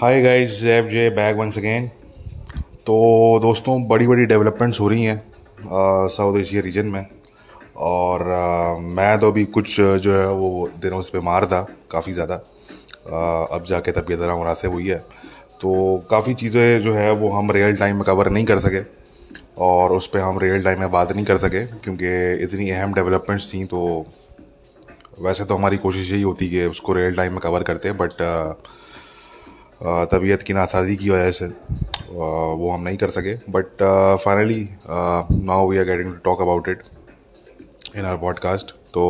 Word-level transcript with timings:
हाय 0.00 0.20
guys 0.22 0.50
जैब 0.60 0.86
जे 0.88 1.08
bag 1.10 1.38
once 1.38 1.56
again 1.58 1.86
तो 2.86 2.94
दोस्तों 3.42 3.72
बड़ी 3.88 4.06
बड़ी 4.06 4.24
डेवलपमेंट्स 4.26 4.80
हो 4.80 4.86
रही 4.88 5.02
हैं 5.04 6.08
साउथ 6.08 6.38
एशिया 6.40 6.62
रीजन 6.62 6.86
में। 6.86 7.04
और 7.76 8.22
आ, 8.32 8.78
मैं 8.78 9.18
तो 9.20 9.30
अभी 9.30 9.44
कुछ 9.56 9.76
जो 9.80 10.14
है 10.14 10.26
वो 10.30 10.68
दिनों 10.82 11.02
से 11.02 11.18
बीमार 11.18 11.46
था 11.46 11.60
काफ़ी 11.90 12.12
ज़्यादा। 12.12 12.34
अब 12.34 13.64
जाके 13.68 13.92
तबीयत 13.92 14.20
ज़रा 14.20 14.36
मुनासिब 14.36 14.72
हुई 14.72 14.88
है। 14.88 14.98
तो 15.60 15.98
काफ़ी 16.10 16.34
चीज़ें 16.34 16.80
जो 16.82 16.94
है 16.94 17.10
वो 17.12 17.32
हम 17.32 17.50
रियल 17.52 17.76
टाइम 17.76 17.96
में 17.96 18.04
कवर 18.04 18.30
नहीं 18.30 18.44
कर 18.44 18.58
सके। 18.60 18.82
और 19.60 19.92
उस 19.92 20.06
पर 20.06 20.20
हम 20.20 20.38
रियल 20.38 20.64
टाइम 20.64 20.80
में 20.80 20.90
बात 20.90 21.12
नहीं 21.12 21.24
कर 21.26 21.38
सके 21.38 21.64
क्योंकि 21.66 22.42
इतनी 22.44 22.70
अहम 22.70 22.94
डेवलपमेंट्स 22.94 23.52
थी 23.54 23.64
तो 23.66 23.86
वैसे 25.20 25.44
तो 25.44 25.56
हमारी 25.56 25.76
कोशिश 25.78 26.12
यही 26.12 26.22
होती 26.22 26.48
कि 26.50 26.66
उसको 26.66 26.92
रियल 26.94 27.16
टाइम 27.16 27.32
में 27.32 27.40
कवर 27.42 27.62
करते 27.62 27.92
बट 28.02 28.22
तबीयत 29.82 30.42
की 30.42 30.52
नासाजी 30.52 30.96
की 30.96 31.10
वजह 31.10 31.30
से 31.30 31.46
वो 31.46 32.70
हम 32.70 32.82
नहीं 32.82 32.96
कर 32.96 33.10
सके। 33.10 33.34
But 33.50 33.82
finally 34.24 34.68
now 34.88 35.68
we 35.68 35.78
are 35.78 35.84
getting 35.84 36.12
to 36.12 36.18
talk 36.24 36.40
about 36.42 36.68
it 36.68 36.82
in 37.96 38.04
our 38.04 38.16
podcast 38.16 38.70
तो 38.94 39.04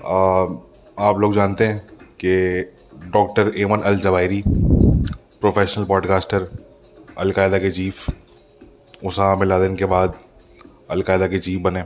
uh, 0.00 0.56
आप 0.98 1.18
लोग 1.18 1.34
जानते 1.34 1.66
हैं 1.66 1.78
कि 2.24 2.34
doctor 3.12 3.52
Ayman 3.58 3.80
al 3.80 3.98
Zawahiri 4.00 4.42
professional 4.46 5.84
podcaster 5.84 6.48
Al Qaeda 7.18 7.58
के 7.58 7.70
चीफ 7.70 8.10
उसामा 9.04 9.34
बिन 9.34 9.48
लादेन 9.48 9.76
के 9.76 9.84
बाद 9.84 10.14
अलकायदा 10.90 11.26
के 11.26 11.38
चीफ 11.38 11.60
बने। 11.60 11.82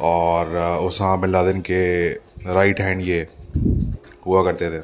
और 0.00 0.56
उसामा 0.86 1.16
बिन 1.16 1.30
लादेन 1.30 1.60
के 1.60 2.10
राइट 2.54 2.80
हैंड 2.80 3.00
ये 3.02 3.26
हुआ 4.26 4.42
करते 4.44 4.70
थे। 4.70 4.82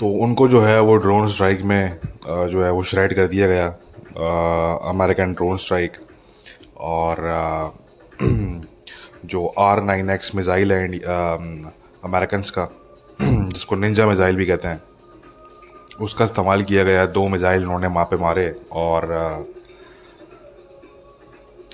तो 0.00 0.08
उनको 0.24 0.46
जो 0.48 0.60
है 0.60 0.80
वो 0.80 0.94
ड्रोन 0.96 1.28
स्ट्राइक 1.28 1.60
में 1.62 1.98
जो 2.26 2.62
है 2.64 2.70
वो 2.72 2.82
श्रेड 2.82 3.14
कर 3.14 3.26
दिया 3.26 3.46
गया 3.46 3.66
अमेरिकन 4.90 5.32
ड्रोन 5.34 5.56
स्ट्राइक 5.56 5.96
और 6.78 7.22
जो 9.24 9.46
आर 9.58 9.82
नाइन 9.82 10.10
एक्स 10.10 10.34
मिज़ाइल 10.34 10.72
है 10.72 10.98
अमेरिकन 12.04 12.42
का, 12.58 12.68
जिसको 13.22 13.76
निंजा 13.76 14.06
मिज़ाइल 14.06 14.36
भी 14.36 14.46
कहते 14.46 14.68
हैं, 14.68 14.82
उसका 16.00 16.24
इस्तेमाल 16.24 16.62
किया 16.64 16.84
गया, 16.84 17.06
दो 17.06 17.26
मिज़ाइल 17.28 17.62
उन्होंने 17.64 17.86
वहाँ 17.86 18.04
पे 18.10 18.16
मारे 18.16 18.52
और 18.72 19.06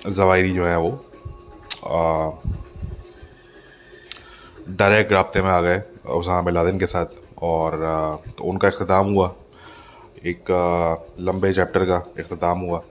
जवायरी 0.07 0.51
जो 0.53 0.65
है 0.65 0.77
वो 0.77 0.91
डायरेक्ट 4.69 5.11
रबते 5.13 5.41
में 5.41 5.49
आ 5.51 5.59
गए 5.61 5.81
उसामा 6.09 6.41
बिन 6.41 6.53
लादेन 6.53 6.79
के 6.79 6.85
साथ। 6.87 7.20
और 7.41 7.75
तो 8.37 8.43
उनका 8.43 8.67
अख्ताम 8.67 9.13
हुआ। 9.13 9.33
एक 10.25 10.51
लंबे 11.19 11.51
चैप्टर 11.53 11.85
का 11.85 11.95
अख्ताम 12.19 12.59
हुआ। 12.59 12.81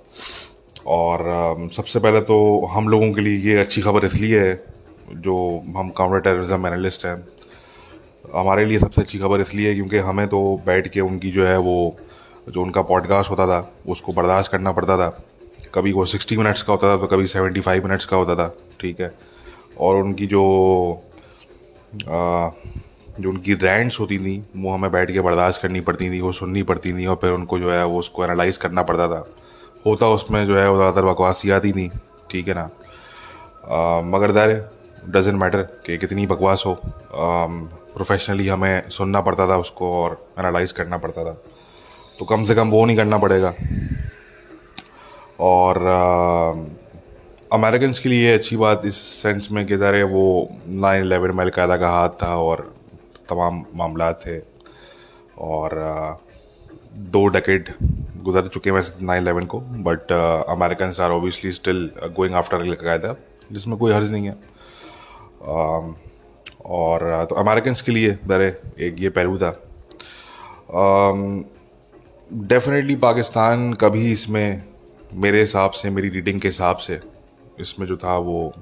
और 0.88 1.68
सबसे 1.72 2.00
पहले 2.00 2.20
तो 2.22 2.36
हम 2.66 2.88
लोगों 2.88 3.12
के 3.12 3.20
लिए 3.20 3.38
ये 3.50 3.58
अच्छी 3.60 3.80
खबर 3.82 4.04
इसलिए 4.04 4.40
है 4.40 4.54
जो 5.18 5.36
हम 5.76 5.88
काउंटर 5.96 6.20
टेररिज्म 6.20 6.66
एनालिस्ट 6.66 7.04
हैं 7.06 7.16
हमारे 8.34 8.64
लिए 8.64 8.78
सबसे 8.78 9.00
अच्छी 9.02 9.18
खबर 9.18 9.40
इसलिए 9.40 9.68
है 9.68 9.74
क्योंकि 9.74 9.98
हमें 9.98 10.26
तो 10.28 10.40
बैठ 10.66 10.88
के 10.88 11.00
उनकी 11.00 11.30
जो 11.30 11.44
है 11.46 11.56
वो 11.58 11.96
जो 12.48 12.62
उनका 12.62 12.82
पॉडकास्ट 12.82 13.30
होता 13.30 13.46
था 13.46 13.60
उसको 13.88 14.12
बर्दाश्त 14.12 14.52
करना 14.52 14.72
पड़ता 14.72 14.96
था। 14.96 15.08
कभी 15.74 15.92
वो 15.92 16.04
सिक्सटी 16.04 16.36
मिनट्स 16.36 16.62
का 16.62 16.72
होता 16.72 16.88
था 16.88 17.00
तो 17.00 17.06
कभी 17.06 17.26
सेवेंटी 17.26 17.60
फाइव 17.60 17.86
मिनट्स 17.86 18.06
का 18.06 18.16
होता 18.16 18.34
था 18.36 18.48
ठीक 18.80 19.00
है। 19.00 19.10
और 19.78 19.96
उनकी 19.96 20.26
जो 20.26 20.42
आ, 22.08 22.50
जो 23.20 23.28
उनकी 23.30 23.54
रैंट्स 23.56 24.00
होती 24.00 24.18
थी, 24.18 24.38
वो 24.56 24.72
हमें 24.72 24.90
बैठ 24.92 25.10
के 25.12 25.20
बर्दाश्त 25.20 25.62
करनी 25.62 25.80
पड़ती 25.80 26.10
थी, 26.10 26.20
वो 26.20 26.32
सुननी 26.32 26.62
पड़ती 26.64 26.92
थी 26.92 27.06
और 27.06 27.16
फिर 27.22 27.32
उनको 27.32 27.58
जो 27.58 27.70
है 27.72 27.84
वो 27.86 27.98
उसको 27.98 28.24
एनालाइज 28.24 28.56
करना 28.56 28.82
पड़ता 28.82 29.08
था। 29.08 29.24
होता 29.86 30.08
उसमें 30.10 30.46
जो 30.46 30.58
है 30.58 30.68
वो 30.70 30.76
ज़्यादातर 30.76 31.06
बकवास 31.06 31.42
ही 31.44 31.50
आती 31.50 31.72
थी, 31.72 31.88
ठीक 32.30 32.48
है 32.48 32.54
ना? 32.54 32.64
मगर 34.06 34.32
दार 34.32 34.50
डजेंट 35.08 35.40
मैटर 35.40 35.62
कि 35.86 35.96
कितनी 35.98 36.26
बकवास 36.26 36.62
हो 36.66 36.74
प्रोफेशनली 37.14 38.48
हमें 38.48 38.88
सुनना 38.90 39.20
पड़ता 39.20 39.46
था 39.48 39.56
उसको 39.58 39.92
और 39.94 40.16
एनालाइज 40.38 40.72
करना 40.72 40.98
पड़ता 40.98 41.24
था। 41.24 41.32
तो 42.18 42.24
कम 42.26 42.44
से 42.44 42.54
कम 42.54 42.70
वो 42.70 42.84
नहीं 42.84 42.96
करना 42.96 43.18
पड़ेगा। 43.18 43.54
और 45.40 45.78
अमेरिकन 47.50 47.92
के 48.02 48.08
लिए 48.08 48.32
अच्छी 48.34 48.56
बात 48.56 48.82
इस 48.86 48.96
सेंस 49.22 49.48
में 49.52 49.64
कि 49.66 49.76
ज़रा 49.76 50.04
वो 50.06 50.24
नाइन 50.68 51.02
एलेवन 51.02 51.30
में 51.36 51.44
अलकायदा 51.44 51.76
का 51.76 51.88
हाथ 51.90 52.08
था 52.22 52.36
और 52.38 52.62
तमाम 53.30 53.64
मामला 53.76 54.12
थे 54.24 54.38
और 55.38 55.78
दो 57.14 57.26
डेकेड 57.28 57.68
गुजर 58.24 58.46
चुके 58.48 58.70
हैं 58.70 58.76
वैसे 58.76 59.04
नाइन 59.06 59.22
इलेवन 59.22 59.44
को 59.46 59.60
but 59.84 60.12
American 60.12 60.92
are 61.02 61.10
obviously 61.12 61.52
still 61.52 61.90
going 62.16 62.34
after 62.34 62.60
al Qaeda 62.60 63.14
जिसमें 63.52 63.76
कोई 63.78 63.92
हर्ज 63.92 64.12
नहीं 64.12 64.26
है। 64.26 64.34
और 66.70 67.26
तो 67.30 67.34
अमेरिकन 67.34 67.74
के 67.86 67.92
लिए 67.92 68.10
दरे 68.26 68.48
एक 68.86 68.96
ये 68.98 69.08
पहलू 69.10 69.38
था। 69.38 69.50
डेफिनेटली 72.30 72.96
पाकिस्तान 72.96 73.72
कभी 73.74 74.10
इसमें, 74.12 74.62
मेरे 75.14 75.40
हिसाब 75.40 75.70
से, 75.70 75.90
मेरी 75.90 76.08
रीडिंग 76.08 76.40
के 76.40 76.48
हिसाब 76.48 76.76
से, 76.76 77.00
इसमें 77.60 77.86
जो 77.86 77.96
था 77.96 78.16
वो 78.18 78.52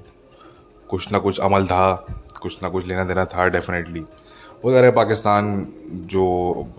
कुछ 0.89 1.11
ना 1.11 1.19
कुछ 1.19 1.39
अमल 1.39 1.65
था, 1.67 1.93
कुछ 2.41 2.63
ना 2.63 2.69
कुछ 2.69 2.85
लेना 2.87 3.03
देना 3.03 3.25
था 3.25 3.47
डेफिनेटली 3.47 4.03
वो 4.63 4.71
ज़रा 4.71 4.89
पाकिस्तान 4.91 5.45
जो 6.11 6.23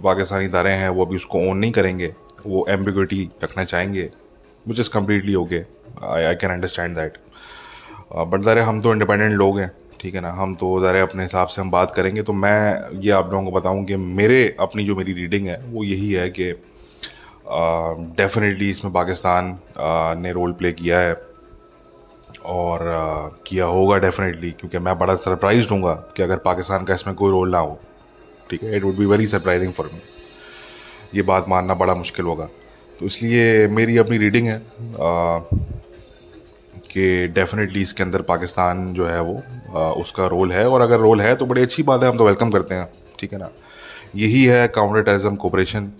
पाकिस्तानी 0.04 0.44
इदारे 0.44 0.72
हैं 0.74 0.88
वो 0.88 1.04
अभी 1.04 1.16
उसको 1.16 1.38
ओन 1.50 1.58
नहीं 1.58 1.72
करेंगे। 1.72 2.12
वो 2.46 2.66
एम्बिग्यूटी 2.70 3.28
रखना 3.44 3.64
चाहेंगे 3.64 4.08
which 4.66 4.80
is 4.80 4.90
completely 4.90 5.34
okay 5.34 5.60
I 6.06 6.24
I 6.24 6.34
can 6.34 6.50
understand 6.50 6.96
that 6.96 7.18
but 8.28 8.42
ज़रा 8.42 8.64
हम 8.64 8.80
तो 8.82 8.92
इंडिपेंडेंट 8.92 9.32
लोग 9.32 9.58
हैं 9.60 9.70
ठीक 10.00 10.14
है 10.14 10.20
ना? 10.20 10.30
हम 10.32 10.54
तो 10.54 10.80
ज़रा 10.80 11.02
अपने 11.02 11.22
हिसाब 11.22 11.46
से 11.48 11.60
हम 11.60 11.70
बात 11.70 11.90
करेंगे। 11.90 12.22
तो 12.22 12.32
मैं 12.32 13.00
ये 13.00 13.10
आप 13.12 13.30
लोगों 13.32 13.44
को 13.44 13.50
बताऊँ 13.58 13.84
कि 13.84 13.96
मेरे 13.96 14.56
अपनी 14.60 14.84
जो 14.84 14.96
मेरी 14.96 15.12
रीडिंग 15.12 15.46
है 15.48 15.60
वो 15.66 15.84
यही 15.84 16.12
है 16.12 16.28
कि 16.30 16.52
डेफिनेटली 18.16 18.64
uh, 18.64 18.70
इसमें 18.70 18.92
पाकिस्तान 18.94 19.52
uh, 19.52 20.22
ने 20.22 20.32
रोल 20.32 20.52
प्ले 20.52 20.72
किया 20.72 20.98
है। 21.00 21.12
और 22.44 22.86
आ, 22.88 23.28
किया 23.46 23.64
होगा 23.66 23.96
डेफिनेटली 23.98 24.50
क्योंकि 24.50 24.78
मैं 24.78 24.98
बड़ा 24.98 25.14
सरप्राइज़ 25.16 25.72
हूँ 25.72 25.94
कि 26.16 26.22
अगर 26.22 26.36
पाकिस्तान 26.44 26.84
का 26.84 26.94
इसमें 26.94 27.14
कोई 27.16 27.30
रोल 27.30 27.50
ना 27.50 27.58
हो। 27.58 27.78
ठीक 28.50 28.62
है 28.62 28.76
it 28.76 28.82
would 28.84 28.96
be 28.96 29.06
very 29.06 29.26
surprising 29.26 29.72
for 29.72 29.90
me 29.92 30.00
ये 31.14 31.22
बात 31.24 31.48
मानना 31.48 31.74
बड़ा 31.74 31.94
मुश्किल 31.94 32.26
होगा। 32.26 32.48
तो 33.00 33.06
इसलिए 33.06 33.66
मेरी 33.68 33.96
अपनी 33.98 34.18
रीडिंग 34.18 34.46
है 34.46 34.58
कि 36.86 37.26
डेफिनेटली 37.34 37.82
इसके 37.82 38.02
अंदर 38.02 38.22
पाकिस्तान 38.28 38.92
जो 38.94 39.06
है 39.06 39.20
वो 39.22 39.34
आ, 39.76 39.90
उसका 39.92 40.26
रोल 40.26 40.52
है। 40.52 40.66
और 40.68 40.80
अगर 40.80 40.98
रोल 41.00 41.20
है 41.20 41.34
तो 41.36 41.46
बड़ी 41.46 41.62
अच्छी 41.62 41.82
बात 41.82 42.02
है 42.02 42.08
हम 42.08 42.16
तो 42.18 42.26
वेलकम 42.26 42.50
करते 42.50 42.74
हैं। 42.74 42.88
ठीक 43.18 43.32
है 43.32 43.38
ना? 43.38 43.50
यही 44.16 44.44
है 44.44 44.66
काउंटर 44.68 45.02
टेररिज्म 45.02 45.36
कोऑपरेशन 45.36 45.90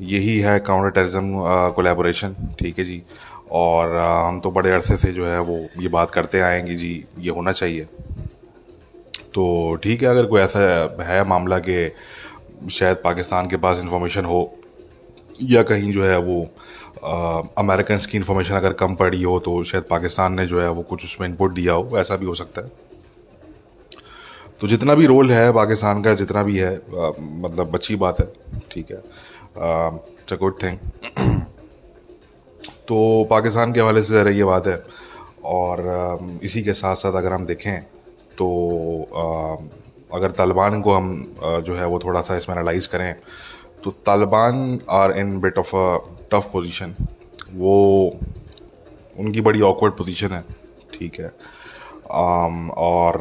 यही 0.00 0.38
है 0.40 0.58
काउंटर 0.60 0.90
टेररिज्म 0.90 1.42
कोलेबोरेशन 1.76 2.34
ठीक 2.58 2.78
है 2.78 2.84
जी? 2.84 3.02
और 3.50 3.96
हम 3.96 4.40
तो 4.40 4.50
बड़े 4.50 4.70
अरसे 4.70 4.96
से 4.96 5.12
जो 5.12 5.26
है 5.26 5.40
वो 5.40 5.58
ये 5.78 5.88
बात 5.88 6.10
करते 6.10 6.40
आएँगे 6.40 6.74
जी 6.74 7.04
ये 7.18 7.30
होना 7.30 7.52
चाहिए। 7.52 7.84
तो 9.34 9.74
ठीक 9.74 10.02
है 10.02 10.08
अगर 10.08 10.26
कोई 10.26 10.40
ऐसा 10.40 10.60
है 11.04 11.24
मामला 11.24 11.58
कि 11.58 11.92
शायद 12.70 12.96
पाकिस्तान 12.96 13.48
के 13.48 13.56
पास 13.56 13.78
इंफॉर्मेशन 13.78 14.24
हो 14.24 14.40
या 15.42 15.62
कहीं 15.62 15.92
जो 15.92 16.04
है 16.04 16.18
वो 16.18 16.40
अमेरिकन 17.58 17.98
की 18.10 18.18
इंफॉर्मेशन 18.18 18.54
अगर 18.54 18.72
कम 18.72 18.94
पड़ी 18.94 19.22
हो 19.22 19.38
तो 19.38 19.62
शायद 19.62 19.84
पाकिस्तान 19.90 20.32
ने 20.32 20.46
जो 20.46 20.60
है 20.60 20.70
वो 20.70 20.82
कुछ 20.82 21.04
उसमें 21.04 21.28
इनपुट 21.28 21.52
दिया 21.52 21.72
हो 21.72 21.98
ऐसा 21.98 22.16
भी 22.16 22.26
हो 22.26 22.34
सकता 22.34 22.62
है। 22.62 22.70
तो 24.60 24.68
जितना 24.68 24.94
भी 24.94 25.06
रोल 25.06 25.30
है 25.30 25.52
पाकिस्तान 25.52 26.02
का 26.02 26.14
जितना 26.14 26.42
भी 26.42 26.56
है 26.56 26.74
आ, 26.76 27.10
मतलब 27.20 27.74
अच्छी 27.74 27.96
बात 27.96 28.20
है 28.20 28.26
ठीक 28.70 28.90
है। 28.90 28.96
इट्स 28.96 30.32
अ 30.32 30.36
गुड 30.36 30.62
थिंग 30.62 30.78
तो 32.88 33.26
पाकिस्तान 33.30 33.72
के 33.72 33.80
हवाले 33.80 34.02
से 34.02 34.14
ज़रा 34.14 34.30
ये 34.30 34.44
बात 34.44 34.66
है। 34.66 34.82
और 35.46 36.38
इसी 36.42 36.62
के 36.62 36.72
साथ 36.74 36.94
साथ 36.96 37.14
अगर 37.14 37.32
हम 37.32 37.46
देखें 37.46 37.80
तो 38.38 38.46
अगर 40.12 40.30
तालिबान 40.32 40.80
को 40.82 40.92
हम 40.92 41.08
जो 41.66 41.74
है 41.74 41.86
वो 41.86 41.98
थोड़ा 41.98 42.20
सा 42.22 42.36
इसमें 42.36 42.54
एनालाइज 42.56 42.86
करें 42.86 43.14
तो 43.84 43.90
Taliban 44.06 44.80
are 44.92 45.12
in 45.18 45.38
bit 45.40 45.58
of 45.58 45.74
a 45.76 45.98
tough 46.32 46.48
position 46.52 46.94
वो, 47.54 47.74
उनकी 49.16 49.40
बड़ी 49.40 49.60
ऑकवर्ड 49.62 49.92
पोजीशन 49.94 50.32
है, 50.32 50.42
ठीक 50.94 51.20
है। 51.20 51.32
और 52.10 53.18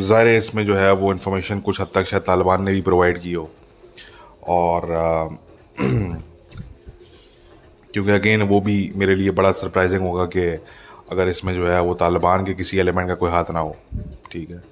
ज़ाहिर 0.00 0.28
इसमें 0.28 0.64
जो 0.66 0.74
है 0.76 0.92
वो 0.94 1.12
इन्फॉर्मेशन 1.12 1.60
कुछ 1.60 1.80
हद 1.80 1.88
तक 1.94 2.04
शायद 2.06 2.22
तालिबान 2.22 2.64
ने 2.64 2.72
भी 2.72 2.80
प्रोवाइड 2.82 3.18
की 3.20 3.32
हो। 3.32 3.48
और 4.48 4.82
क्योंकि 7.94 8.10
अगेन 8.10 8.42
वो 8.48 8.60
भी 8.60 8.92
मेरे 8.96 9.14
लिए 9.14 9.30
बड़ा 9.32 9.52
सरप्राइजिंग 9.54 10.02
होगा 10.02 10.24
कि 10.26 10.46
अगर 11.12 11.28
इसमें 11.28 11.54
जो 11.54 11.68
है 11.68 11.80
वो 11.82 11.94
तालिबान 12.00 12.44
के 12.44 12.54
किसी 12.54 12.78
एलिमेंट 12.78 13.08
का 13.08 13.14
कोई 13.14 13.30
हाथ 13.30 13.50
ना 13.50 13.60
हो। 13.60 13.76
ठीक 14.32 14.50
है। 14.50 14.62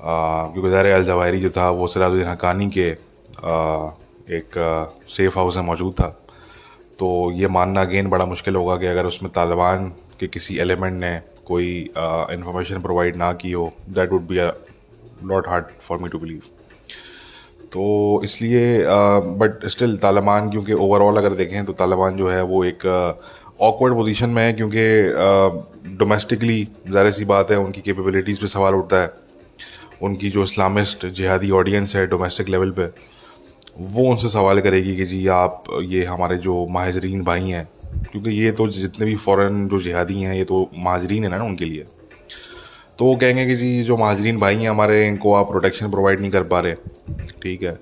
क्योंकि 0.00 0.70
ज़ाहिर 0.70 0.92
अल 0.92 1.04
जवाहरी 1.04 1.40
जो 1.40 1.50
था 1.50 1.68
वो 1.70 1.86
सिराजुद्दीन 1.86 2.28
हकानी 2.28 2.68
के 2.70 2.90
आ, 2.90 3.90
एक 4.30 4.58
आ, 4.58 4.84
सेफ़ 5.08 5.38
हाउस 5.38 5.56
में 5.56 5.64
मौजूद 5.64 5.92
था। 6.00 6.08
तो 6.98 7.08
ये 7.34 7.48
मानना 7.48 7.80
अगेन 7.80 8.08
बड़ा 8.10 8.24
मुश्किल 8.26 8.56
होगा 8.56 8.76
कि 8.76 8.86
अगर 8.86 9.06
उसमें 9.06 9.30
तालिबान 9.32 9.88
के 10.20 10.26
किसी 10.28 10.56
एलिमेंट 10.58 11.00
ने 11.00 11.18
कोई 11.46 11.68
इंफॉर्मेशन 11.88 12.80
प्रोवाइड 12.82 13.16
ना 13.16 13.32
की 13.32 13.52
हो 13.52 13.72
that 13.90 14.12
would 14.12 14.26
be 14.28 14.38
a 14.38 14.50
not 15.24 15.48
hard 15.48 15.64
for 15.80 15.98
me 15.98 16.08
to 16.08 16.18
believe 16.18 16.42
तो 17.72 18.20
इसलिए 18.24 18.84
बट 19.38 19.66
स्टिल 19.68 19.96
तालिबान, 19.98 20.50
क्योंकि 20.50 20.72
ओवरऑल 20.74 21.16
अगर 21.16 21.34
देखें 21.36 21.64
तो 21.64 21.72
तालिबान 21.74 22.16
जो 22.16 22.28
है 22.28 22.42
वो 22.44 22.64
एक 22.64 22.86
ऑकवर्ड 23.60 23.94
पोजीशन 23.94 24.30
में 24.30 24.42
है 24.42 24.52
क्योंकि 24.52 25.96
डोमेस्टिकली 25.96 26.62
ज़ाहिर 26.88 27.10
सी 27.12 27.24
बात 27.26 27.50
है 27.50 27.56
उनकी 27.58 27.80
कैपेबिलिटीज़ 27.80 28.40
पे 28.40 28.46
सवाल 28.48 28.74
उठता 28.74 29.00
है। 29.02 29.12
उनकी 30.02 30.30
जो 30.30 30.42
इस्लामिस्ट 30.42 31.06
जिहादी 31.08 31.50
ऑडियंस 31.52 31.94
है 31.96 32.06
डोमेस्टिक 32.06 32.48
लेवल 32.48 32.70
पे, 32.70 32.84
वो 33.80 34.08
उनसे 34.10 34.28
सवाल 34.28 34.60
करेगी 34.60 34.96
कि 34.96 35.04
जी 35.06 35.26
आप 35.28 35.64
ये 35.84 36.04
हमारे 36.04 36.36
जो 36.38 36.66
महाजरीन 36.70 37.22
भाई 37.24 37.50
हैं, 37.50 37.68
क्योंकि 38.10 38.30
ये 38.32 38.50
तो 38.52 38.66
जितने 38.70 39.06
भी 39.06 39.14
फ़ौरन 39.16 39.66
जो 39.68 39.80
जिहादी 39.80 40.20
हैं, 40.22 40.34
ये 40.34 40.44
तो 40.44 40.68
महाजरीन 40.76 41.24
है 41.24 41.30
ना 41.30 41.42
उनके 41.44 41.64
लिए। 41.64 41.84
तो 42.98 43.04
वो 43.04 43.16
कहेंगे 43.16 43.46
कि 43.46 43.54
जी, 43.54 43.82
जो 43.82 43.96
महाजरीन 43.96 44.38
भाई 44.38 44.56
हैं 44.56 44.68
हमारे, 44.70 45.06
इनको 45.06 45.34
आप 45.34 45.48
प्रोटेक्शन 45.48 45.90
प्रोवाइड 45.90 46.20
नहीं 46.20 46.30
कर 46.30 46.42
पा 46.44 46.60
रहे। 46.60 46.74
ठीक 47.42 47.62
है। 47.62 47.78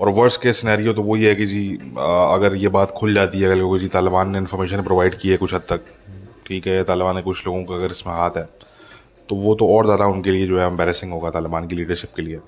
और 0.00 0.08
वर्स्ट 0.10 0.40
के 0.42 0.52
सिनेरियो 0.52 0.92
तो 0.92 1.02
वही 1.02 1.24
है 1.24 1.34
कि 1.34 1.46
जी 1.46 1.66
अगर 1.96 2.54
ये 2.56 2.68
बात 2.70 2.90
खुल 2.92 3.14
जाती 3.14 3.40
है, 3.40 3.46
अगर 3.46 3.56
लोगों 3.56 3.78
जी 3.78 3.88
तालिबान 3.88 4.30
ने 4.30 4.38
इन्फॉर्मेशन 4.38 4.82
प्रोवाइड 4.82 5.14
की 5.14 5.30
है 5.30 5.36
कुछ 5.36 5.54
हद 5.54 5.62
तक, 5.68 5.80
ठीक 6.46 6.66
है, 6.66 6.82
तालिबान 6.84 7.16
ने 7.16 7.22
कुछ 7.22 7.46
लोगों 7.46 7.64
का 7.64 7.74
अगर 7.74 7.90
इसमें 7.90 8.14
हाथ 8.14 8.36
है 8.36 8.48
तो 9.28 9.36
वो 9.36 9.54
तो 9.54 9.66
और 9.68 9.84
ज़्यादा 9.84 10.06
उनके 10.06 10.30
लिए 10.30 10.46
जो 10.46 10.58
है 10.58 10.66
एम्बेरसिंग 10.66 11.12
होगा 11.12 11.30
तालिबान 11.30 11.66
की 11.66 11.76
लीडरशिप 11.76 12.10
के 12.16 12.22
लिए। 12.22 12.40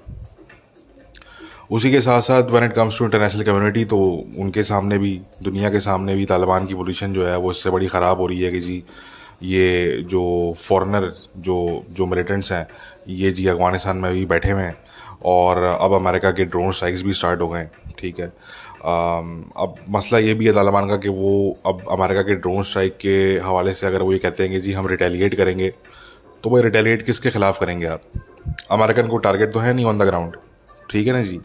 उसी 1.71 1.91
के 1.91 2.01
साथ 2.01 2.21
साथ 2.21 2.51
when 2.51 2.65
it 2.65 2.73
comes 2.73 2.99
to 2.99 3.05
international 3.05 3.43
community 3.45 3.85
तो 3.87 3.99
उनके 4.39 4.63
सामने 4.65 4.99
भी, 4.99 5.21
दुनिया 5.43 5.71
के 5.71 5.81
सामने 5.81 6.15
भी 6.15 6.25
तालिबान 6.27 6.67
की 6.67 6.75
पोजीशन 6.75 7.13
जो 7.13 7.27
है, 7.27 7.37
वो 7.37 7.51
इससे 7.51 7.71
बड़ी 7.71 7.87
ख़राब 7.89 8.19
हो 8.19 8.27
रही 8.27 8.41
है 8.41 8.51
कि 8.53 8.61
जी 8.61 8.83
ये 9.43 10.03
जो 10.11 10.23
फॉरेनर 10.59 11.13
जो 11.39 11.57
जो 11.91 12.07
मिलिटेंट्स 12.07 12.53
हैं, 12.53 12.67
ये 13.09 13.31
जी 13.31 13.47
अफ़गानिस्तान 13.47 13.97
में 13.97 14.13
भी 14.13 14.25
बैठे 14.27 14.51
हुए 14.51 14.63
हैं 14.63 14.77
और 15.25 15.63
अब 15.63 15.95
अमेरिका 15.95 16.31
के 16.31 16.45
ड्रोन 16.45 16.73
स्ट्राइक्स 16.73 17.03
भी 17.03 17.13
स्टार्ट 17.15 17.41
हो 17.41 17.49
गए 17.49 17.69
ठीक 17.99 18.21
है। 18.21 18.27
अब 18.27 19.75
मसला 19.91 20.19
ये 20.19 20.35
भी 20.35 20.47
है 20.47 20.53
तालिबान 20.53 20.89
का 20.89 20.97
कि 20.97 21.09
वो 21.09 21.33
अब 21.67 21.85
अमेरिका 21.93 22.23
के 22.23 22.35
ड्रोन 22.37 22.63
स्ट्राइक 22.63 22.97
के 23.01 23.17
हवाले 23.45 23.73
से 23.75 23.87
अगर 23.87 24.03
वो 24.03 24.13
ये 24.13 24.19
कहते 24.19 24.43
हैं 24.43 24.53
कि 24.53 24.59
जी 24.61 24.73
हम 24.73 24.87
रिटेलिएट 24.89 25.35
करेंगे 25.35 25.73
तो 26.45 26.51
वो 26.51 26.61
रिटेलिएट 26.63 27.03
किसके 27.03 27.31
ख़िलाफ़ 27.31 27.61
करेंगे 27.61 27.87
आप? 27.87 28.03
अमेरिकन 28.73 29.07
को 29.09 29.17
टारगेट 29.19 29.53
तो 29.53 29.59
है 29.59 29.73
नहीं 29.73 29.85
ऑन 29.85 29.99
द 29.99 30.03
ग्राउंड 30.03 30.37
ठीक 30.91 31.07
है 31.07 31.13
ना 31.13 31.23
जी? 31.23 31.41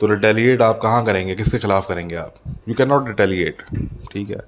तो 0.00 0.06
रिटेलिएट 0.06 0.62
आप 0.62 0.78
कहाँ 0.82 1.04
करेंगे? 1.04 1.34
किसके 1.34 1.58
खिलाफ 1.58 1.88
करेंगे 1.88 2.16
आप? 2.16 2.34
यू 2.68 2.74
कैन 2.74 2.88
नॉट 2.88 3.08
रिटेलिएट 3.08 3.62
ठीक 4.12 4.30
है। 4.30 4.40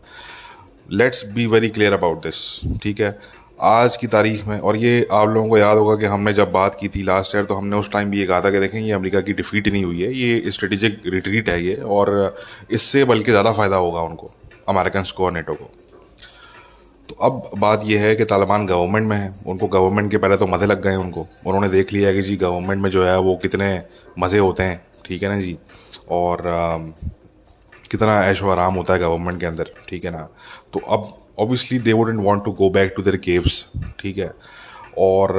Let's 0.92 1.24
be 1.34 1.46
very 1.46 1.68
clear 1.70 1.92
about 1.92 2.22
this 2.22 2.78
ठीक 2.82 3.00
है? 3.00 3.18
आज 3.60 3.96
की 3.96 4.06
तारीख 4.06 4.46
में, 4.46 4.58
और 4.60 4.76
ये 4.76 5.06
आप 5.12 5.28
लोगों 5.28 5.48
को 5.48 5.58
याद 5.58 5.78
होगा 5.78 5.94
कि 5.96 6.06
हमने 6.06 6.32
जब 6.34 6.50
बात 6.52 6.74
की 6.74 6.88
थी 6.88 7.02
लास्ट 7.02 7.34
ईयर 7.34 7.44
तो 7.44 7.54
हमने 7.54 7.76
उस 7.76 7.90
टाइम 7.92 8.10
भी 8.10 8.18
ये 8.18 8.26
कहा 8.26 8.40
था 8.40 8.50
कि 8.50 8.60
देखें, 8.60 8.78
ये 8.80 8.92
अमेरिका 8.92 9.20
की 9.20 9.32
डिफीट 9.32 9.68
नहीं 9.68 9.84
हुई 9.84 10.02
है, 10.02 10.12
ये 10.14 10.50
स्ट्रेटेजिक 10.50 11.00
रिट्रीट 11.06 11.48
है 11.48 11.62
ये, 11.64 11.74
और 11.74 12.36
इससे 12.70 13.04
बल्कि 13.04 13.30
ज़्यादा 13.30 13.52
फ़ायदा 13.52 13.76
होगा 13.76 14.00
उनको 14.02 14.30
अमेरिकन 14.68 15.04
को 15.16 15.24
और 15.24 15.32
नेटो 15.32 15.54
को। 15.54 15.70
तो 17.08 17.14
अब 17.22 17.50
बात 17.58 17.84
यह 17.84 18.00
है 18.00 18.14
कि 18.16 18.24
तालिबान 18.24 18.66
गवर्नमेंट 18.66 19.08
में 19.08 19.16
है, 19.16 19.32
उनको 19.46 19.66
गवर्नमेंट 19.68 20.10
के 20.10 20.18
पहले 20.18 20.36
तो 20.36 20.46
मज़े 20.46 20.66
लग 20.66 20.82
गए 20.82 20.96
उनको। 20.96 21.26
उन्होंने 21.46 21.68
देख 21.68 21.92
लिया 21.92 22.08
है 22.08 22.14
कि 22.14 22.22
जी 22.22 22.36
गवर्नमेंट 22.38 22.82
में 22.82 22.90
जो 22.90 23.04
है 23.04 23.18
वो 23.20 23.36
कितने 23.42 23.70
मज़े 24.18 24.38
होते 24.38 24.62
हैं, 24.62 24.80
ठीक 25.04 25.22
है 25.22 25.28
ना 25.28 25.40
जी? 25.40 25.56
और 26.10 26.92
कितना 27.92 28.22
ऐश 28.24 28.42
आराम 28.44 28.74
होता 28.74 28.94
है 28.94 29.00
गवर्नमेंट 29.00 29.40
के 29.40 29.46
अंदर, 29.46 29.70
ठीक 29.88 30.04
है 30.04 30.10
ना? 30.10 30.28
तो 30.72 30.80
अब 30.88 31.12
obviously 31.38 31.78
they 31.80 31.92
wouldn't 31.92 32.20
want 32.24 32.44
to 32.44 32.52
go 32.52 32.70
back 32.70 32.92
to 32.96 33.02
their 33.02 33.16
caves 33.18 33.64
ठीक 34.00 34.18
है? 34.18 34.32
और 34.98 35.32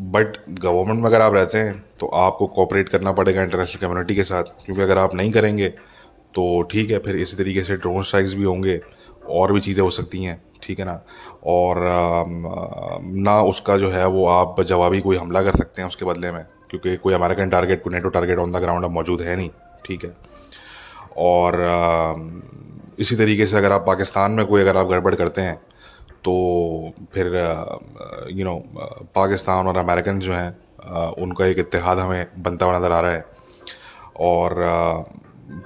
बट 0.00 0.36
गवर्नमेंट 0.50 1.00
में 1.00 1.06
अगर 1.06 1.22
आप 1.22 1.34
रहते 1.34 1.58
हैं 1.58 1.72
तो 2.00 2.06
आपको 2.18 2.46
कॉपरेट 2.48 2.88
करना 2.88 3.12
पड़ेगा 3.12 3.42
इंटरनेशनल 3.42 3.80
कम्युनिटी 3.80 4.14
के 4.14 4.22
साथ, 4.24 4.44
क्योंकि 4.64 4.82
अगर 4.82 4.98
आप 4.98 5.14
नहीं 5.14 5.32
करेंगे 5.32 5.68
तो 6.34 6.62
ठीक 6.70 6.90
है, 6.90 6.98
फिर 6.98 7.16
इसी 7.16 7.36
तरीके 7.36 7.62
से 7.62 7.76
ड्रोन 7.76 8.02
स्ट्राइक्स 8.02 8.34
भी 8.34 8.44
होंगे, 8.44 8.80
और 9.30 9.52
भी 9.52 9.60
चीज़ें 9.60 9.82
हो 9.84 9.90
सकती 9.90 10.22
हैं, 10.24 10.40
ठीक 10.62 10.78
है 10.78 10.84
ना? 10.84 11.00
और 11.46 11.76
ना 13.20 13.40
उसका 13.42 13.76
जो 13.78 13.90
है, 13.90 14.06
वो 14.06 14.26
आप 14.28 14.60
जवाबी 14.62 15.00
कोई 15.00 15.16
हमला 15.16 15.42
कर 15.42 15.56
सकते 15.56 15.82
हैं 15.82 15.88
उसके 15.88 16.04
बदले 16.04 16.30
में, 16.32 16.44
क्योंकि 16.70 16.96
कोई 16.96 17.14
अमेरिकन 17.14 17.50
टारगेट 17.50 17.82
कोई 17.82 17.94
NATO 17.94 18.08
target 18.08 18.38
on 18.38 18.52
the 18.52 18.62
ground 18.62 18.84
अब 18.84 18.90
मौजूद 18.90 19.22
है 19.22 19.36
नहीं, 19.36 19.50
ठीक 19.86 20.04
है? 20.04 20.14
और 21.16 21.60
इसी 22.98 23.16
तरीके 23.16 23.46
से 23.46 23.56
अगर 23.56 23.72
आप 23.72 23.84
पाकिस्तान 23.86 24.32
में 24.32 24.44
कोई 24.46 24.60
अगर 24.60 24.76
आप 24.76 24.86
गड़बड़ 24.86 25.14
करते 25.14 25.40
हैं 25.40 25.56
तो 26.24 26.32
फिर 27.14 27.26
यू 28.30 28.44
नो 28.44 28.54
पाकिस्तान 29.14 29.66
और 29.66 29.76
अमेरिकन 29.76 30.18
जो 30.20 30.32
हैं 30.34 30.50
उनका 31.22 31.46
एक 31.46 31.58
इतिहाद 31.58 31.98
हमें 31.98 32.26
बनता 32.38 32.66
हुआ 32.66 32.78
नज़र 32.78 32.92
आ 32.92 33.00
रहा 33.00 33.12
है। 33.12 33.24
और 34.20 34.54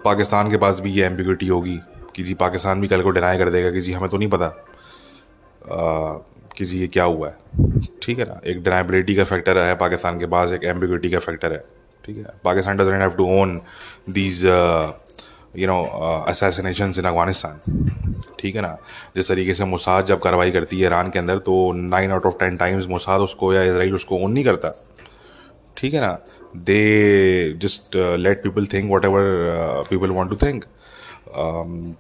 पाकिस्तान 0.05 0.51
के 0.51 0.57
पास 0.57 0.81
भी 0.81 0.93
ये 0.93 1.05
एम्बिग्यूटी 1.07 1.47
होगी 1.49 1.79
कि 2.17 2.23
जी 2.23 2.35
पाकिस्तान 2.35 2.81
भी 2.81 2.89
कल 2.89 3.03
को 3.03 3.11
डिनाई 3.11 3.39
कर 3.39 3.51
देगा 3.51 3.71
कि 3.71 3.81
जी 3.81 3.93
हमें 3.93 4.09
तो 4.11 4.17
नहीं 4.17 4.29
पता 4.29 4.49
कि 6.57 6.65
जी 6.65 6.79
ये 6.81 6.87
क्या 6.89 7.05
हुआ 7.05 7.29
है। 7.29 7.81
ठीक 8.03 8.19
है 8.19 8.25
ना? 8.25 8.41
एक 8.45 8.63
डिनाइबिलिटी 8.65 9.15
का 9.15 9.25
फैक्टर 9.25 9.59
है 9.59 9.75
पाकिस्तान 9.77 10.19
के 10.19 10.27
पास, 10.27 10.53
एक 10.53 10.65
एम्बिग्यूटी 10.65 11.11
का 11.11 11.19
फैक्टर 11.19 11.53
है। 11.53 11.65
ठीक 12.05 12.17
है? 12.17 12.25
Pakistan 12.45 12.77
doesn't 12.77 13.01
have 13.01 13.15
to 13.17 13.27
own 13.41 13.61
these 14.11 14.43
you 15.59 15.67
know 15.67 15.83
assassination 16.29 16.93
in 16.99 17.05
Afghanistan 17.05 17.61
ठीक 18.41 18.57
है 18.57 18.63
ना? 18.63 18.77
जिस 19.17 19.29
तरीके 19.29 19.55
से 19.55 19.65
मुसाद 19.65 20.07
जब 20.07 20.21
कार्रवाई 20.21 20.51
करती 20.51 20.81
है 20.81 20.87
ईरान 20.87 21.11
के 21.11 21.19
अंदर 21.19 21.39
तो 21.47 21.73
nine 21.75 22.13
out 22.13 22.27
of 22.27 22.35
ten 22.41 22.57
times 22.57 22.87
Mossad 22.89 23.21
उसको 23.21 23.53
या 23.55 23.63
इसराइल 23.65 23.95
उसको 23.95 24.19
ओन 24.25 24.33
नहीं 24.33 24.45
करता। 24.45 24.73
ठीक 25.77 25.95
है 25.95 26.01
ना? 26.01 26.19
They 26.57 27.59
just 27.63 27.97
let 27.97 28.43
people 28.43 28.67
think 28.67 28.91
whatever 29.05 29.31
people 29.91 30.11
want 30.11 30.31
to 30.31 30.47
think 30.47 30.65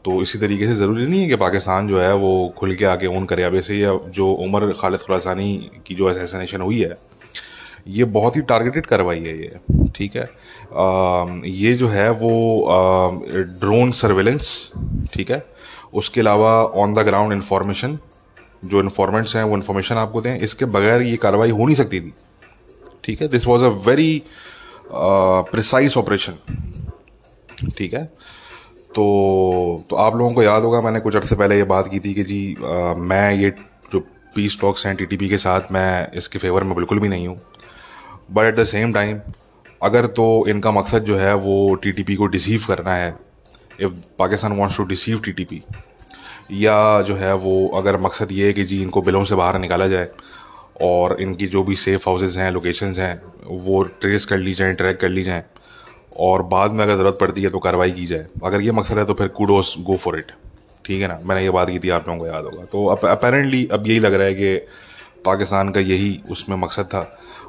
तो 0.05 0.21
इसी 0.23 0.39
तरीके 0.39 0.67
से 0.67 0.75
ज़रूरी 0.75 1.07
नहीं 1.07 1.21
है 1.23 1.29
कि 1.29 1.37
पाकिस्तान 1.37 1.89
जो 1.89 2.01
है 2.01 2.15
वो 2.17 2.33
खुल 2.59 2.75
के 2.75 2.85
आके 2.85 3.07
ओन 3.07 3.25
करे। 3.27 3.43
अब 3.43 3.55
ऐसे 3.55 3.81
जो 4.17 4.31
उमर 4.45 4.73
खालिद 4.73 5.01
खुलासानी 5.01 5.49
की 5.87 5.95
जो 5.95 6.07
असैसिनेशन 6.07 6.61
हुई 6.61 6.81
है 6.81 6.95
ये 7.87 8.05
बहुत 8.15 8.37
ही 8.37 8.41
टारगेटेड 8.43 8.87
कार्रवाई 8.87 9.21
है 9.21 9.39
ये 9.39 9.59
ठीक 9.97 10.17
है? 10.17 10.23
आ, 10.23 11.27
ये 11.45 11.75
जो 11.75 11.89
है 11.89 12.11
वो 12.13 12.33
ड्रोन 13.61 13.91
सर्वेलेंस 13.93 14.71
ठीक 15.15 15.31
है? 15.31 15.45
उसके 15.95 16.21
अलावा 16.21 16.51
ऑन 16.83 16.95
द 16.95 17.07
ग्राउंड 17.07 17.33
इन्फॉर्मेशन 17.33 17.99
जो 18.65 18.81
इन्फॉर्मेंट्स 18.81 19.37
हैं 19.37 19.43
वो 19.45 19.57
इन्फॉर्मेशन 19.57 19.95
आपको 19.97 20.21
दें। 20.21 20.37
इसके 20.39 20.65
बगैर 20.67 21.03
ये 21.03 21.17
कार्रवाई 21.17 21.51
हो 21.51 21.67
नहीं 21.67 21.77
सकती 21.77 22.01
थी 22.01 22.13
ठीक 23.05 23.23
है? 23.23 23.29
This 23.29 23.47
was 23.47 23.65
a 23.65 23.69
very 23.87 24.23
precise 24.93 25.97
operation 25.97 26.39
ठीक 27.77 27.95
है? 27.95 28.05
तो 28.95 29.85
तो 29.91 29.97
आप 29.97 30.17
लोगों 30.17 30.33
को 30.35 30.43
याद 30.43 30.63
होगा 30.63 30.81
मैंने 30.81 31.01
कुछ 31.01 31.17
अर्से 31.17 31.37
पहले 31.37 31.57
ये 31.57 31.65
बात 31.73 31.89
की 31.91 31.99
थी 32.01 32.15
कि 32.15 32.23
जी 32.25 32.57
आ, 32.65 32.95
मैं 32.95 33.33
ये 33.35 33.51
जो 33.93 34.01
पीस 34.35 34.59
टॉक्स 34.61 34.87
हैं 34.87 34.95
टी 34.97 35.29
के 35.29 35.37
साथ 35.39 35.73
मैं 35.73 36.11
इसके 36.19 36.39
फेवर 36.39 36.65
में 36.65 36.75
बिल्कुल 36.77 36.99
भी 37.01 37.09
नहीं 37.09 37.29
हूँ। 37.29 37.37
But 38.29 38.45
at 38.45 38.57
the 38.57 38.65
same 38.65 38.93
time 38.93 39.21
अगर 39.83 40.07
तो 40.17 40.27
इनका 40.49 40.71
मकसद 40.71 41.05
जो 41.05 41.17
है 41.17 41.35
वो 41.37 41.75
टीटीपी 41.75 42.15
को 42.17 42.27
डिसीव 42.27 42.65
करना 42.69 42.95
है 42.95 43.15
if 43.81 43.93
Pakistan 44.19 44.53
wants 44.53 44.77
to 44.77 44.85
deceive 44.85 45.21
TTP 45.21 45.63
या 46.55 47.03
जो 47.03 47.15
है 47.17 47.35
वो 47.37 47.67
अगर 47.77 47.97
मकसद 48.01 48.33
ये 48.33 48.47
है 48.47 48.53
कि 48.53 48.65
जी 48.65 48.81
इनको 48.83 49.03
बिलों 49.03 49.25
से 49.25 49.35
बाहर 49.35 49.59
निकाला 49.59 49.87
जाए, 49.89 50.09
और 50.83 51.21
इनकी 51.21 51.47
जो 51.47 51.63
भी 51.65 51.75
सेफ़ 51.77 52.09
हाउसेज 52.09 52.37
हैं 52.39 52.51
लोकेशंस 52.53 52.99
हैं, 52.99 53.21
वो 53.45 53.83
ट्रेस 54.01 54.25
कर 54.25 54.39
ली 54.39 54.55
जाएँ 54.55 54.75
ट्रैक 54.75 55.01
कर 55.01 55.09
ली 55.09 55.23
जाएँ, 55.23 55.43
और 56.19 56.43
बाद 56.45 56.73
में 56.73 56.85
अगर 56.85 56.97
ज़रूरत 56.97 57.19
पड़ती 57.21 57.43
है 57.43 57.49
तो 57.49 57.59
कार्रवाई 57.59 57.91
की 57.93 58.07
जाए। 58.07 58.27
अगर 58.45 58.61
ये 58.61 58.73
मकसद 58.73 58.99
है 58.99 59.05
तो 59.05 59.15
फिर 59.15 59.29
कूडोस 59.31 59.75
गो 59.81 59.97
फॉर 59.97 60.19
इट 60.19 60.33
ठीक 60.85 61.03
है 61.03 61.09
ना? 61.09 61.19
मैंने 61.25 61.43
ये 61.43 61.51
बात 61.51 61.69
की 61.69 61.79
थी 61.79 61.91
आप 61.91 62.09
लोगों 62.09 62.21
को 62.21 62.27
याद 62.27 62.45
होगा। 62.45 62.65
तो 62.65 62.85
अपेरेंटली 62.87 63.67
अब 63.73 63.87
यही 63.87 63.99
लग 64.01 64.15
रहा 64.15 64.27
है 64.27 64.35
कि 64.35 64.55
पाकिस्तान 65.25 65.69
का 65.69 65.81
यही 65.83 66.21
उसमें 66.31 66.57
मकसद 66.57 66.85
था। 66.85 67.01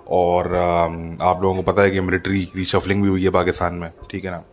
और 0.10 0.54
आप 0.56 1.42
लोगों 1.42 1.56
को 1.56 1.62
पता 1.64 1.82
है 1.82 1.92
कि 1.92 2.00
मिलिट्री 2.02 2.48
रिशफलिंग 2.56 3.02
भी 3.04 3.10
हुई 3.10 3.24
है 3.24 3.30
पाकिस्तान 3.32 3.76
में, 3.76 3.90
ठीक 4.12 4.26
है 4.26 4.32
ना? 4.32 4.44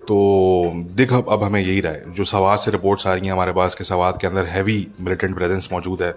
तो 0.00 0.72
दिख 0.96 1.12
अब 1.12 1.26
अब 1.30 1.42
हमें 1.42 1.60
यही 1.60 1.80
रहा 1.80 1.92
है 1.92 2.12
जो 2.14 2.24
सवाद 2.24 2.58
से 2.58 2.70
रिपोर्ट्स 2.70 3.06
आ 3.06 3.14
रही 3.14 3.26
हैं 3.26 3.32
हमारे 3.32 3.52
पास, 3.52 3.74
कि 3.74 3.84
सवाद 3.84 4.18
के 4.20 4.26
अंदर 4.26 4.44
हैवी 4.46 4.86
मिलिटेंट 5.00 5.34
प्रेजेंस 5.36 5.68
मौजूद 5.72 6.02
है, 6.02 6.14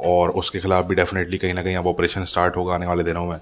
और 0.00 0.30
उसके 0.32 0.60
खिलाफ 0.60 0.86
भी 0.86 0.94
डेफिनेटली 0.94 1.38
कहीं 1.38 1.54
ना 1.54 1.62
कहीं 1.62 1.76
अब 1.76 1.86
ऑपरेशन 1.86 2.24
स्टार्ट 2.24 2.56
होगा 2.56 2.74
आने 2.74 2.86
वाले 2.86 3.02
दिनों 3.04 3.24
में, 3.26 3.38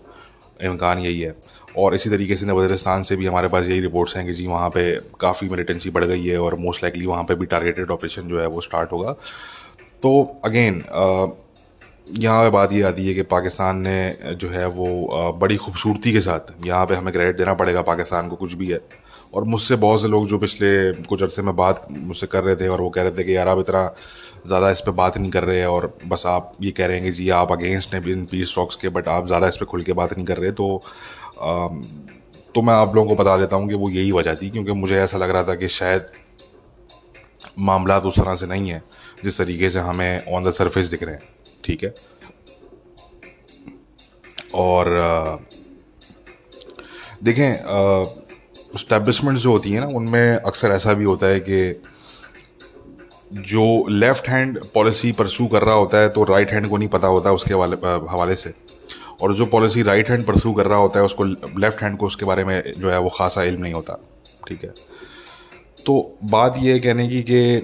इम्कान 0.63 0.99
यही 0.99 1.21
है। 1.21 1.35
और 1.77 1.95
इसी 1.95 2.11
तरीके 2.11 2.35
से 2.35 2.47
वज़ीरस्तान 2.47 3.03
से 3.03 3.17
भी 3.17 3.27
हमारे 3.27 3.49
पास 3.49 3.67
यही 3.67 3.81
रिपोर्ट्स 3.81 4.17
हैं 4.17 4.25
कि 4.27 4.33
जी 4.33 4.47
वहाँ 4.47 4.69
पे 4.71 4.91
काफ़ी 5.21 5.49
मिलिटेंसी 5.49 5.91
बढ़ 5.91 6.05
गई 6.05 6.25
है, 6.25 6.39
और 6.39 6.55
मोस्ट 6.59 6.83
लाइकली 6.83 7.07
वहाँ 7.07 7.25
पे 7.25 7.35
भी 7.35 7.47
टारगेटेड 7.47 7.91
ऑपरेशन 7.91 8.29
जो 8.29 8.41
है 8.41 8.47
वो 8.47 8.61
स्टार्ट 8.61 8.93
होगा। 8.93 9.13
तो 10.03 10.41
अगेन 10.45 10.83
यहाँ 12.11 12.45
पे 12.45 12.51
बात 12.51 12.73
ये 12.73 12.83
आती 12.83 13.07
है 13.09 13.15
कि 13.15 13.23
पाकिस्तान 13.31 13.79
ने 13.79 14.35
जो 14.35 14.49
है 14.51 14.67
वो 14.69 15.33
बड़ी 15.41 15.57
खूबसूरती 15.57 16.13
के 16.13 16.21
साथ 16.21 16.53
यहाँ 16.67 16.87
पे 16.87 16.95
हमें 16.95 17.13
क्रेडिट 17.13 17.37
देना 17.39 17.55
पड़ेगा 17.55 17.83
पाकिस्तान 17.83 18.29
को 18.29 18.37
कुछ 18.37 18.55
भी 18.55 18.69
है। 18.69 18.81
और 19.35 19.45
मुझसे 19.45 19.77
बहुत 19.77 20.01
से 20.03 20.09
लोग 20.09 20.27
जो 20.27 20.39
पिछले 20.39 20.71
कुछ 21.05 21.23
अर्से 21.23 21.43
में 21.43 21.55
बात 21.57 21.87
मुझसे 21.91 22.27
कर 22.27 22.45
रहे 22.45 22.57
थे 22.57 22.69
और 22.69 22.81
वो 22.81 22.89
कह 22.91 23.03
रहे 23.03 23.13
थे 23.13 23.25
कि 23.25 23.37
यार 23.37 23.49
आप 23.49 23.59
इतना 23.59 23.85
ज़्यादा 24.47 24.71
इस 24.71 24.81
पर 24.81 24.93
बात 24.93 25.19
नहीं 25.19 25.31
कर 25.31 25.45
रहे 25.45 25.65
और 25.67 25.93
बस 26.07 26.23
आप 26.27 26.53
ये 26.63 26.71
कह 26.71 26.87
रहे 26.87 26.97
हैं 26.97 27.05
कि 27.05 27.13
जी 27.13 27.29
आप 27.31 27.53
अगेंस्ट 27.53 27.95
हैं 27.95 28.03
इन 28.09 28.25
पीस 28.25 28.51
स्टॉक्स 28.51 28.77
के 28.77 28.89
बट 28.89 29.09
आप 29.09 29.27
ज़्यादा 29.27 29.49
इस 29.49 29.57
पर 29.57 29.67
खुल 29.67 29.83
के 29.83 29.93
बात 29.93 30.17
नहीं 30.17 30.27
कर 30.27 30.37
रहे। 30.37 30.53
तो 30.53 30.77
आ, 31.43 31.69
तो 32.55 32.63
मैं 32.63 32.75
आप 32.75 32.95
लोगों 32.95 33.09
को 33.09 33.23
बता 33.23 33.37
देता 33.37 33.57
हूँ 33.57 33.69
कि 33.69 33.75
वो 33.75 33.91
यही 33.91 34.13
वजह 34.13 34.35
थी 34.35 34.51
क्योंकि 34.51 34.73
मुझे 34.75 34.99
ऐसा 34.99 35.19
लग 35.19 35.31
रहा 35.31 35.43
था 35.43 35.55
कि 35.55 35.69
शायद 35.71 36.07
मामला 37.61 37.99
उस 37.99 38.19
तरह 38.19 38.35
से 38.37 38.47
नहीं 38.47 38.71
है 38.71 38.83
जिस 39.25 39.39
तरीके 39.39 39.71
से 39.71 39.79
हमें 39.81 40.35
ऑन 40.35 40.45
द 40.45 40.51
सरफेस 40.53 40.87
दिख 40.87 41.03
रहे 41.03 41.15
हैं। 41.15 41.23
ठीक 41.65 41.85
है। 41.85 41.95
और 44.55 44.89
देखें 47.25 47.57
स्टैब्लिशमेंट 48.77 49.39
जो 49.39 49.51
होती 49.53 49.71
है 49.71 49.81
ना, 49.81 49.87
उनमें 49.89 50.37
अक्सर 50.37 50.71
ऐसा 50.71 50.95
भी 50.95 51.05
होता 51.05 51.27
है 51.27 51.41
कि 51.41 51.83
जो 53.33 53.87
लेफ़्ट 53.91 54.29
हैंड 54.29 54.59
पॉलिसी 54.75 55.11
परसू 55.13 55.47
कर 55.47 55.63
रहा 55.63 55.75
होता 55.75 55.99
है 55.99 56.09
तो 56.09 56.25
राइट 56.25 56.51
हैंड 56.51 56.69
को 56.69 56.77
नहीं 56.77 56.89
पता 56.89 57.09
होता 57.09 57.33
उसके 57.33 57.55
वाले 57.55 57.77
हवाले 58.11 58.35
से। 58.35 58.53
और 59.23 59.35
जो 59.35 59.47
पॉलिसी 59.47 59.83
राइट 59.83 60.11
हैंड 60.11 60.25
परसू 60.27 60.53
कर 60.53 60.67
रहा 60.67 60.79
होता 60.79 60.99
है, 61.01 61.05
उसको 61.05 61.25
लेफ़्ट 61.25 61.83
हैंड 61.83 61.97
को 61.99 62.07
उसके 62.07 62.25
बारे 62.25 62.45
में 62.45 62.63
जो 62.73 62.91
है, 62.91 62.99
वो 62.99 63.09
खासा 63.09 63.43
इल्म 63.43 63.63
नहीं 63.63 63.73
होता। 63.75 63.99
ठीक 64.49 64.65
है। 64.65 64.73
तो 65.87 66.19
बात 66.25 66.55
यह 66.59 66.79
कहने 66.79 67.09
की 67.09 67.23
कि 67.23 67.57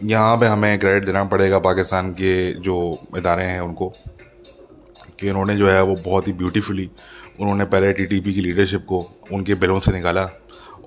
यहाँ 0.00 0.36
पे 0.36 0.46
हमें 0.46 0.78
क्रेडिट 0.78 1.04
देना 1.06 1.22
पड़ेगा 1.24 1.58
पाकिस्तान 1.58 2.10
के 2.12 2.52
जो 2.60 2.76
इदारे 3.18 3.44
हैं 3.44 3.60
उनको, 3.60 3.88
कि 5.20 5.28
उन्होंने 5.30 5.56
जो 5.56 5.68
है 5.68 5.82
वो 5.82 5.94
बहुत 6.04 6.26
ही 6.28 6.32
ब्यूटीफुली 6.32 6.90
उन्होंने 7.40 7.64
पहले 7.64 7.92
टीटीपी 7.92 8.34
की 8.34 8.40
लीडरशिप 8.40 8.84
को 8.88 8.98
उनके 9.32 9.54
बिलों 9.54 9.78
से 9.80 9.92
निकाला 9.92 10.28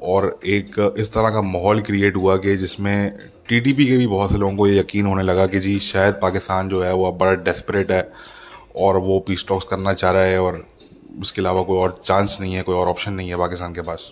और 0.01 0.39
एक 0.47 0.95
इस 0.97 1.13
तरह 1.13 1.29
का 1.29 1.41
माहौल 1.41 1.81
क्रिएट 1.81 2.15
हुआ 2.15 2.37
कि 2.37 2.55
जिसमें 2.57 3.17
टीटीपी 3.49 3.85
के 3.85 3.97
भी 3.97 4.07
बहुत 4.07 4.31
से 4.31 4.37
लोगों 4.37 4.55
को 4.57 4.67
ये 4.67 4.79
यकीन 4.79 5.05
होने 5.05 5.23
लगा 5.23 5.45
कि 5.47 5.59
जी, 5.59 5.77
शायद 5.79 6.19
पाकिस्तान 6.21 6.69
जो 6.69 6.83
है 6.83 6.93
वो 6.93 7.05
अब 7.05 7.17
बड़ा 7.17 7.33
डेस्परेट 7.43 7.91
है 7.91 8.11
और 8.77 8.97
वो 8.97 9.19
पीस 9.27 9.45
टॉक्स 9.47 9.65
करना 9.69 9.93
चाह 9.93 10.11
रहा 10.11 10.23
है 10.23 10.39
और 10.41 10.65
उसके 11.19 11.41
अलावा 11.41 11.61
कोई 11.63 11.77
और 11.77 12.01
चांस 12.05 12.37
नहीं 12.41 12.53
है, 12.53 12.61
कोई 12.63 12.75
और 12.75 12.87
ऑप्शन 12.87 13.13
नहीं 13.13 13.29
है 13.29 13.37
पाकिस्तान 13.37 13.73
के 13.73 13.81
पास। 13.81 14.11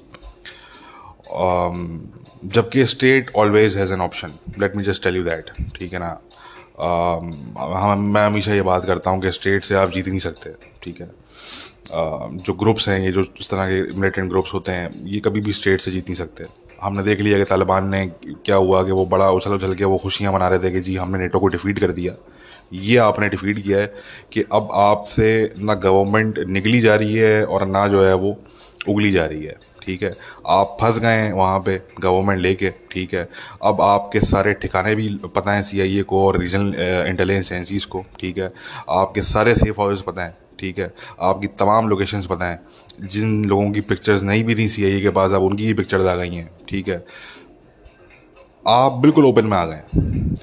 जबकि 1.32 2.84
state 2.86 3.32
always 3.36 3.76
has 3.78 3.94
an 3.94 4.02
option 4.02 4.32
let 4.60 4.76
me 4.76 4.84
just 4.84 5.04
tell 5.04 5.16
you 5.16 5.24
that 5.24 5.52
ठीक 5.76 5.94
है 5.94 6.00
ना? 6.00 6.20
हम, 6.80 8.02
मैं 8.14 8.26
हमेशा 8.26 8.54
ये 8.54 8.62
बात 8.62 8.86
करता 8.86 9.12
हूँ 9.12 9.22
कि 9.22 9.32
स्टेट 9.32 9.64
से 9.64 9.76
आप 9.76 9.92
जीत 9.92 10.08
नहीं 10.08 10.20
सकते. 10.20 10.50
ठीक 10.84 11.02
है? 11.02 11.10
जो 12.38 12.54
ग्रुप्स 12.54 12.88
हैं, 12.90 13.00
ये 13.00 13.12
जो 13.12 13.22
इस 13.40 13.50
तरह 13.50 13.68
के 13.68 14.00
मिलिटेंट 14.00 14.30
ग्रुप्स 14.30 14.54
होते 14.54 14.72
हैं, 14.72 14.90
ये 15.06 15.20
कभी 15.20 15.42
भी 15.42 15.52
स्टेट 15.52 15.82
से 15.82 15.92
जीत 15.92 16.04
नहीं 16.04 16.16
सकते. 16.16 16.46
हमने 16.82 17.04
देख 17.04 17.22
लिया 17.22 17.38
कि 17.38 17.44
तालिबान 17.44 17.88
ने 17.90 18.06
क्या 18.46 18.56
हुआ 18.56 18.84
कि 18.84 18.92
वो 18.92 19.06
बड़ा 19.06 19.30
उछल 19.32 19.54
उछल 19.54 19.74
के 19.76 19.84
वो 19.84 19.98
खुशियाँ 19.98 20.34
मना 20.34 20.48
रहे 20.48 20.60
थे 20.60 20.72
कि 20.72 20.82
जी, 20.82 20.96
हमने 20.96 21.20
नेटो 21.20 21.40
को 21.40 21.48
डिफीट 21.48 21.80
कर 21.80 21.92
दिया. 21.92 22.14
ये 22.74 22.98
आपने 22.98 23.30
डिफीट 23.30 23.60
किया 23.64 23.80
है 23.80 23.94
कि 24.34 24.42
अब 24.54 24.70
आपसे 24.74 25.54
ना 25.60 25.74
गवर्नमेंट 25.74 26.40
निकली 26.48 26.80
जा 26.82 26.96
रही 26.96 27.14
है 27.14 27.46
और 27.46 27.66
ना 27.66 27.88
जो 27.88 28.04
है 28.06 28.14
वो 28.16 28.38
उगली 28.90 29.12
जा 29.12 29.26
रही 29.26 29.44
है. 29.44 29.56
ठीक 29.88 30.04
है? 30.04 30.12
आप 30.48 30.78
फंस 30.82 31.00
गए 31.00 31.08
हैं 31.08 31.34
वहाँ 31.34 31.60
पे 31.60 31.82
गवर्नमेंट 32.00 32.42
लेके, 32.42 32.70
ठीक 32.70 33.14
है? 33.14 33.28
अब 33.64 33.82
आपके 33.82 34.20
सारे 34.20 34.54
ठिकाने 34.54 34.96
भी 34.96 35.10
पता 35.36 35.54
हैं 35.54 35.62
सीआईए 35.64 36.04
को 36.04 36.26
और 36.28 36.38
रीजनल 36.38 36.74
इंटेलिजेंस 37.08 37.52
एजेंसीज 37.52 37.86
को, 37.86 38.06
ठीक 38.20 38.38
है? 38.38 38.52
आपके 38.90 39.22
सारे 39.22 39.56
सेफ़ 39.56 39.82
हाउस 39.82 40.02
पता 40.02 40.24
हैं, 40.24 40.38
ठीक 40.60 40.80
है? 40.80 40.94
आपकी 41.22 41.48
तमाम 41.48 41.90
लोकेशंस 41.90 42.26
पता 42.26 42.46
हैं। 42.46 42.60
जिन 43.08 43.46
लोगों 43.46 43.72
की 43.72 43.82
पिक्चर्स 43.82 44.24
नहीं 44.24 44.44
भी 44.44 44.56
थी 44.56 44.68
सी 44.68 45.02
के 45.02 45.10
पास, 45.10 45.32
अब 45.32 45.42
उनकी 45.42 45.66
ही 45.66 45.74
पिक्चर्स 45.74 46.06
आ 46.06 46.16
गई 46.16 46.36
हैं, 46.36 46.50
ठीक 46.70 46.88
है? 46.88 47.06
आप 48.68 48.92
बिल्कुल 48.92 49.26
ओपन 49.26 49.46
में 49.46 49.58
आ 49.58 49.66
गए 49.66 49.82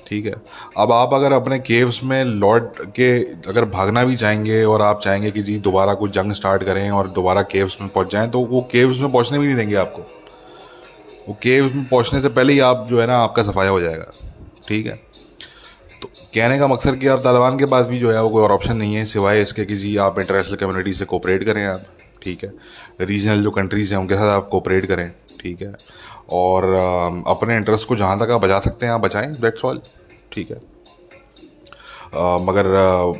ठीक 0.08 0.26
है? 0.26 0.34
अब 0.78 0.92
आप 0.92 1.14
अगर 1.14 1.32
अपने 1.32 1.58
केव्स 1.58 2.02
में 2.04 2.24
लौट 2.24 2.80
के 2.90 3.10
अगर 3.48 3.64
भागना 3.64 4.04
भी 4.04 4.16
चाहेंगे 4.16 4.64
और 4.64 4.82
आप 4.82 5.00
चाहेंगे 5.00 5.30
कि 5.30 5.42
जी 5.42 5.58
दोबारा 5.58 5.94
कुछ 5.94 6.10
जंग 6.10 6.32
स्टार्ट 6.32 6.64
करें 6.64 6.90
और 6.90 7.08
दोबारा 7.08 7.42
केव्स 7.42 7.80
में 7.80 7.90
पहुँच 7.90 8.12
जाएँ 8.12 8.30
तो 8.30 8.40
वो 8.40 8.68
केव्स 8.72 8.98
में 8.98 9.12
पहुँचने 9.12 9.38
भी 9.38 9.46
नहीं 9.46 9.56
देंगे 9.56 9.74
आपको। 9.74 10.02
वो 11.28 11.36
केव्स 11.42 11.74
में 11.74 11.84
पहुँचने 11.84 12.20
से 12.20 12.28
पहले 12.28 12.52
ही 12.52 12.60
आप 12.60 12.86
जो 12.90 13.00
है 13.00 13.06
ना, 13.06 13.18
आपका 13.18 13.42
सफाया 13.42 13.70
हो 13.70 13.80
जाएगा। 13.80 14.12
ठीक 14.68 14.86
है? 14.86 15.00
तो 16.02 16.08
कहने 16.34 16.58
का 16.58 16.66
मकसद 16.66 16.96
कि 16.96 17.06
आप 17.06 17.18
तालिबान 17.18 17.58
के 17.58 17.66
पास 17.66 17.86
भी 17.86 17.98
जो 17.98 18.12
है, 18.12 18.22
वो 18.22 18.30
कोई 18.30 18.42
और 18.42 18.52
ऑप्शन 18.52 18.76
नहीं 18.76 18.94
है, 18.94 19.04
सिवाय 19.04 19.42
इसके 19.42 19.64
कि 19.64 19.76
जी 19.76 19.96
आप 19.96 20.18
इंटरनेशनल 20.18 20.56
कम्युनिटी 20.56 20.92
से 20.92 21.04
कोऑपरेट 21.04 21.44
करें 21.44 21.66
आप। 21.66 21.82
ठीक 22.22 22.44
है? 22.44 22.52
रीजनल 23.00 23.42
जो 23.42 23.50
कंट्रीज़ 23.50 23.94
हैं, 23.94 24.00
उनके 24.00 24.14
साथ 24.14 24.28
आप 24.28 24.48
कोऑपरेट 24.48 24.86
करें। 24.86 25.10
ठीक 25.40 25.62
है? 25.62 25.72
और 26.34 26.64
अपने 27.28 27.56
इंटरेस्ट 27.56 27.88
को 27.88 27.96
जहाँ 27.96 28.18
तक 28.18 28.30
आप 28.32 28.40
बचा 28.40 28.58
सकते 28.60 28.86
हैं, 28.86 28.92
आप 28.92 29.00
बचाएँ 29.00 29.32
दैट्स 29.32 29.64
ऑल 29.64 29.80
ठीक 30.32 30.50
है। 30.50 30.56
मगर 32.42 32.66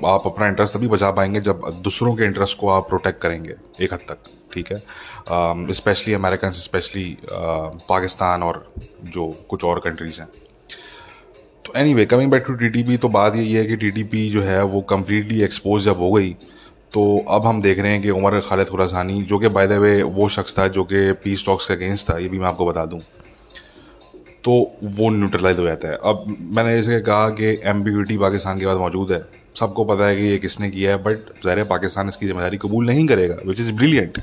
आप 0.07 0.27
अपना 0.27 0.47
इंटरेस्ट 0.49 0.77
तभी 0.77 0.89
बचा 0.89 1.11
पाएँगे 1.11 1.41
जब 1.43 1.63
दूसरों 1.85 2.15
के 2.17 2.25
इंटरेस्ट 2.25 2.59
को 2.59 2.69
आप 2.71 2.89
प्रोटेक्ट 2.89 3.21
करेंगे, 3.23 3.55
एक 3.81 3.93
हद 3.93 4.01
तक, 4.09 4.19
ठीक 4.55 4.73
है। 4.73 5.73
स्पेशली 5.75 6.15
अमेरिकन 6.15 6.51
स्पेशली 6.53 7.17
पाकिस्तान 7.31 8.43
और 8.43 8.67
जो 9.07 9.27
कुछ 9.49 9.65
और 9.65 9.81
कंट्रीज़ 9.81 10.21
हैं। 10.21 10.29
तो 11.65 11.73
anyway 11.95 12.05
coming 12.07 12.31
back 12.31 12.45
to 12.47 12.55
T 12.55 12.97
तो 12.97 13.09
बात 13.11 13.37
यही 13.37 13.53
है 13.53 13.65
कि 13.67 13.77
टी 13.77 14.29
जो 14.31 14.43
है, 14.43 14.63
वो 14.65 14.81
कम्प्लीटली 14.83 15.43
एक्सपोज 15.43 15.83
जब 15.83 15.99
हो 15.99 16.13
गई 16.13 16.37
तो 16.95 17.05
अब 17.29 17.47
हम 17.47 17.61
देख 17.63 17.79
रहे 17.79 17.93
हैं 17.93 18.03
कि 18.03 18.11
उमर 18.13 18.39
खालिद 18.41 18.69
खुरासानी, 18.69 19.23
जो 19.23 19.39
कि 19.39 19.49
बाय 19.51 19.67
द 19.69 19.73
वे 19.83 20.03
वो 20.03 20.29
शख्स 20.29 20.59
था 20.59 20.67
जो 20.69 20.85
कि 20.85 21.13
पीस 21.25 21.47
टॉक्स 21.47 21.67
के 21.67 21.75
अगेंस्ट 21.75 22.11
था, 22.11 22.19
ये 22.19 22.29
भी 22.29 22.39
मैं 22.39 22.47
आपको 22.49 22.67
बता 22.67 22.85
दूँ। 22.87 23.01
तो 24.45 24.53
वो 24.85 25.09
न्यूट्रलाइज 25.11 25.59
हो 25.59 25.65
जाता 25.65 25.89
है। 25.89 25.99
अब 26.05 26.25
मैंने 26.57 26.75
जैसे 26.77 27.01
कहा 27.01 27.29
कि 27.41 27.59
एम्बिग्यूटी 27.67 28.19
पाकिस्तान 28.19 28.59
के 28.59 28.67
पास 28.67 28.77
मौजूद 28.79 29.13
है। 29.13 29.25
सबको 29.57 29.85
पता 29.85 30.07
है 30.07 30.17
कि 30.17 30.23
ये 30.23 30.39
किसने 30.39 30.71
किया 30.71 30.91
है 30.91 31.03
बट 31.03 31.43
ज़ाहिर 31.45 31.65
पाकिस्तान 31.67 32.09
इसकी 32.09 32.27
ज़िम्मेदारी 32.27 32.57
कबूल 32.63 32.87
नहीं 32.87 33.07
करेगा 33.07 33.37
which 33.47 33.61
is 33.61 33.73
brilliant 33.73 34.19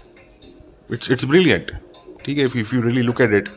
it's 0.93 1.11
it's 1.11 1.25
brilliant 1.25 1.71
ठीक 2.25 2.37
है 2.37 2.45
if 2.45 2.75
you 2.75 2.81
really 2.81 3.01
look 3.01 3.21
at 3.21 3.33
it 3.33 3.49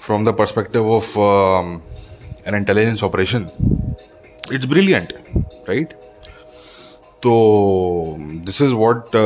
from 0.00 0.24
the 0.24 0.34
perspective 0.38 0.90
of 0.92 1.18
an 2.48 2.56
intelligence 2.56 3.02
operation 3.04 3.48
it's 4.52 4.66
brilliant 4.66 5.12
right 5.68 5.94
तो 7.26 7.34
this 8.46 8.62
is 8.62 8.72
what 8.74 9.16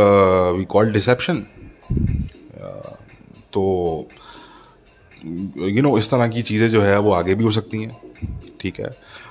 we 0.59 0.64
call 0.64 0.92
deception 0.92 1.45
तो 3.54 3.62
यू 5.25 5.69
you 5.69 5.83
नो 5.83 5.88
know, 5.88 5.99
इस 5.99 6.11
तरह 6.11 6.28
की 6.28 6.42
चीज़ें 6.42 6.69
जो 6.71 6.83
है 6.83 6.99
वो 6.99 7.12
आगे 7.12 7.35
भी 7.35 7.45
हो 7.45 7.50
सकती 7.50 7.83
हैं। 7.83 7.97
ठीक 8.61 8.80
है? 8.80 8.90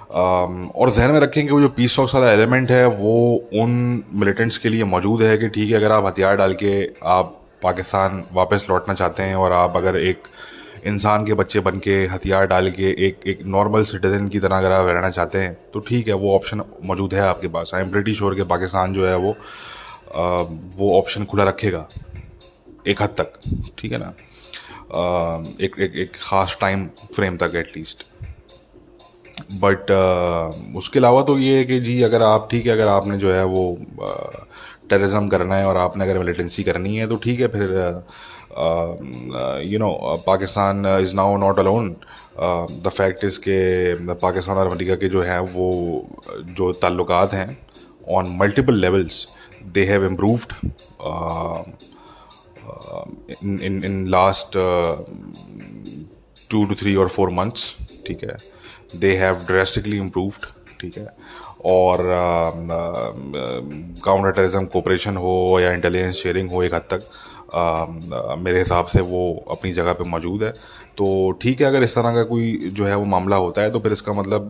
Um, 0.10 0.54
और 0.76 0.90
जहन 0.90 1.12
में 1.12 1.20
रखें 1.20 1.46
कि 1.46 1.52
वो 1.54 1.60
जो 1.62 1.70
पीस 1.70 1.96
टॉक्स 1.96 2.16
वाला 2.16 2.32
एलिमेंट 2.32 2.72
है 2.72 2.86
वो 2.88 3.16
उन 3.56 4.04
मिलिटेंट्स 4.14 4.58
के 4.58 4.70
लिए 4.70 4.84
मौजूद 4.84 5.22
है 5.22 5.38
कि 5.38 5.50
ठीक 5.50 5.70
है 5.70 5.76
अगर 5.78 5.92
आप 5.92 6.06
हथियार 6.06 6.38
डाल 6.38 6.54
के 6.54 6.72
आप 7.08 7.36
पाकिस्तान 7.64 8.24
वापस 8.34 8.66
लौटना 8.70 8.94
चाहते 8.94 9.24
हैं 9.24 9.36
और 9.36 9.52
आप 9.52 9.78
अगर 9.78 9.98
एक 9.98 10.28
इंसान 10.86 11.26
के 11.26 11.34
बच्चे 11.34 11.60
बन 11.60 11.80
के 11.80 11.96
हथियार 12.08 12.48
डाल 12.48 12.70
के 12.72 12.90
एक 13.08 13.28
एक 13.28 13.46
नॉर्मल 13.46 13.84
सिटीज़न 13.84 14.28
की 14.28 14.40
तरह 14.40 14.58
अगर 14.58 14.72
आप 14.72 14.86
रहना 14.88 15.10
चाहते 15.10 15.38
हैं 15.38 15.54
तो 15.74 15.80
ठीक 15.80 16.08
है 16.08 16.14
वो 16.14 16.36
ऑप्शन 16.36 16.64
मौजूद 16.86 17.14
है 17.14 17.22
आपके 17.22 17.48
पास। 17.48 17.72
आई 17.76 17.82
एम 17.82 17.92
ब्रिटिश 17.92 18.18
श्योर 18.18 18.36
के 18.36 18.44
पाकिस्तान 18.54 18.94
जो 18.94 19.08
है 19.08 19.16
वो 19.18 19.32
आ, 19.32 20.42
वो 20.78 20.98
ऑप्शन 21.00 21.26
खुला 21.26 21.44
रखेगा 21.44 21.88
एक 22.88 23.02
हद 23.02 23.16
तक। 23.20 23.40
ठीक 23.78 23.92
है 23.92 23.98
ना? 23.98 24.06
आ, 24.06 25.44
एक 25.62 25.80
एक 25.80 25.96
एक 25.96 26.16
ख़ास 26.22 26.58
टाइम 26.62 26.88
फ्रेम 27.16 27.38
तक 27.38 27.56
एटलीस्ट 27.56 28.06
बट 29.62 29.92
उसके 30.78 31.00
अलावा 31.00 31.22
तो 31.24 31.38
ये 31.38 31.58
है 31.58 31.64
कि 31.66 31.80
जी 31.80 32.02
अगर 32.04 32.22
आप 32.22 32.48
ठीक 32.52 32.66
है 32.66 32.72
अगर 32.72 32.88
आपने 32.88 33.18
जो 33.18 33.32
है 33.34 33.44
वो 33.46 33.64
टेररिज्म 34.90 35.28
करना 35.30 35.56
है 35.58 35.66
और 35.68 35.78
आपने 35.78 36.04
अगर 36.04 36.20
मिलिटेंसी 36.20 36.64
करनी 36.64 36.96
है 36.98 37.08
तो 37.08 37.16
ठीक 37.24 37.40
है, 37.40 37.48
फिर 37.48 37.70
you 39.66 39.80
know 39.80 39.92
Pakistan 40.28 40.86
is 41.02 41.16
now 41.16 41.38
not 41.38 41.60
alone 41.60 41.96
the 42.40 42.92
fact 42.96 43.24
is 43.24 43.40
के 43.40 44.14
पाकिस्तान 44.16 44.58
और 44.58 44.68
अमेरिका 44.68 44.96
के 44.96 45.08
जो 45.10 45.22
हैं, 45.22 45.40
वो, 45.40 46.08
जो 46.58 46.72
ताल्लुक 46.82 47.12
हैं 47.34 47.58
on 48.18 48.38
multiple 48.40 48.76
levels 48.82 49.28
they 49.74 49.86
have 49.86 50.06
improved 50.06 50.54
in 53.44 53.82
in 53.86 54.06
last 54.10 54.58
two 56.52 56.64
two 56.66 56.76
three 56.76 56.96
और 56.96 57.08
फोर 57.08 57.30
मंथ्स 57.34 57.76
ठीक 58.08 58.24
है. 58.24 58.38
दे 58.96 59.16
हैव 59.18 59.36
ड्रेस्टिकली 59.48 59.98
इम्प्रूव्ड 59.98 60.46
ठीक 60.82 60.98
है. 60.98 61.08
और 61.66 61.98
काउंटर 64.06 64.32
टेररिज्म 64.32 64.66
कोऑपरेशन 64.66 65.18
हो 65.18 65.60
या 65.60 65.72
इंटेलिजेंस 65.74 66.16
शेयरिंग 66.16 66.52
हो 66.52 66.64
एक 66.64 66.74
हद 66.74 66.88
तक 66.94 67.10
मेरे 68.40 68.60
हिसाब 68.60 68.86
से 68.86 69.02
वो 69.02 69.22
अपनी 69.52 69.72
जगह 69.74 69.94
पे 69.94 70.04
मौजूद 70.10 70.44
है। 70.44 70.54
तो 71.00 71.08
ठीक 71.42 71.62
है, 71.62 71.68
अगर 71.68 71.84
इस 71.84 71.96
तरह 71.96 72.14
का 72.14 72.24
कोई 72.24 72.72
जो 72.74 72.86
है 72.86 72.96
वो 72.96 73.06
मामला 73.06 73.36
होता 73.38 73.62
है 73.62 73.72
तो 73.72 73.80
फिर 73.80 73.92
इसका 73.92 74.14
मतलब 74.14 74.50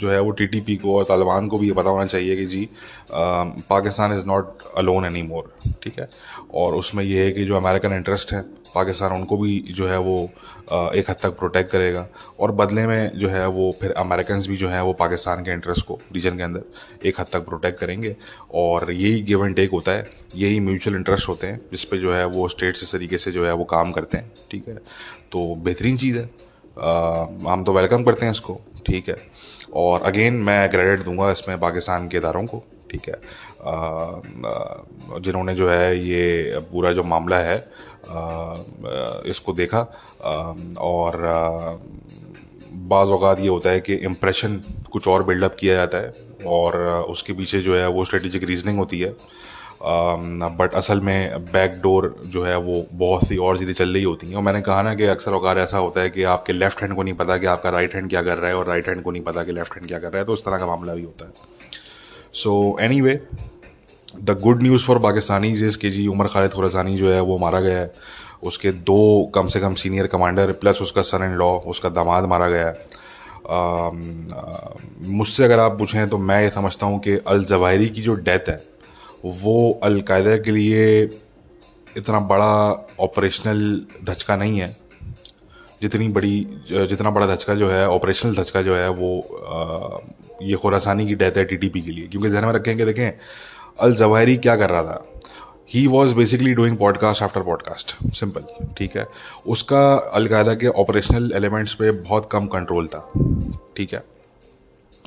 जो 0.00 0.10
है 0.10 0.20
वो 0.20 0.30
टीटीपी 0.30 0.76
को 0.76 0.96
और 0.96 1.04
तालिबान 1.04 1.48
को 1.48 1.58
भी 1.58 1.66
ये 1.66 1.72
पता 1.72 1.90
होना 1.90 2.04
चाहिए 2.06 2.36
कि 2.36 2.44
जी 2.46 2.68
Pakistan 3.12 4.16
is 4.16 4.26
not 4.26 4.62
alone 4.78 5.04
any 5.06 5.22
more 5.22 5.52
ठीक 5.82 5.98
है? 5.98 6.08
और 6.54 6.74
उसमें 6.74 7.04
यह 7.04 7.24
है 7.24 7.30
कि 7.32 7.44
जो 7.44 7.56
अमेरिकन 7.56 7.92
इंटरेस्ट 7.92 8.32
है, 8.32 8.40
पाकिस्तान 8.74 9.12
उनको 9.12 9.36
भी 9.36 9.58
जो 9.70 9.86
है 9.88 9.98
वो 9.98 10.16
एक 10.70 11.10
हद 11.10 11.16
तक 11.22 11.38
प्रोटेक्ट 11.38 11.70
करेगा। 11.70 12.06
और 12.40 12.52
बदले 12.52 12.86
में 12.86 13.10
जो 13.18 13.28
है 13.28 13.46
वो 13.48 13.70
फिर 13.80 13.92
अमेरिकन 13.98 14.40
भी 14.48 14.56
जो 14.56 14.68
है 14.68 14.82
वो 14.84 14.92
पाकिस्तान 14.94 15.42
के 15.44 15.52
इंटरेस्ट 15.52 15.86
को 15.86 15.98
रीजन 16.14 16.36
के 16.36 16.42
अंदर 16.42 17.06
एक 17.08 17.20
हद 17.20 17.26
तक 17.32 17.44
प्रोटेक्ट 17.46 17.80
करेंगे। 17.80 18.14
और 18.54 18.92
यही 18.92 19.20
गिव 19.22 19.44
एंड 19.46 19.56
टेक 19.56 19.70
होता 19.70 19.92
है, 19.92 20.08
यही 20.36 20.60
म्यूचुअल 20.60 20.96
इंटरेस्ट 20.96 21.28
होते 21.28 21.46
हैं, 21.46 21.60
जिस 21.70 21.84
पे 21.84 21.98
जो 21.98 22.12
है 22.12 22.24
वो 22.28 22.48
स्टेट्स 22.48 22.82
इस 22.82 22.92
तरीके 22.92 23.18
से 23.18 23.32
जो 23.32 23.46
है 23.46 23.52
वो 23.52 23.64
काम 23.66 23.92
करते 23.92 24.18
हैं, 24.18 24.30
ठीक 24.50 24.68
है? 24.68 24.78
तो 25.32 25.54
बेहतरीन 25.54 25.96
चीज़ 25.96 26.16
है। 26.18 26.24
आ, 26.80 27.26
हम 27.46 27.64
तो 27.64 27.72
वेलकम 27.72 28.04
करते 28.04 28.26
हैं 28.26 28.32
इसको 28.32 28.60
ठीक 28.86 29.08
है। 29.08 29.16
और 29.76 30.02
अगेन 30.02 30.34
मैं 30.42 30.68
क्रेडिट 30.70 31.04
दूँगा 31.04 31.30
इसमें 31.30 31.58
पाकिस्तान 31.60 32.08
के 32.08 32.16
इदारों 32.16 32.44
को 32.46 32.62
ठीक 32.90 33.08
है। 33.08 33.14
जिन्होंने 35.22 35.54
जो 35.54 35.70
है 35.70 35.98
ये 35.98 36.60
पूरा 36.72 36.92
जो 36.92 37.02
मामला 37.04 37.38
है 37.38 37.56
इसको 39.30 39.52
देखा। 39.52 39.80
और 40.80 41.16
बाज़ 42.90 43.08
अवत 43.08 43.40
ये 43.40 43.48
होता 43.48 43.70
है 43.70 43.80
कि 43.80 43.94
इम्प्रेशन 43.94 44.60
कुछ 44.92 45.08
और 45.08 45.22
बिल्डअप 45.24 45.56
किया 45.60 45.74
जाता 45.74 45.98
है 45.98 46.12
और 46.46 46.76
उसके 47.10 47.32
पीछे 47.32 47.60
जो 47.60 47.76
है 47.76 47.86
वो 47.88 48.04
स्ट्रेटेजिक 48.04 48.44
रीजनिंग 48.44 48.78
होती 48.78 49.00
है। 49.00 49.14
बट 49.80 50.74
असल 50.74 51.00
में 51.00 51.44
बैक 51.52 51.72
डोर 51.82 52.14
जो 52.26 52.44
है 52.44 52.56
वो 52.58 52.84
बहुत 52.92 53.26
सी 53.26 53.36
और 53.38 53.58
चीज़ें 53.58 53.72
चल 53.74 53.92
रही 53.94 54.02
होती 54.02 54.28
हैं। 54.28 54.36
और 54.36 54.42
मैंने 54.42 54.60
कहा 54.62 54.82
ना 54.82 54.94
कि 54.94 55.04
अक्सर 55.06 55.32
अवकार 55.32 55.58
ऐसा 55.58 55.78
होता 55.78 56.00
है 56.00 56.10
कि 56.10 56.22
आपके 56.26 56.52
लेफ़्ट 56.52 56.80
हैंड 56.82 56.94
को 56.94 57.02
नहीं 57.02 57.14
पता 57.14 57.36
कि 57.38 57.46
आपका 57.46 57.70
राइट 57.70 57.94
हैंड 57.94 58.08
क्या 58.10 58.22
कर 58.22 58.38
रहा 58.38 58.50
है 58.50 58.56
और 58.56 58.66
राइट 58.66 58.88
हैंड 58.88 59.02
को 59.02 59.10
नहीं 59.10 59.22
पता 59.22 59.44
कि 59.44 59.52
लेफ़्ट 59.52 59.74
हैंड 59.74 59.88
क्या 59.88 59.98
कर 59.98 60.08
रहा 60.08 60.18
है 60.18 60.24
तो 60.24 60.32
उस 60.32 60.44
तरह 60.44 60.58
का 60.58 60.66
मामला 60.66 60.94
भी 60.94 61.02
होता 61.02 61.24
है। 61.24 61.32
So 62.34 62.76
any 62.80 63.00
way 63.00 63.20
the 64.16 64.38
good 64.42 64.62
news 64.62 64.84
for 64.84 64.98
Pakistani 64.98 65.52
जिस 65.54 65.76
के 65.76 65.90
जी, 65.90 66.06
उमर 66.08 66.26
खालिद 66.28 66.52
खुरसानी 66.52 66.96
जो 66.96 67.12
है 67.12 67.20
वो 67.22 67.38
मारा 67.38 67.60
गया 67.60 67.78
है। 67.78 67.90
उसके 68.42 68.72
दो 68.72 69.30
कम 69.34 69.46
से 69.48 69.60
कम 69.60 69.74
सीनियर 69.74 70.06
कमांडर 70.06 70.52
प्लस 70.54 70.82
उसका 70.82 71.02
सन 71.02 71.24
इन 71.24 71.32
लॉ 71.36 71.50
उसका 71.66 71.88
दामाद 71.90 72.24
मारा 72.24 72.48
गया 72.48 72.66
है। 72.66 72.72
मुझसे 75.08 75.44
अगर 75.44 75.60
आप 75.60 75.78
पूछें 75.78 76.08
तो 76.08 76.18
मैं 76.20 76.40
ये 76.42 76.50
समझता 76.50 76.86
हूँ 76.86 76.98
कि 77.00 77.16
अल 77.26 77.44
जवाहरी 77.44 77.88
की 77.88 78.02
जो 78.02 78.14
डेथ 78.16 78.48
है 78.48 78.56
वो 79.24 79.80
अलकायदा 79.82 80.36
के 80.36 80.50
लिए 80.50 81.08
इतना 81.96 82.20
बड़ा 82.20 82.86
ऑपरेशनल 83.00 83.86
धचका 84.04 84.36
नहीं 84.36 84.58
है। 84.58 84.76
जितनी 85.82 86.08
बड़ी 86.08 86.46
जितना 86.70 87.10
बड़ा 87.10 87.26
धचका 87.26 87.54
जो 87.54 87.68
है 87.68 87.88
ऑपरेशनल 87.88 88.34
धचका 88.34 88.62
जो 88.62 88.74
है 88.74 88.88
वो 88.88 89.20
आ, 89.20 89.98
ये 90.42 90.54
खुरासानी 90.54 91.06
की 91.06 91.14
डेथ 91.14 91.32
है 91.36 91.44
टीटीपी 91.44 91.80
के 91.80 91.90
लिए। 91.90 92.06
क्योंकि 92.06 92.28
जहन 92.28 92.44
में 92.44 92.52
रखेंगे 92.52 92.84
देखें 92.84 93.18
अल 93.80 93.94
जवाहरी 93.94 94.36
क्या 94.36 94.56
कर 94.56 94.70
रहा 94.70 94.82
था? 94.82 95.20
He 95.74 95.86
was 95.86 96.14
basically 96.14 96.54
doing 96.54 96.76
podcast 96.76 97.22
after 97.22 97.42
podcast 97.42 98.14
simple 98.14 98.66
ठीक 98.78 98.96
है? 98.96 99.06
उसका 99.46 99.94
अलकायदा 99.94 100.54
के 100.54 100.66
ऑपरेशनल 100.66 101.32
एलिमेंट्स 101.34 101.74
पे 101.74 101.90
बहुत 101.90 102.28
कम 102.32 102.46
कंट्रोल 102.46 102.86
था। 102.86 103.12
ठीक 103.76 103.94
है? 103.94 104.02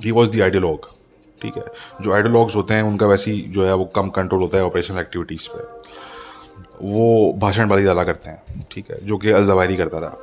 ही 0.05 0.11
वॉज़ 0.11 0.37
द 0.37 0.41
आइडियोलॉग 0.41 1.00
ठीक 1.41 1.57
है। 1.57 1.63
जो 2.01 2.13
आइडियोलॉग्स 2.13 2.55
होते 2.55 2.73
हैं, 2.73 2.83
उनका 2.83 3.07
वैसे 3.07 3.31
जो 3.49 3.65
है 3.65 3.75
वो 3.75 3.85
कम 3.95 4.09
कंट्रोल 4.11 4.41
होता 4.41 4.57
है 4.57 4.63
ऑपरेशनल 4.65 4.99
एक्टिविटीज़ 4.99 5.47
पे। 5.49 5.63
वो 6.83 7.33
भाषण 7.37 7.67
वाली 7.69 7.81
ज़्यादा 7.81 8.03
करते 8.03 8.29
हैं, 8.29 8.65
ठीक 8.71 8.91
है, 8.91 8.97
जो 9.03 9.17
कि 9.17 9.31
अलजवाहरी 9.31 9.75
करता 9.77 9.99
था। 10.01 10.17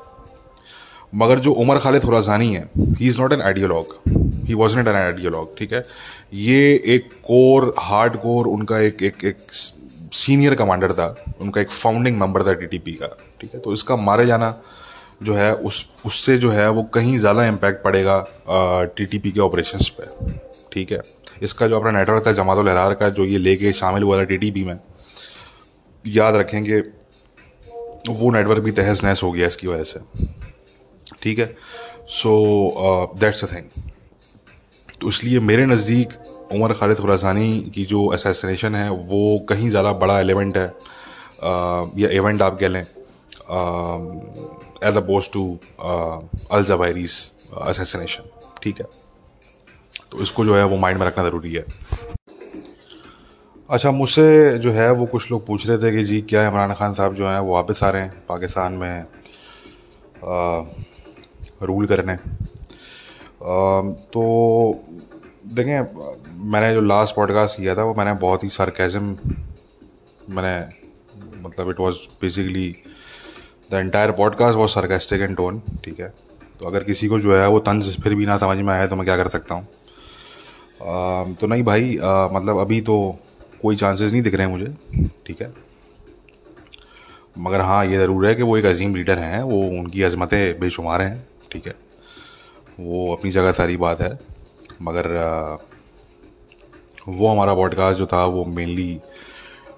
मगर 1.14 1.38
जो 1.38 1.52
उमर 1.54 1.78
खालिद 1.78 2.02
खुरासानी 2.02 2.52
है 2.54 2.68
he 2.78 3.06
is 3.08 3.20
not 3.20 3.32
an 3.32 3.42
ideologue 3.42 3.94
he 4.46 4.54
was 4.54 4.76
not 4.76 4.88
an 4.88 4.94
ideologue 4.94 5.56
ठीक 5.58 5.72
है। 5.72 5.82
ये 6.34 6.74
एक 6.86 7.10
कोर 7.24 7.72
हार्ड 7.78 8.16
कोर 8.16 8.46
उनका 8.46 8.78
एक 8.80 9.02
एक 9.02 9.24
एक 9.24 9.36
सीनियर 10.14 10.54
कमांडर 10.54 10.92
था। 10.92 11.06
उनका 11.40 11.60
एक 11.60 11.70
फाउंडिंग 11.70 12.18
मेंबर 12.20 12.42
था 12.42 12.52
टीटीपी 12.54 12.92
का, 12.92 13.06
ठीक 13.40 13.54
है। 13.54 13.60
तो 13.60 13.72
इसका 13.72 13.96
मारे 13.98 14.26
जाना 14.26 14.54
जो 15.22 15.34
है, 15.34 15.52
उस, 15.54 15.84
उससे 16.06 16.36
जो 16.38 16.50
है 16.50 16.68
वो 16.70 16.82
कहीं 16.94 17.16
ज़्यादा 17.18 17.46
इम्पैक्ट 17.46 17.82
पड़ेगा 17.84 18.24
टीटीपी 18.96 19.30
के 19.30 19.40
ऑपरेशंस 19.40 19.88
पे। 19.90 20.36
ठीक 20.78 20.92
है। 20.92 21.00
इसका 21.42 21.66
जो 21.68 21.80
अपना 21.80 21.90
नेटवर्क 21.92 22.26
था 22.26 22.32
जमात 22.34 22.58
लहरार 22.66 22.94
का 22.94 23.08
जो 23.10 23.24
ये 23.26 23.38
लेके 23.38 23.72
शामिल 23.74 24.02
हुआ 24.02 24.18
था 24.18 24.24
टीटीपी 24.24 24.64
में 24.64 24.78
याद 26.04 26.36
रखेंगे 26.36 26.82
वो 28.10 28.30
नेटवर्क 28.32 28.62
भी 28.64 28.70
तहस 28.72 29.04
नहस 29.04 29.22
हो 29.22 29.30
गया 29.32 29.46
इसकी 29.46 29.66
वजह 29.66 29.82
से। 29.84 30.00
ठीक 31.22 31.38
है? 31.38 31.56
सो 32.10 33.14
दैट्स 33.20 33.44
अ 33.44 33.46
थिंग 33.46 33.64
तो 35.00 35.08
इसलिए 35.08 35.40
मेरे 35.40 35.66
नज़दीक 35.66 36.12
उमर 36.52 36.72
खालिद 36.74 36.96
खुरासानी 36.98 37.60
की 37.74 37.84
जो 37.86 38.06
असैसिनेशन 38.14 38.74
है 38.74 38.90
वो 38.90 39.38
कहीं 39.48 39.68
ज़्यादा 39.70 39.92
बड़ा 40.04 40.20
एलिमेंट 40.20 40.56
है। 40.56 40.72
Uh, 41.38 41.88
या 41.98 42.08
इवेंट 42.12 42.42
आप 42.42 42.58
कह 42.60 42.68
लें 42.68 42.80
as 42.80 44.96
oppose 44.96 45.30
to 45.32 45.58
al 45.80 46.64
Zawahiri's 46.64 47.12
assassination 47.64 48.22
ठीक 48.62 48.80
है? 48.80 48.86
तो 50.12 50.22
इसको 50.22 50.44
जो 50.44 50.56
है 50.56 50.64
वो 50.64 50.76
माइंड 50.76 50.98
में 50.98 51.06
रखना 51.06 51.24
ज़रूरी 51.24 51.52
है। 51.52 51.64
अच्छा 53.70 53.90
मुझसे 53.90 54.58
जो 54.58 54.70
है 54.72 54.90
वो 54.92 55.06
कुछ 55.06 55.30
लोग 55.30 55.46
पूछ 55.46 55.66
रहे 55.68 55.78
थे 55.78 55.90
कि 55.96 56.02
जी 56.02 56.20
क्या 56.20 56.46
इमरान 56.48 56.72
खान 56.74 56.94
साहब 56.94 57.14
जो 57.14 57.28
हैं 57.28 57.38
वो 57.38 57.54
वापस 57.54 57.82
आ 57.84 57.90
रहे 57.90 58.02
हैं 58.02 58.22
पाकिस्तान 58.28 58.72
में 58.72 59.00
आ, 60.24 60.64
रूल 61.62 61.86
करने। 61.86 62.12
आ, 62.12 62.18
तो 64.12 64.82
देखें 65.46 65.80
मैंने 66.52 66.72
जो 66.74 66.80
लास्ट 66.80 67.14
पॉडकास्ट 67.14 67.60
किया 67.60 67.74
था 67.74 67.82
वो 67.82 67.94
मैंने 67.94 68.12
बहुत 68.12 68.44
ही 68.44 68.48
सार्केज़म 68.48 69.16
मैंने 70.30 70.56
मतलब 71.42 71.70
it 71.70 71.80
was 71.80 71.94
basically 72.22 72.68
the 73.70 73.74
entire 73.74 74.10
podcast 74.12 74.58
was 74.58 74.70
sarcastic 74.70 75.20
and 75.20 75.36
tone 75.36 75.62
ठीक 75.84 76.00
है? 76.00 76.08
तो 76.60 76.68
अगर 76.68 76.84
किसी 76.84 77.08
को 77.08 77.18
जो 77.20 77.36
है 77.36 77.48
वो 77.48 77.58
तंज 77.60 77.96
फिर 78.02 78.14
भी 78.14 78.26
ना 78.26 78.38
समझ 78.38 78.58
में 78.58 78.72
आया 78.74 78.86
तो 78.86 78.96
मैं 78.96 79.04
क्या 79.04 79.16
कर 79.16 79.28
सकता 79.28 79.54
हूँ? 79.54 79.66
तो 80.82 81.46
नहीं 81.46 81.62
भाई 81.62 81.96
आ, 81.96 82.28
मतलब 82.28 82.58
अभी 82.58 82.80
तो 82.80 83.16
कोई 83.62 83.76
चांसेस 83.76 84.12
नहीं 84.12 84.22
दिख 84.22 84.34
रहे 84.34 84.46
हैं 84.46 84.52
मुझे 84.52 84.74
ठीक 85.26 85.42
है? 85.42 85.52
मगर 87.38 87.60
हाँ 87.60 87.86
ये 87.86 87.96
ज़रूर 87.96 88.26
है 88.26 88.34
कि 88.34 88.42
वो 88.42 88.56
एक 88.56 88.64
अजीम 88.64 88.94
लीडर 88.94 89.18
हैं 89.18 89.42
वो 89.42 89.62
उनकी 89.80 90.02
अजमतें 90.02 90.60
बेशुमार 90.60 91.02
हैं 91.02 91.28
ठीक 91.52 91.66
है? 91.66 91.74
वो 92.80 93.16
अपनी 93.16 93.30
जगह 93.30 93.52
सारी 93.52 93.76
बात 93.76 94.00
है 94.00 94.18
मगर 94.82 95.16
आ, 95.16 95.56
वो 97.08 97.28
हमारा 97.28 97.54
पॉडकास्ट 97.54 97.98
जो 97.98 98.06
था 98.06 98.24
वो 98.24 98.44
मेनली 98.44 99.00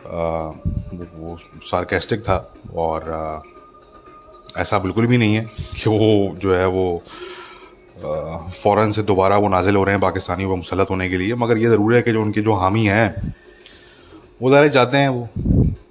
वो 0.06 1.06
वो 1.14 1.38
सार्केस्टिक 1.62 2.20
था 2.20 2.54
और 2.74 3.12
आ, 3.12 3.40
ऐसा 4.60 4.78
बिल्कुल 4.78 5.06
भी 5.06 5.18
नहीं 5.18 5.34
है 5.34 5.44
कि 5.82 5.90
वो 5.90 6.36
जो 6.36 6.54
है 6.54 6.66
वो 6.66 7.02
फ़ौरन 8.00 8.92
से 8.92 9.02
दोबारा 9.02 9.36
वो 9.38 9.48
नाजिल 9.48 9.76
हो 9.76 9.84
रहे 9.84 9.94
हैं 9.94 10.00
पाकिस्तानियों 10.02 10.50
पर 10.50 10.56
मुसलत 10.56 10.90
होने 10.90 11.08
के 11.10 11.16
लिए। 11.16 11.34
मगर 11.34 11.58
ये 11.58 11.68
ज़रूर 11.68 11.94
है 11.94 12.02
कि 12.02 12.12
जो 12.12 12.22
उनके 12.22 12.40
जो 12.40 12.54
हामी 12.54 12.84
हैं, 12.84 13.32
वो 14.40 14.50
ज़ाहिर 14.50 14.68
जाते 14.68 14.96
हैं 14.96 15.08
वो। 15.08 15.28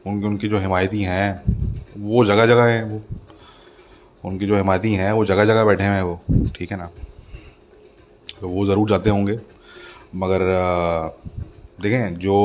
उनके, 0.08 0.26
उनकी 0.28 0.48
जो 0.48 0.60
हिमायती 0.60 1.02
हैं, 1.02 1.43
वो 1.98 2.24
जगह 2.26 2.45
जगह 2.45 2.63
हैं 2.63 2.84
वो। 2.84 3.02
उनकी 4.24 4.45
जो 4.45 4.56
हिमायती 4.56 4.93
हैं, 4.93 5.12
वो 5.12 5.26
जगह 5.26 5.45
जगह 5.45 5.63
बैठे 5.63 5.84
हुए 5.84 5.95
हैं 5.95 6.04
वो, 6.04 6.19
ठीक 6.56 6.72
है 6.72 6.78
ना? 6.78 6.89
तो 8.41 8.50
वो 8.50 8.65
ज़रूर 8.65 8.89
जाते 8.89 9.10
होंगे। 9.10 9.39
मगर 10.15 10.39
देखें, 11.82 12.15
जो 12.15 12.36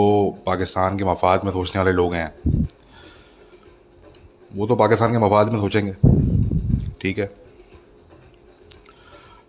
पाकिस्तान 0.46 0.98
के 0.98 1.05
मफाद 1.05 1.44
में 1.44 1.50
सोचने 1.53 1.83
वाले 1.83 1.92
लोग 1.92 2.14
हैं, 2.14 2.33
वो 4.53 4.66
तो 4.66 4.77
पाकिस्तान 4.77 5.12
के 5.12 5.18
मफाद 5.18 5.53
में 5.53 5.59
सोचेंगे, 5.61 5.94
ठीक 7.00 7.18
है? 7.18 7.31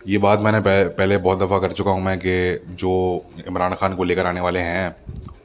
ये 0.07 0.17
बात 0.17 0.39
मैंने 0.39 0.59
पहले 0.65 1.17
बहुत 1.17 1.39
दफ़ा 1.39 1.57
कर 1.59 1.71
चुका 1.71 1.91
हूँ 1.91 2.01
मैं 2.01 2.17
कि 2.19 2.65
जो 2.69 2.91
इमरान 3.47 3.73
खान 3.75 3.95
को 3.95 4.03
लेकर 4.03 4.25
आने 4.25 4.39
वाले 4.39 4.59
हैं, 4.59 4.95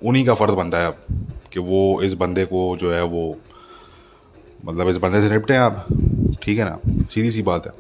उन्हीं 0.05 0.25
का 0.27 0.35
फ़र्ज़ 0.35 0.55
बनता 0.55 0.79
है 0.79 0.87
अब 0.87 0.97
कि 1.53 1.61
वो 1.61 2.03
इस 2.03 2.15
बंदे 2.15 2.45
को 2.45 2.77
जो 2.77 2.93
है 2.93 3.03
वो 3.05 3.37
मतलब 4.65 4.89
इस 4.89 4.97
बंदे 4.97 5.21
से 5.21 5.31
निपटें 5.31 5.57
आप, 5.57 5.87
ठीक 6.43 6.59
है 6.59 6.65
ना? 6.65 6.79
सीधी 7.11 7.31
सी 7.31 7.43
बात 7.43 7.67
है। 7.67 7.73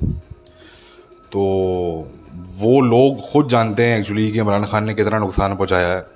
तो 1.33 1.41
वो 2.57 2.81
लोग 2.81 3.21
खुद 3.33 3.49
जानते 3.49 3.87
हैं 3.87 3.99
एक्चुअली 3.99 4.31
कि 4.33 4.39
इमरान 4.39 4.65
खान 4.65 4.85
ने 4.85 4.95
कितना 4.95 5.19
नुकसान 5.19 5.57
पहुँचाया 5.57 5.89
है, 5.89 6.07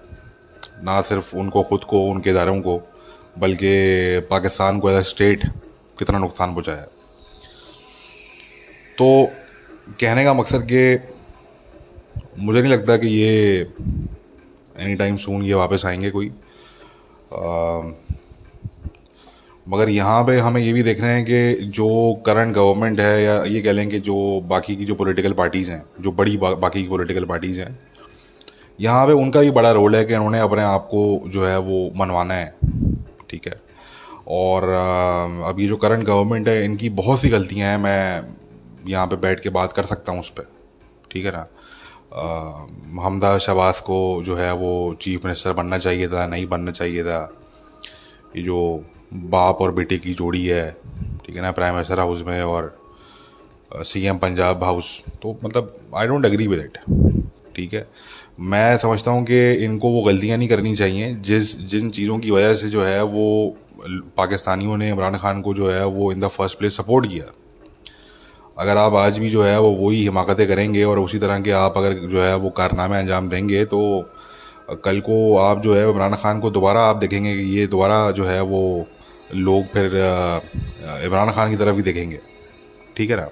ना 0.82 1.00
सिर्फ़ 1.00 1.36
उनको, 1.36 1.62
खुद 1.62 1.84
को, 1.84 2.06
उनके 2.06 2.30
इदारों 2.30 2.60
को, 2.60 2.80
बल्कि 3.38 4.20
पाकिस्तान 4.30 4.80
को 4.80 4.90
एज 4.90 5.04
स्टेट 5.04 5.46
कितना 5.98 6.18
नुकसान 6.18 6.52
पहुँचाया 6.52 6.78
है। 6.78 6.86
तो 8.98 9.30
कहने 9.86 10.24
का 10.24 10.32
मकसद 10.34 10.62
कि 10.72 10.82
मुझे 12.38 12.60
नहीं 12.60 12.72
लगता 12.72 12.96
कि 12.96 13.06
ये 13.08 13.60
एनी 14.76 14.94
टाइम 14.94 15.16
सून 15.16 15.42
ये 15.42 15.54
वापस 15.54 15.82
आएँगे 15.86 16.10
कोई। 16.10 16.28
आ, 16.28 17.92
मगर 19.66 19.88
यहाँ 19.88 20.22
पे 20.24 20.38
हमें 20.38 20.60
ये 20.60 20.72
भी 20.72 20.82
देख 20.82 21.00
रहे 21.00 21.10
हैं 21.10 21.24
कि 21.24 21.66
जो 21.66 21.88
करंट 22.26 22.54
गवर्नमेंट 22.54 23.00
है 23.00 23.22
या 23.22 23.42
ये 23.44 23.60
कह 23.62 23.72
लें 23.72 23.88
कि 23.88 24.00
जो 24.00 24.40
बाकी 24.48 24.76
की 24.76 24.84
जो 24.84 24.94
पॉलिटिकल 24.94 25.32
पार्टीज़ 25.32 25.70
हैं 25.70 25.82
जो 26.00 26.12
बड़ी 26.12 26.36
बा, 26.36 26.50
बाकी 26.54 26.82
की 26.82 26.88
पॉलिटिकल 26.88 27.24
पार्टीज़ 27.24 27.60
हैं 27.60 27.78
यहाँ 28.78 29.06
पे 29.06 29.12
उनका 29.12 29.40
भी 29.40 29.50
बड़ा 29.50 29.70
रोल 29.72 29.96
है 29.96 30.04
कि 30.04 30.14
उन्होंने 30.14 30.38
अपने 30.38 30.62
आप 30.62 30.88
को 30.90 31.22
जो 31.28 31.46
है 31.46 31.58
वो 31.58 31.90
मनवाना 31.96 32.34
है 32.34 32.54
ठीक 33.30 33.46
है। 33.46 33.60
और 34.28 34.68
अब 35.48 35.60
ये 35.60 35.66
जो 35.68 35.76
करंट 35.76 36.04
गवर्नमेंट 36.04 36.48
है 36.48 36.64
इनकी 36.64 36.88
बहुत 37.00 37.20
सी 37.20 37.28
गलतियाँ 37.28 37.70
हैं 37.70 37.78
मैं 37.78 38.43
यहाँ 38.86 39.06
पे 39.06 39.16
बैठ 39.18 39.40
के 39.40 39.50
बात 39.50 39.72
कर 39.72 39.84
सकता 39.84 40.12
हूँ 40.12 40.20
उस 40.20 40.28
पर 40.30 40.46
ठीक 41.10 41.24
है 41.26 41.32
ना? 41.32 41.46
हमदा 43.02 43.36
शबाज 43.38 43.80
को 43.80 44.22
जो 44.24 44.36
है 44.36 44.52
वो 44.54 44.72
चीफ 45.02 45.24
मिनिस्टर 45.24 45.52
बनना 45.52 45.78
चाहिए 45.78 46.08
था, 46.08 46.26
नहीं 46.26 46.46
बनना 46.48 46.72
चाहिए 46.72 47.04
था। 47.04 47.20
ये 48.36 48.42
जो 48.42 48.84
बाप 49.14 49.60
और 49.60 49.72
बेटे 49.72 49.98
की 49.98 50.14
जोड़ी 50.14 50.44
है, 50.46 50.70
ठीक 51.26 51.36
है 51.36 51.42
ना 51.42 51.50
प्राइम 51.52 51.74
मिनिस्टर 51.74 52.00
हाउस 52.00 52.22
में 52.26 52.42
और 52.42 52.74
सीएम 53.72 54.18
पंजाब 54.18 54.64
हाउस 54.64 54.88
तो 55.22 55.38
मतलब 55.44 55.74
I 55.96 56.06
don't 56.06 56.24
agree 56.24 56.46
with 56.46 56.60
it 56.60 56.78
ठीक 57.56 57.74
है? 57.74 57.86
मैं 58.40 58.76
समझता 58.78 59.10
हूँ 59.10 59.24
कि 59.24 59.52
इनको 59.64 59.90
वो 59.90 60.02
गलतियाँ 60.02 60.38
नहीं 60.38 60.48
करनी 60.48 60.74
चाहिए, 60.76 61.14
जिस, 61.14 61.58
जिन 61.60 61.90
चीज़ों 61.90 62.18
की 62.18 62.30
वजह 62.30 62.54
से 62.54 62.68
जो 62.68 62.82
है 62.84 63.02
वो 63.04 63.56
पाकिस्तानियों 64.16 64.76
ने 64.76 64.88
इमरान 64.90 65.16
खान 65.18 65.40
को 65.42 65.54
जो 65.54 65.70
है 65.70 65.84
वो 65.86 66.10
in 66.12 66.20
the 66.20 66.28
first 66.28 66.58
place 66.58 66.76
support 66.76 67.06
किया। 67.08 67.24
अगर 68.56 68.76
आप 68.76 68.94
आज 68.94 69.18
भी 69.18 69.30
जो 69.30 69.42
है 69.42 69.58
वो 69.60 69.70
वही 69.70 70.02
हिमाकतें 70.02 70.46
करेंगे 70.48 70.84
और 70.84 70.98
उसी 70.98 71.18
तरह 71.18 71.40
के 71.40 71.50
आप 71.50 71.78
अगर 71.78 71.92
जो 72.08 72.20
है 72.22 72.34
वो 72.36 72.50
कारनामे 72.50 72.98
अंजाम 72.98 73.28
देंगे 73.28 73.64
तो 73.64 73.80
कल 74.84 75.00
को 75.00 75.16
आप 75.36 75.62
जो 75.62 75.74
है 75.74 75.88
इमरान 75.90 76.14
खान 76.14 76.40
को 76.40 76.50
दोबारा 76.50 76.82
आप 76.82 76.96
देखेंगे 76.96 77.34
कि 77.36 77.42
ये 77.58 77.66
दोबारा 77.66 78.10
जो 78.10 78.24
है 78.24 78.40
वो 78.42 78.62
लोग 79.34 79.66
फिर 79.66 79.86
इमरान 81.04 81.30
खान 81.32 81.50
की 81.50 81.56
तरफ़ 81.56 81.76
ही 81.76 81.82
देखेंगे। 81.82 82.20
ठीक 82.96 83.10
है 83.10 83.16
ना? 83.16 83.28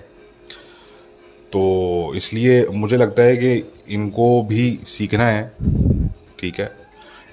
तो 1.52 2.12
इसलिए 2.16 2.66
मुझे 2.74 2.96
लगता 2.96 3.22
है 3.22 3.36
कि 3.36 3.72
इनको 3.88 4.42
भी 4.42 4.78
सीखना 4.86 5.26
है, 5.28 5.52
ठीक 6.38 6.60
है? 6.60 6.70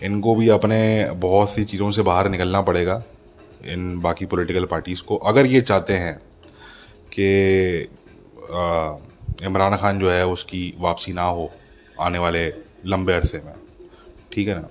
इनको 0.04 0.36
भी 0.36 0.50
अपने 0.50 1.10
बहुत 1.16 1.50
सी 1.50 1.64
चीज़ों 1.66 1.92
से 1.92 2.02
बाहर 2.02 2.30
निकलना 2.30 2.62
पड़ेगा 2.62 3.02
इन 3.68 4.00
बाकी 4.00 4.26
पॉलिटिकल 4.26 4.66
पार्टीज़ 4.66 5.04
को, 5.04 5.18
अगर 5.18 5.46
ये 5.46 5.62
चाहते 5.62 5.94
हैं। 5.94 6.20
कि 7.14 7.88
इमरान 9.46 9.76
खान 9.78 10.00
जो 10.00 10.10
है 10.12 10.26
उसकी 10.28 10.74
वापसी 10.80 11.14
ना 11.14 11.24
हो 11.24 11.50
आने 12.02 12.20
वाले 12.20 12.48
लंबे 12.86 13.14
अरसे 13.14 13.42
में। 13.46 13.54
ठीक 14.34 14.48
है 14.48 14.56
ना? 14.56 14.68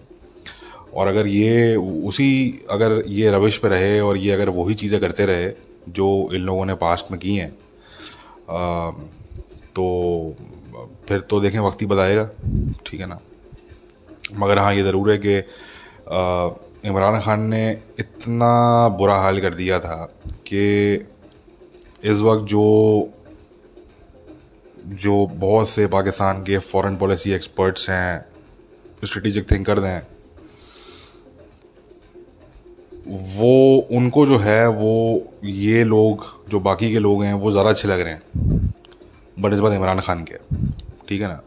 और 0.94 1.06
अगर 1.06 1.26
ये, 1.26 1.76
उसी, 1.76 2.60
अगर 2.70 3.02
ये 3.06 3.30
रविश 3.30 3.58
पे 3.58 3.68
रहे 3.68 3.98
और 4.00 4.16
ये 4.16 4.32
अगर 4.32 4.48
वही 4.50 4.74
चीज़ें 4.74 5.00
करते 5.00 5.26
रहे 5.26 5.50
जो 5.88 6.08
इन 6.34 6.40
लोगों 6.40 6.64
ने 6.66 6.74
पास्ट 6.74 7.10
में 7.10 7.18
की 7.20 7.36
हैं 7.36 7.50
तो 9.74 9.84
फिर 11.08 11.20
तो 11.20 11.40
देखें 11.40 11.58
वक्त 11.60 11.82
ही 11.82 11.86
बताएगा 11.86 12.28
ठीक 12.86 13.00
है 13.00 13.06
ना? 13.06 13.18
मगर 14.34 14.58
हाँ 14.58 14.72
ये 14.74 14.82
ज़रूर 14.82 15.10
है 15.12 15.18
कि 15.18 15.36
इमरान 16.88 17.20
खान 17.20 17.40
ने 17.48 17.70
इतना 17.98 18.88
बुरा 18.88 19.16
हाल 19.16 19.40
कर 19.40 19.54
दिया 19.54 19.78
था 19.80 19.96
कि 20.46 21.06
इस 22.04 22.20
वक्त 22.20 22.44
जो 22.44 23.12
जो 24.86 25.26
बहुत 25.26 25.68
से 25.68 25.86
पाकिस्तान 25.86 26.42
के 26.42 26.58
फॉरेन 26.58 26.96
पॉलिसी 26.96 27.32
एक्सपर्ट्स 27.32 27.90
हैं 27.90 28.24
स्ट्रेटिजिक 29.04 29.50
थिंकर 29.50 29.84
हैं, 29.84 30.06
वो, 33.08 33.78
उनको 33.92 34.26
जो 34.26 34.38
है, 34.38 34.68
वो 34.68 35.32
ये 35.44 35.84
लोग, 35.84 36.24
जो 36.50 36.60
बाकी 36.60 36.92
के 36.92 36.98
लोग 36.98 37.24
हैं, 37.24 37.34
वो 37.34 37.50
ज़्यादा 37.50 37.70
अच्छे 37.70 37.88
लग 37.88 38.00
रहे 38.00 38.12
हैं। 38.12 38.22
बनस्बत 39.40 39.72
इमरान 39.72 40.00
खान 40.00 40.24
के। 40.24 40.34
ठीक 41.08 41.20
है 41.20 41.28
ना? 41.28 41.42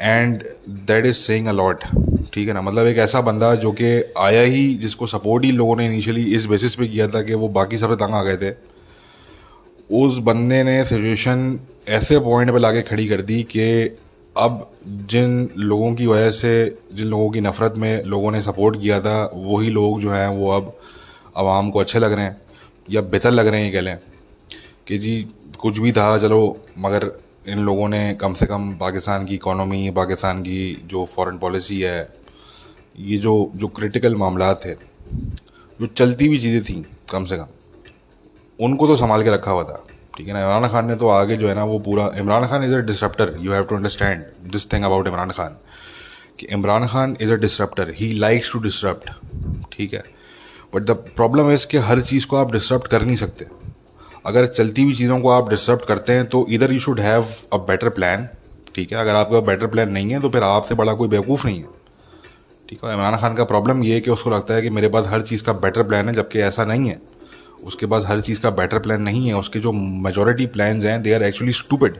And 0.00 0.44
that 0.68 1.06
is 1.06 1.16
saying 1.16 1.46
a lot 1.46 1.84
ठीक 2.34 2.48
है 2.48 2.54
ना? 2.54 2.62
मतलब 2.62 2.86
एक 2.86 2.98
ऐसा 2.98 3.20
बंदा 3.20 3.54
जो 3.54 3.72
कि 3.72 4.12
आया 4.18 4.42
ही, 4.42 4.74
जिसको 4.74 5.06
सपोर्ट 5.06 5.44
ही 5.44 5.52
लोगों 5.52 5.76
ने 5.76 5.86
इनिशियली 5.86 6.24
इस 6.34 6.46
बेसिस 6.46 6.74
पे 6.74 6.88
किया 6.88 7.08
था 7.08 7.22
कि 7.22 7.34
वो 7.34 7.48
बाकी 7.48 7.78
सब 7.78 7.94
तंग 7.94 8.14
आ 8.14 8.22
गए 8.22 8.36
थे। 8.36 8.50
उस 9.90 10.18
बंदे 10.18 10.62
ने 10.62 10.84
सिचुएशन 10.84 11.60
ऐसे 11.88 12.18
पॉइंट 12.18 12.50
पे 12.52 12.58
लाके 12.58 12.82
खड़ी 12.82 13.06
कर 13.08 13.22
दी 13.22 13.42
कि 13.42 13.96
अब 14.36 14.70
जिन 14.86 15.48
लोगों 15.56 15.94
की 15.94 16.06
वजह 16.06 16.30
से, 16.30 16.78
जिन 16.94 17.06
लोगों 17.06 17.30
की 17.30 17.40
नफ़रत 17.40 17.74
में 17.76 18.04
लोगों 18.04 18.30
ने 18.30 18.40
सपोर्ट 18.42 18.80
किया 18.80 19.00
था, 19.00 19.30
वही 19.34 19.70
लोग 19.70 20.00
जो 20.00 20.10
हैं 20.10 20.28
वो 20.28 20.50
अब 20.50 20.72
आवाम 21.36 21.70
को 21.70 21.78
अच्छे 21.78 21.98
लग 21.98 22.12
रहे 22.12 22.24
हैं 22.24 22.36
या 22.90 23.00
बेहतर 23.00 23.30
लग 23.30 23.46
रहे 23.46 23.60
हैं 23.60 23.66
ये 23.66 23.72
कह 23.72 23.80
लें 23.80 23.98
कि 24.86 24.98
जी, 24.98 25.28
कुछ 25.60 25.78
भी 25.78 25.92
था, 25.92 26.18
चलो, 26.18 26.58
मगर 26.78 27.10
इन 27.48 27.58
लोगों 27.58 27.88
ने 27.88 28.14
कम 28.14 28.34
से 28.34 28.46
कम 28.46 28.72
पाकिस्तान 28.80 29.24
की 29.24 29.34
इकोनॉमी 29.34 29.90
पाकिस्तान 29.90 30.42
की 30.42 30.82
जो 30.86 31.04
फॉरेन 31.04 31.38
पॉलिसी 31.38 31.80
है, 31.80 32.08
ये 32.98 33.18
जो 33.18 33.52
जो 33.56 33.68
क्रिटिकल 33.68 34.14
मामला 34.14 34.52
थे, 34.54 34.74
जो 35.80 35.86
चलती 35.86 36.26
हुई 36.26 36.38
चीज़ें 36.38 36.62
थी, 36.62 36.84
कम 37.10 37.24
से 37.24 37.36
कम। 37.36 37.46
उनको 38.58 38.86
तो 38.86 38.96
संभाल 38.96 39.22
के 39.22 39.30
रखा 39.30 39.50
हुआ 39.50 39.62
था। 39.64 39.84
ठीक 40.16 40.26
है 40.26 40.34
ना? 40.34 40.40
इमरान 40.42 40.68
खान 40.68 40.86
ने 40.86 40.94
तो 40.96 41.08
आगे 41.08 41.36
जो 41.36 41.48
है 41.48 41.54
ना, 41.54 41.64
वो 41.64 41.78
पूरा, 41.78 42.10
Imran 42.16 42.46
Khan 42.46 42.64
is 42.64 42.74
a 42.74 42.78
disrupter 42.86 43.34
you 43.40 43.52
have 43.52 43.64
to 43.64 43.76
understand 43.76 44.22
this 44.52 44.72
thing 44.72 44.84
about 44.84 45.06
Imran 45.08 45.30
Khan, 45.30 45.56
कि 46.38 46.46
Imran 46.46 46.86
Khan 46.86 47.16
is 47.20 47.32
a 47.32 47.36
disrupter 47.36 47.92
he 47.96 48.12
likes 48.14 48.52
to 48.52 48.58
disrupt 48.58 49.10
ठीक 49.72 49.94
है? 49.94 50.02
बट 50.74 50.82
द 50.82 50.90
प्रॉब्लम 51.16 51.50
इज़ 51.50 51.66
कि 51.66 51.78
हर 51.80 52.00
चीज़ 52.02 52.26
को 52.26 52.36
आप 52.36 52.52
डिसरप्ट 52.52 52.86
कर 52.86 53.02
नहीं 53.02 53.16
सकते। 53.16 53.46
अगर 54.26 54.46
चलती 54.46 54.82
हुई 54.82 54.94
चीज़ों 54.94 55.18
को 55.20 55.28
आप 55.30 55.48
डिसरप्ट 55.50 55.86
करते 55.86 56.12
हैं 56.12 56.26
तो 56.26 56.46
इधर 56.50 56.72
you 56.72 56.80
should 56.80 57.00
have 57.00 57.26
a 57.52 57.56
better 57.66 57.88
plan 57.90 58.28
ठीक 58.74 58.92
है? 58.92 58.98
अगर 58.98 59.14
आपका 59.14 59.40
बेटर 59.42 59.66
प्लान 59.66 59.90
नहीं 59.92 60.10
है 60.10 60.20
तो 60.20 60.30
फिर 60.30 60.42
आपसे 60.42 60.74
बड़ा 60.74 60.92
कोई 60.92 61.08
बेवकूफ़ 61.08 61.46
नहीं 61.46 61.58
है। 61.58 61.82
ठीक 62.68 62.84
है? 62.84 62.92
इमरान 62.92 63.16
खान 63.16 63.34
का 63.34 63.44
प्रॉब्लम 63.44 63.82
ये 63.82 63.94
है 63.94 64.00
कि 64.00 64.10
उसको 64.10 64.30
लगता 64.30 64.54
है 64.54 64.62
कि 64.62 64.70
मेरे 64.70 64.88
पास 64.88 65.06
हर 65.08 65.22
चीज़ 65.22 65.44
का 65.44 65.52
बेटर 65.54 65.82
प्लान 65.82 66.08
है, 66.08 66.14
जबकि 66.14 66.38
ऐसा 66.40 66.64
नहीं 66.64 66.88
है। 66.88 67.00
उसके 67.64 67.86
पास 67.86 68.04
हर 68.06 68.20
चीज़ 68.20 68.40
का 68.40 68.50
बेटर 68.52 68.78
प्लान 68.78 69.02
नहीं 69.02 69.26
है, 69.26 69.34
उसके 69.34 69.60
जो 69.60 69.72
मेजोरिटी 69.72 70.46
प्लान 70.46 70.82
हैं 70.82 71.02
दे 71.02 71.12
आर 71.14 71.22
एक्चुअली 71.22 71.52
स्टूपिड 71.54 71.98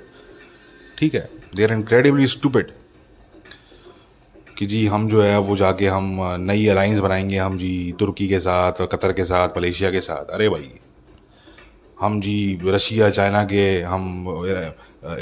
ठीक 0.98 1.14
है? 1.14 1.29
दे 1.57 1.64
आर 1.64 1.72
इनक्रेडिबली 1.72 2.27
स्टूपिड 2.27 2.70
कि 4.59 4.66
जी, 4.66 4.87
हम 4.87 5.09
जो 5.09 5.22
है, 5.22 5.38
वो 5.38 5.57
जाके 5.57 5.87
हम 5.88 6.16
नई 6.40 6.66
अलाइंस 6.66 6.98
बनाएँगे 6.98 7.38
हम 7.38 7.57
जी, 7.59 7.94
तुर्की 7.98 8.29
के 8.29 8.38
साथ, 8.40 8.87
कतर 8.92 9.12
के 9.12 9.24
साथ, 9.24 9.57
मलेशिया 9.57 9.90
के 9.90 10.00
साथ। 10.00 10.31
अरे 10.31 10.48
भाई, 10.48 10.70
हम 12.00 12.20
जी, 12.20 12.59
रशिया, 12.64 13.11
चाइना 13.11 13.44
के, 13.44 13.64
हम 13.83 14.27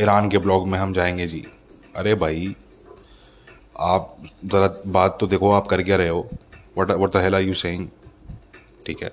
ईरान 0.01 0.29
के 0.29 0.39
ब्लॉग 0.39 0.69
में 0.69 0.79
हम 0.79 0.93
जाएँगे 0.93 1.27
जी। 1.27 1.45
अरे 1.97 2.15
भाई, 2.15 2.55
आप 3.81 4.17
ज़रा 4.45 4.75
बात 4.87 5.17
तो 5.21 5.27
देखो, 5.27 5.53
आप 5.53 5.67
कर 5.67 5.83
क्या 5.83 5.97
रहे 5.97 6.09
हो। 6.09 6.29
What 6.79 6.91
what 6.91 7.13
the 7.13 7.17
hell 7.17 7.35
are 7.35 7.43
you 7.43 7.55
saying 7.55 7.89
ठीक 8.87 9.03
है? 9.03 9.11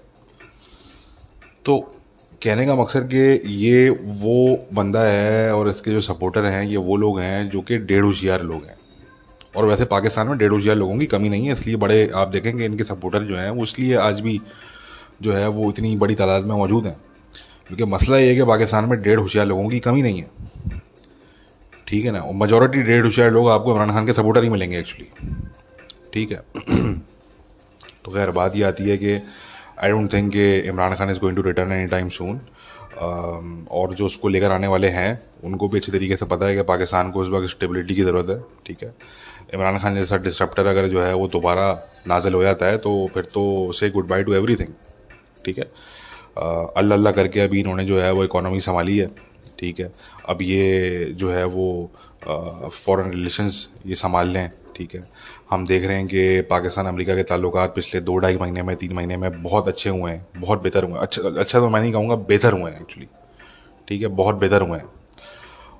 तो 1.65 1.95
कहने 2.43 2.65
का 2.65 2.75
मकसद 2.75 3.09
कि 3.13 3.41
ये 3.45 3.89
वो 3.89 4.67
बंदा 4.73 5.03
है 5.03 5.55
और 5.55 5.69
इसके 5.69 5.91
जो 5.91 6.01
सपोर्टर 6.01 6.45
हैं, 6.45 6.63
ये 6.63 6.77
वो 6.77 6.97
लोग 6.97 7.19
हैं 7.19 7.49
जो 7.49 7.61
कि 7.61 7.77
डेढ़ 7.77 8.03
होशियार 8.03 8.41
लोग 8.41 8.65
हैं। 8.65 8.75
और 9.55 9.65
वैसे 9.65 9.85
पाकिस्तान 9.85 10.27
में 10.27 10.37
डेढ़ 10.37 10.51
होशियार 10.51 10.77
लोगों 10.77 10.97
की 10.97 11.05
कमी 11.05 11.29
नहीं 11.29 11.45
है, 11.45 11.53
इसलिए 11.53 11.75
बड़े 11.75 12.11
आप 12.15 12.27
देखेंगे 12.27 12.65
इनके 12.65 12.83
सपोर्टर 12.83 13.23
जो 13.23 13.37
हैं, 13.37 13.49
वो 13.49 13.63
इसलिए 13.63 13.95
आज 13.95 14.19
भी 14.19 14.41
जो 15.21 15.33
है 15.33 15.47
वो 15.47 15.69
इतनी 15.69 15.95
बड़ी 15.95 16.15
तादाद 16.15 16.43
में 16.43 16.55
मौजूद 16.55 16.85
हैं। 16.85 16.97
क्योंकि 17.67 17.85
मसला 17.85 18.17
ये 18.17 18.29
है 18.29 18.35
कि 18.35 18.43
पाकिस्तान 18.43 18.85
में 18.85 19.01
डेढ़ 19.01 19.19
होशियार 19.19 19.47
लोगों 19.47 19.69
की 19.69 19.79
कमी 19.79 20.01
नहीं 20.01 20.21
है। 20.21 20.27
ठीक 21.87 22.05
है 22.05 22.11
ना? 22.11 22.19
और 22.19 22.33
मजॉरिटी 22.35 22.81
डेढ़ 22.81 23.03
होशियार 23.03 23.31
लोग 23.31 23.49
आपको 23.49 23.71
इमरान 23.71 23.91
खान 23.91 24.05
के 24.05 24.13
सपोर्टर 24.13 24.43
ही 24.43 24.49
मिलेंगे 24.49 24.79
एक्चुअली 24.79 25.35
ठीक 26.13 26.31
है? 26.31 26.37
तो 28.05 28.11
खैर, 28.11 28.31
बात 28.31 28.55
ये 28.55 28.63
आती 28.63 28.89
है 28.89 28.97
कि 28.97 29.21
आई 29.83 29.89
डोंट 29.89 30.13
थिंक 30.13 30.31
कि 30.33 30.45
Imran 30.69 30.95
Khan 30.95 31.09
is 31.09 31.19
going 31.19 31.35
to 31.35 31.41
return 31.41 31.71
any 31.71 31.87
time 31.87 32.09
soon 32.09 32.39
और 33.71 33.93
जो 33.95 34.05
उसको 34.05 34.27
लेकर 34.27 34.51
आने 34.51 34.67
वाले 34.67 34.87
हैं, 34.89 35.19
उनको 35.43 35.67
भी 35.69 35.77
अच्छी 35.79 35.91
तरीके 35.91 36.15
से 36.17 36.25
पता 36.25 36.45
है 36.45 36.55
कि 36.55 36.61
पाकिस्तान 36.71 37.11
को 37.11 37.23
इस 37.23 37.29
वक्त 37.29 37.49
स्टेबिलिटी 37.49 37.95
की 37.95 38.01
ज़रूरत 38.01 38.29
है, 38.29 38.39
ठीक 38.65 38.83
है? 38.83 38.93
इमरान 39.53 39.77
खान 39.79 39.95
जैसा 39.95 40.17
डिस्ट्रप्टर 40.17 40.67
अगर 40.67 40.87
जो 40.87 41.01
है 41.01 41.13
वो 41.15 41.27
दोबारा 41.27 41.71
नाजिल 42.07 42.33
हो 42.33 42.41
जाता 42.43 42.65
है 42.65 42.77
तो 42.77 42.91
फिर 43.13 43.23
तो 43.33 43.71
से 43.79 43.89
good 43.89 44.07
by 44.07 44.23
to 44.23 44.33
every 44.33 44.55
thing 44.55 44.73
ठीक 45.45 45.57
है? 45.59 45.63
अल्लाह 46.37 46.97
अल्लाह 46.97 47.13
करके 47.13 47.39
अभी 47.39 47.59
इन्होंने 47.59 47.85
जो 47.85 47.99
है 48.01 48.11
वो 48.13 48.23
इकोनॉमी 48.23 48.59
संभाली 48.61 48.97
है, 48.97 49.07
ठीक 49.59 49.79
है? 49.79 49.91
अब 50.29 50.41
ये 50.41 51.05
जो 51.19 51.31
है 51.31 51.43
वो 51.55 51.91
फॉरेन 52.25 53.11
रिलेशंस 53.11 53.67
ये 53.85 53.95
संभाल 53.95 54.29
लें, 54.29 54.49
ठीक 54.75 54.95
है? 54.95 55.01
हम 55.49 55.65
देख 55.65 55.85
रहे 55.85 55.97
हैं 55.97 56.07
कि 56.07 56.41
पाकिस्तान 56.49 56.85
अमेरिका 56.87 57.15
के 57.15 57.23
ताल्लुक 57.23 57.57
पिछले 57.75 58.01
दो 58.01 58.17
ढाई 58.17 58.37
महीने 58.37 58.63
में, 58.63 58.75
तीन 58.75 58.93
महीने 58.93 59.17
में 59.17 59.41
बहुत 59.43 59.67
अच्छे 59.67 59.89
हुए 59.89 60.11
हैं, 60.11 60.25
बहुत 60.37 60.61
बेहतर 60.63 60.83
हुए 60.83 60.93
हैं। 60.93 60.99
अच्छा 60.99 61.21
अच्छा 61.29 61.59
तो 61.59 61.69
मैं 61.69 61.81
नहीं 61.81 61.91
कहूँगा 61.91 62.15
बेहतर 62.15 62.53
हुए 62.53 62.71
हैं 62.71 62.81
एक्चुअली 62.81 63.07
ठीक 63.87 64.01
है, 64.01 64.07
बहुत 64.07 64.35
बेहतर 64.35 64.61
हुए 64.61 64.77
हैं। 64.77 64.89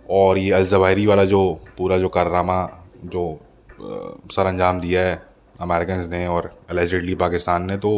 और 0.10 0.38
ये 0.38 0.51
अलजवायरी 0.51 1.05
वाला 1.05 1.25
जो 1.25 1.41
पूरा 1.77 1.97
जो 1.97 2.08
कारनामा, 2.10 2.69
जो 3.05 3.39
सर 4.32 4.45
अंजाम 4.45 4.79
दिया 4.79 5.01
है 5.01 5.21
अमेरिकन 5.62 6.08
ने 6.12 6.25
और 6.27 6.49
एलिजेडली 6.71 7.15
पाकिस्तान 7.15 7.63
ने 7.65 7.77
तो 7.77 7.91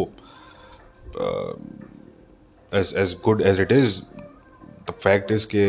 as 2.72 2.94
as 2.98 3.18
good 3.26 3.42
as 3.42 3.62
it 3.62 3.72
is 3.72 4.02
the 4.90 4.94
fact 4.94 5.32
is 5.32 5.48
के 5.56 5.66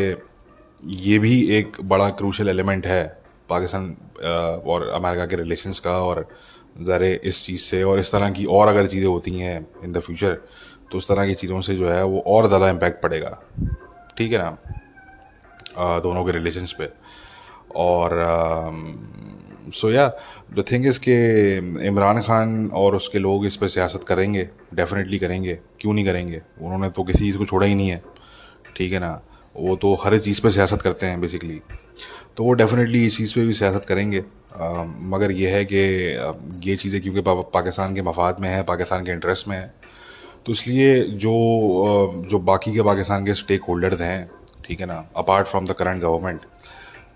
ये 1.03 1.17
भी 1.19 1.39
एक 1.57 1.77
बड़ा 1.83 2.09
क्रूशल 2.11 2.49
एलिमेंट 2.49 2.87
है 2.87 3.03
पाकिस्तान 3.49 3.95
और 4.15 4.87
अमेरिका 4.95 5.25
के 5.25 5.35
रिलेशंस 5.35 5.79
का 5.79 5.97
और 6.03 6.27
ज़रा 6.81 7.07
इस 7.23 7.45
चीज़ 7.45 7.61
से 7.61 7.83
और 7.83 7.99
इस 7.99 8.11
तरह 8.11 8.29
की 8.31 8.45
और 8.45 8.67
अगर 8.67 8.87
चीज़ें 8.87 9.07
होती 9.07 9.31
हैं 9.39 9.65
इन 9.83 9.91
द 9.91 9.99
फ्यूचर 9.99 10.33
तो 10.91 10.97
उस 10.97 11.07
तरह 11.07 11.25
की 11.27 11.33
चीज़ों 11.33 11.61
से 11.61 11.75
जो 11.75 11.89
है 11.89 12.03
वो 12.05 12.19
और 12.27 12.47
ज़्यादा 12.47 12.69
इम्पैक्ट 12.69 13.01
पड़ेगा। 13.03 13.39
ठीक 14.17 14.31
है 14.31 14.37
ना? 14.37 14.57
दोनों 15.99 16.23
के 16.25 16.31
रिलेशंस 16.31 16.71
पे। 16.79 16.89
और 17.75 18.11
सो 19.73 19.89
या 19.91 20.07
द 20.53 20.63
थिंग 20.71 20.85
इज़ 20.85 20.99
के 20.99 21.15
इमरान 21.87 22.21
खान 22.21 22.65
और 22.73 22.95
उसके 22.95 23.19
लोग 23.19 23.45
इस 23.45 23.55
पर 23.55 23.67
सियासत 23.67 24.03
करेंगे 24.03 24.49
डेफिनेटली 24.73 25.19
करेंगे। 25.19 25.59
क्यों 25.81 25.93
नहीं 25.93 26.05
करेंगे? 26.05 26.41
उन्होंने 26.61 26.89
तो 26.89 27.03
किसी 27.03 27.19
चीज़ 27.19 27.37
को 27.37 27.45
छोड़ा 27.45 27.67
ही 27.67 27.75
नहीं 27.75 27.89
है। 27.89 28.01
ठीक 28.77 28.93
है 28.93 28.99
ना? 28.99 29.21
वो 29.55 29.75
तो 29.75 29.93
हर 30.03 30.17
चीज़ 30.19 30.41
पर 30.41 30.49
सियासत 30.51 30.81
करते 30.81 31.05
हैं 31.05 31.21
बेसिकली 31.21 31.61
तो 32.37 32.43
वो 32.43 32.53
डेफिनेटली 32.53 33.05
इस 33.05 33.17
चीज़ 33.17 33.33
पे 33.35 33.45
भी 33.45 33.53
सियासत 33.53 33.85
करेंगे। 33.85 34.19
आ, 34.55 34.83
मगर 34.83 35.31
ये 35.31 35.49
है 35.49 35.63
कि 35.65 35.77
ये 36.69 36.75
चीज़ें 36.75 37.01
क्योंकि 37.01 37.21
पा, 37.21 37.33
पाकिस्तान 37.33 37.95
के 37.95 38.01
मफाद 38.01 38.39
में 38.39 38.49
है 38.49 38.61
पाकिस्तान 38.63 39.05
के 39.05 39.11
इंटरेस्ट 39.11 39.47
में 39.47 39.57
है 39.57 39.73
तो 40.45 40.51
इसलिए 40.51 41.01
जो 41.23 41.33
जो 42.29 42.39
बाकी 42.41 42.73
के 42.73 42.81
पाकिस्तान 42.83 43.25
के 43.25 43.33
स्टेक 43.33 43.63
होल्डर्स 43.67 44.01
हैं 44.01 44.29
ठीक 44.65 44.79
है 44.79 44.85
ना 44.85 45.03
apart 45.17 45.47
from 45.47 45.65
the 45.65 45.71
current 45.79 46.01
government 46.01 46.41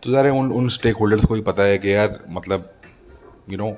तो 0.04 0.12
ज़रा 0.12 0.34
उन 0.34 0.52
उन 0.52 0.70
स्टेक 0.70 0.98
होल्डर्स 0.98 1.26
को 1.26 1.34
भी 1.34 1.42
पता 1.42 1.64
है 1.64 1.78
कि 1.78 1.94
यार 1.94 2.20
मतलब 2.30 2.72
you 3.50 3.58
know 3.58 3.70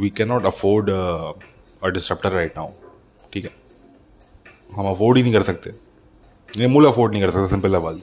we 0.00 0.10
can 0.16 0.28
not 0.28 0.44
afford 0.46 0.90
a 0.90 1.88
disruptor 1.88 2.32
right 2.32 2.58
now 2.58 2.68
ठीक 3.32 3.44
है। 3.44 3.50
हम 4.72 4.90
अफोर्ड 4.90 5.16
ही 5.16 5.22
नहीं 5.22 5.32
कर 5.32 5.42
सकते। 5.42 6.66
मूल 6.68 6.86
अफोर्ड 6.86 7.12
नहीं 7.12 7.22
कर 7.22 7.30
सकते 7.30 7.48
सिंपल 7.48 7.76
आवाज़ 7.76 7.98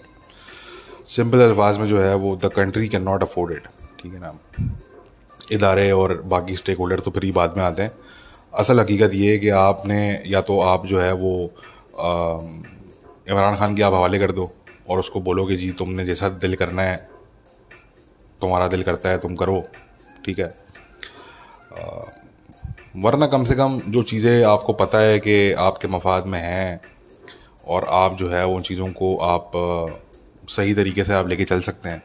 सिंपल 1.08 1.42
अल्फाज 1.42 1.78
में 1.78 1.88
जो 1.88 2.02
है 2.02 2.14
वो 2.16 2.36
the 2.36 2.52
country 2.56 2.88
can 2.88 3.04
not 3.04 3.24
afford 3.24 3.52
it 3.54 3.68
ठीक 4.00 4.14
है 4.14 4.20
ना? 4.20 4.34
इदारे 5.52 5.92
और 5.92 6.22
बाकी 6.26 6.56
स्टेक 6.56 6.78
होल्डर 6.78 7.00
तो 7.00 7.12
फिर 7.12 7.24
ही 7.24 7.32
बाद 7.32 7.54
में 7.58 7.64
आते 7.64 7.84
हैं। 7.84 7.92
असल 8.54 8.80
हकीकत 8.80 9.14
ये 9.14 9.32
है 9.32 9.38
कि 9.38 9.50
आपने 9.50 10.00
या 10.28 10.42
तो 10.42 10.60
आप 10.62 10.86
जो 10.86 11.00
है 11.00 11.12
वो 11.14 11.34
इमरान 13.30 13.56
खान 13.56 13.76
के 13.76 13.84
आप 13.84 13.94
हवाले 13.94 14.20
कर 14.20 14.32
दो 14.32 14.50
और 14.90 15.00
उसको 15.00 15.20
बोलो 15.22 15.46
कि 15.46 15.56
जी 15.56 15.70
तुमने 15.72 16.06
जैसा 16.06 16.30
दिल 16.30 16.56
करना 16.56 16.82
है 16.82 16.98
तुम्हारा 18.42 18.68
दिल 18.68 18.84
करता 18.84 19.10
है 19.10 19.18
तुम 19.18 19.36
करो। 19.36 19.64
ठीक 20.26 20.40
है? 20.40 20.48
आ, 21.74 22.02
वरना 22.98 23.28
कम 23.28 23.44
से 23.44 23.56
कम 23.56 23.80
जो 23.88 24.04
चीज़ें 24.04 24.44
आपको 24.44 24.74
पता 24.74 25.00
है 25.00 25.20
कि 25.20 25.52
आपके 25.60 25.88
मफाद 25.88 26.26
में 26.26 26.40
हैं 26.40 26.82
और 27.68 27.86
आप 27.92 28.16
जो 28.16 28.30
है 28.30 28.46
उन 28.48 28.62
चीज़ों 28.62 28.88
को 28.92 29.16
आप 29.18 29.52
सही 30.48 30.74
तरीके 30.74 31.04
से 31.04 31.14
आप 31.14 31.28
लेके 31.28 31.46
चल 31.46 31.62
सकते 31.62 31.90
हैं। 31.90 32.04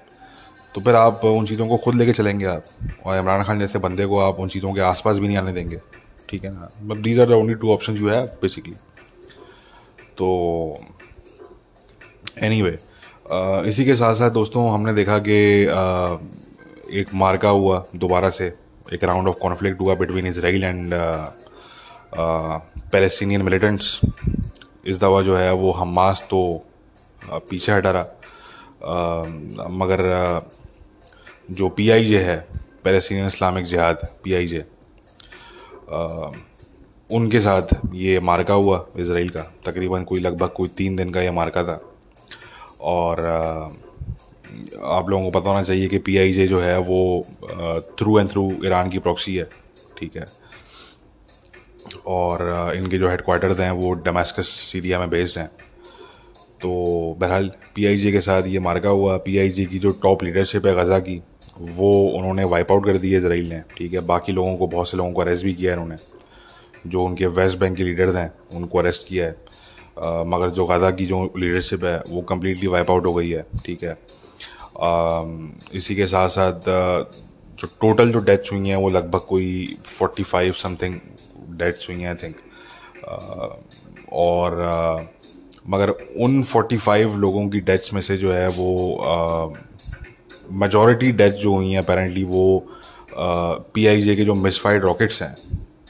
तो 0.75 0.81
फिर 0.81 0.95
आप 0.95 1.25
उन 1.25 1.47
चीज़ों 1.47 1.67
को 1.69 1.77
खुद 1.77 1.95
लेके 1.95 2.13
चलेंगे 2.13 2.47
आप। 2.47 2.65
और 3.05 3.17
इमरान 3.17 3.43
खान 3.45 3.59
जैसे 3.61 3.79
बंदे 3.79 4.07
को 4.07 4.19
आप 4.21 4.41
उन 4.41 4.49
चीज़ों 4.49 4.73
के 4.75 4.81
आसपास 4.83 5.19
भी 5.19 5.27
नहीं 5.27 5.37
आने 5.37 5.53
देंगे। 5.53 5.81
ठीक 6.29 6.45
है 6.45 6.51
ना? 6.51 6.69
But 6.83 6.97
these 6.99 7.21
are 7.21 7.29
the 7.29 7.33
only 7.33 7.55
two 7.55 7.73
option 7.73 7.97
you 7.97 8.09
have 8.09 8.25
basically 8.43 8.75
तो 10.19 10.29
एनी 12.39 12.61
anyway, 12.61 12.79
इसी 13.69 13.85
के 13.85 13.95
साथ 13.95 14.15
साथ 14.15 14.31
दोस्तों 14.31 14.73
हमने 14.73 14.93
देखा 14.95 15.19
कि 15.29 15.39
एक 17.01 17.15
मार्का 17.15 17.49
हुआ 17.51 17.83
दोबारा 17.97 18.31
से। 18.31 18.53
एक 18.93 19.05
राउंड 19.05 19.29
ऑफ़ 19.29 19.37
कॉन्फ्लिक्ट 19.39 19.81
हुआ 19.81 19.95
between 19.95 20.27
Israel 20.27 20.65
and 20.65 20.91
Palestinian 22.15 23.43
militants 23.43 24.01
इस 24.87 25.01
दवा 25.01 25.23
जो 25.23 25.37
है 25.37 25.53
वो 25.55 25.71
हमास 25.73 26.27
तो 26.31 26.41
पीछे 27.23 27.73
हटा 27.73 27.91
रहा। 27.91 28.03
मगर 28.83 30.01
जो 31.51 31.69
पी 31.69 31.89
आई 31.91 32.05
जे 32.05 32.19
है 32.23 32.37
Palestinian 32.85 33.27
Islamic 33.27 33.65
Jihad 33.65 34.07
P 34.25 34.35
I 34.35 34.47
J 34.47 34.65
उनके 37.11 37.41
साथ 37.41 37.75
ये 37.95 38.21
मार्का 38.21 38.55
हुआ 38.55 38.85
इसराइल 38.97 39.29
का। 39.29 39.41
तकरीबन 39.67 40.05
कोई 40.05 40.21
लगभग 40.21 40.49
कोई 40.57 40.69
तीन 40.77 40.97
दिन 40.97 41.11
का 41.11 41.21
ये 41.21 41.31
मार्का 41.31 41.63
था। 41.65 41.81
और 42.83 43.21
आप 44.85 45.09
लोगों 45.09 45.25
को 45.25 45.31
पता 45.31 45.51
होना 45.51 45.63
चाहिए 45.63 45.89
कि 45.89 45.99
पी 45.99 46.17
आई 46.19 46.33
जे 46.33 46.47
जो 46.49 46.61
है 46.61 46.79
वो 46.81 47.25
थ्रू 47.99 48.19
एंड 48.19 48.31
थ्रू 48.31 48.51
ईरान 48.65 48.91
की 48.91 48.99
प्रॉक्सी 48.99 49.37
है, 49.37 49.49
ठीक 49.99 50.17
है? 50.17 50.27
और 52.07 52.73
इनके 52.77 52.99
जो 52.99 53.09
हेडकोार्टर्स 53.09 53.61
हैं 53.61 53.71
वो 53.73 53.93
डमास्कस 54.07 54.49
सीरिया 54.63 54.99
में 54.99 55.11
बेस्ड 55.11 55.39
हैं। 55.39 55.51
तो 56.63 56.71
बहरहाल 57.21 57.51
पीआईजे 57.75 58.13
के 58.13 58.21
साथ 58.21 58.43
ये 58.47 58.59
मार्का 58.61 58.89
हुआ। 58.91 59.17
पीआईजे 59.19 59.65
की 59.67 59.79
जो 59.79 59.91
टॉप 60.03 60.23
लीडरशिप 60.25 60.67
है 60.67 60.75
गज़ा 60.75 60.99
की 60.99 61.21
वो 61.59 61.93
उन्होंने 62.09 62.45
वाइप 62.45 62.73
आउट 62.73 62.85
कर 62.87 62.97
दी 62.99 63.11
है 63.13 63.19
इसराइल 63.19 63.49
ने 63.49 63.63
ठीक 63.77 63.95
है? 63.95 64.01
बाकी 64.01 64.33
लोगों 64.33 64.57
को 64.57 64.67
बहुत 64.67 64.91
से 64.91 64.97
लोगों 64.97 65.13
को 65.13 65.21
अरेस्ट 65.21 65.45
भी 65.45 65.55
किया 65.55 65.73
है 65.73 65.79
उन्होंने 65.79 66.91
जो 66.91 67.05
उनके 67.05 67.27
वेस्ट 67.39 67.59
बैंक 67.59 67.77
के 67.77 67.85
लीडर्स 67.85 68.15
हैं 68.17 68.33
उनको 68.55 68.79
अरेस्ट 68.79 69.09
किया 69.09 69.27
है। 69.27 69.37
आ, 69.99 70.25
मगर 70.25 70.51
जो 70.51 70.67
गज़ा 70.67 70.91
की 70.91 71.07
जो 71.07 71.23
लीडरशिप 71.37 71.85
है 71.85 72.03
वो 72.09 72.23
कम्प्लीटली 72.31 72.67
वाइप 72.69 72.91
आउट 72.91 73.07
हो 73.07 73.15
गई 73.15 73.31
है 73.31 73.47
ठीक 73.65 73.83
है? 73.85 73.97
आ, 74.81 75.23
इसी 75.75 75.95
के 75.97 76.07
साथ 76.07 76.29
साथ 76.29 76.69
जो 77.59 77.69
टोटल 77.81 78.13
जो 78.13 78.21
डेथ्स 78.21 78.53
हुई 78.53 78.69
हैं 78.69 78.77
वो 78.77 78.89
लगभग 78.91 79.21
कोई 79.29 79.77
फोर्टी 79.87 80.23
फाइव 80.23 80.53
समथिंग 80.59 80.95
डेथ्स 81.59 81.89
हुई 81.89 82.01
हैं 82.01 82.09
आई 82.09 82.15
थिंक 82.23 82.37
और 84.13 85.12
मगर 85.65 85.91
उन 85.91 86.43
फोर्टी 86.43 86.77
फाइव 86.77 87.17
लोगों 87.19 87.49
की 87.49 87.61
डेथ्स 87.61 87.93
में 87.95 88.01
से 88.01 88.17
जो 88.17 88.33
है 88.33 88.49
वो 88.51 89.55
मेजॉरिटी 90.53 91.13
डेथ्स 91.13 91.37
जो 91.39 91.55
हुई 91.55 91.71
हैं 91.71 91.79
अपेरेंटली 91.79 92.25
वो 92.25 92.45
पी 93.15 93.87
आई 93.87 94.01
जे 94.01 94.17
के 94.17 94.25
जो 94.25 94.35
मिसफाइड 94.35 94.85
रॉकेट्स 94.85 95.23
हैं, 95.23 95.35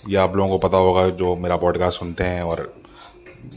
ये 0.08 0.16
आप 0.16 0.36
लोगों 0.36 0.50
को 0.50 0.68
पता 0.68 0.78
होगा 0.78 1.08
जो 1.16 1.34
मेरा 1.36 1.56
पॉडकास्ट 1.56 2.00
सुनते 2.00 2.24
हैं 2.24 2.42
और 2.42 2.72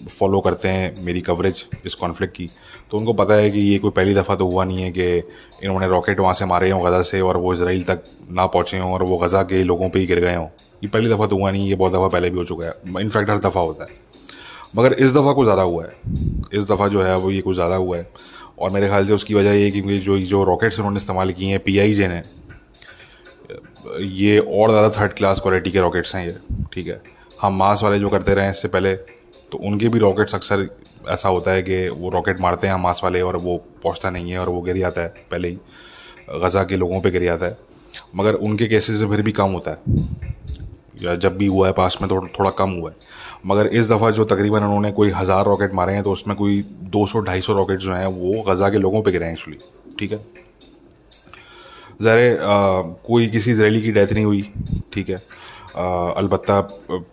फॉलो 0.09 0.39
करते 0.41 0.69
हैं 0.69 1.03
मेरी 1.05 1.21
कवरेज 1.21 1.65
इस 1.85 1.95
कॉन्फ्लिक्ट 1.95 2.35
की। 2.35 2.49
तो 2.91 2.97
उनको 2.97 3.13
पता 3.13 3.33
है 3.33 3.49
कि 3.51 3.59
ये 3.59 3.77
कोई 3.79 3.91
पहली 3.91 4.13
दफ़ा 4.13 4.35
तो 4.35 4.47
हुआ 4.47 4.63
नहीं 4.63 4.83
है 4.83 4.91
कि 4.91 5.07
इन्होंने 5.63 5.87
रॉकेट 5.87 6.19
वहाँ 6.19 6.33
से 6.33 6.45
मारे 6.45 6.69
हों 6.71 6.85
गज़ा 6.85 7.01
से 7.01 7.21
और 7.21 7.37
वो 7.37 7.53
इसराइल 7.53 7.83
तक 7.83 8.03
ना 8.31 8.45
पहुँचे 8.47 8.77
हों 8.77 8.91
और 8.93 9.03
वो 9.03 9.17
गज़ा 9.17 9.43
के 9.43 9.63
लोगों 9.63 9.89
पे 9.89 9.99
ही 9.99 10.05
गिर 10.05 10.19
गए 10.19 10.35
हों। 10.35 10.47
ये 10.83 10.87
पहली 10.87 11.09
दफ़ा 11.09 11.27
तो 11.27 11.37
हुआ 11.37 11.51
नहीं, 11.51 11.67
ये 11.69 11.75
बहुत 11.75 11.93
दफ़ा 11.93 12.07
पहले 12.07 12.29
भी 12.29 12.37
हो 12.37 12.45
चुका 12.45 12.65
है। 12.65 13.01
इनफैक्ट 13.01 13.29
हर 13.29 13.39
दफ़ा 13.39 13.61
होता 13.61 13.83
है। 13.83 14.03
मगर 14.75 14.93
इस 14.93 15.11
दफ़ा 15.13 15.33
कुछ 15.33 15.45
ज़्यादा 15.45 15.61
हुआ 15.63 15.83
है। 15.83 15.93
इस 16.53 16.65
दफ़ा 16.67 16.87
जो 16.87 17.01
है, 17.03 17.15
वो 17.17 17.31
ये 17.31 17.41
कुछ 17.41 17.55
ज़्यादा 17.55 17.75
हुआ 17.75 17.97
है। 17.97 18.07
और 18.59 18.71
मेरे 18.71 18.87
ख्याल 18.87 19.07
से 19.07 19.13
उसकी 19.13 19.33
वजह 19.33 19.53
ये 19.53 19.69
क्योंकि 19.71 19.97
जो 19.99 20.17
जो 20.21 20.43
रॉकेट्स 20.45 20.79
उन्होंने 20.79 20.97
इस्तेमाल 20.97 21.31
किए 21.31 21.49
हैं 21.49 21.59
पी 21.59 21.77
आई 21.79 21.93
जे 21.93 22.07
ने, 22.07 22.21
ये 24.01 24.37
और 24.39 24.69
ज़्यादा 24.69 24.89
थर्ड 24.91 25.13
क्लास 25.13 25.39
क्वालिटी 25.39 25.71
के 25.71 25.79
रॉकेट्स 25.79 26.15
हैं 26.15 26.25
ये, 26.27 26.35
ठीक 26.73 26.87
है। 26.87 27.01
हम 27.41 27.55
मास 27.55 27.83
वाले 27.83 27.99
जो 27.99 28.09
करते 28.09 28.33
रहे 28.35 28.49
इससे 28.49 28.67
पहले 28.69 28.95
तो 29.51 29.57
उनके 29.59 29.87
भी 29.89 29.99
रॉकेट्स 29.99 30.35
अक्सर 30.35 30.67
ऐसा 31.09 31.29
होता 31.29 31.51
है 31.51 31.61
कि 31.63 31.87
वो 31.89 32.09
रॉकेट 32.09 32.39
मारते 32.41 32.67
हैं 32.67 32.75
मास 32.79 33.01
वाले 33.03 33.21
और 33.21 33.37
वो 33.37 33.57
पहुँचता 33.83 34.09
नहीं 34.09 34.31
है 34.31 34.39
और 34.39 34.49
वो 34.49 34.61
गिर 34.61 34.77
जाता 34.77 35.01
है, 35.01 35.07
पहले 35.31 35.47
ही 35.47 35.57
गज़ा 36.35 36.63
के 36.63 36.75
लोगों 36.77 37.01
पे 37.01 37.11
गिर 37.11 37.23
जाता 37.23 37.45
है। 37.45 37.57
मगर 38.15 38.33
उनके 38.35 38.67
केसेस 38.67 39.01
में 39.01 39.09
फिर 39.09 39.21
भी 39.21 39.31
कम 39.33 39.51
होता 39.51 39.71
है। 39.71 39.77
या 41.01 41.15
जब 41.17 41.37
भी 41.37 41.45
हुआ 41.47 41.67
है 41.67 41.73
पास 41.73 41.97
में 42.01 42.09
तो 42.09 42.19
थोड़ा 42.39 42.49
कम 42.51 42.69
हुआ 42.71 42.89
है। 42.89 42.95
मगर 43.45 43.67
इस 43.67 43.89
दफ़ा 43.89 44.09
जो 44.11 44.23
तकरीबन 44.25 44.63
उन्होंने 44.63 44.91
कोई 44.91 45.09
हज़ार 45.15 45.45
रॉकेट 45.45 45.73
मारे 45.73 45.93
हैं 45.93 46.03
तो 46.03 46.11
उसमें 46.11 46.35
कोई 46.37 46.61
200 46.95 47.41
सौ 47.41 47.53
रॉकेट 47.53 47.79
जो 47.79 47.93
हैं 47.93 48.05
वो 48.07 48.41
गज़ा 48.47 48.69
के 48.69 48.77
लोगों 48.77 49.01
पे 49.01 49.11
गिरे 49.11 49.25
हैं 49.25 49.33
एक्चुअली 49.33 49.57
ठीक 49.99 50.11
है? 50.11 50.19
ज़ाहिर 52.01 52.37
कोई 53.05 53.27
किसी 53.27 53.51
इसराइली 53.51 53.81
की 53.81 53.91
डेथ 53.91 54.13
नहीं 54.13 54.25
हुई 54.25 54.41
ठीक 54.93 55.09
है? 55.09 55.21
अलबत् 55.77 56.51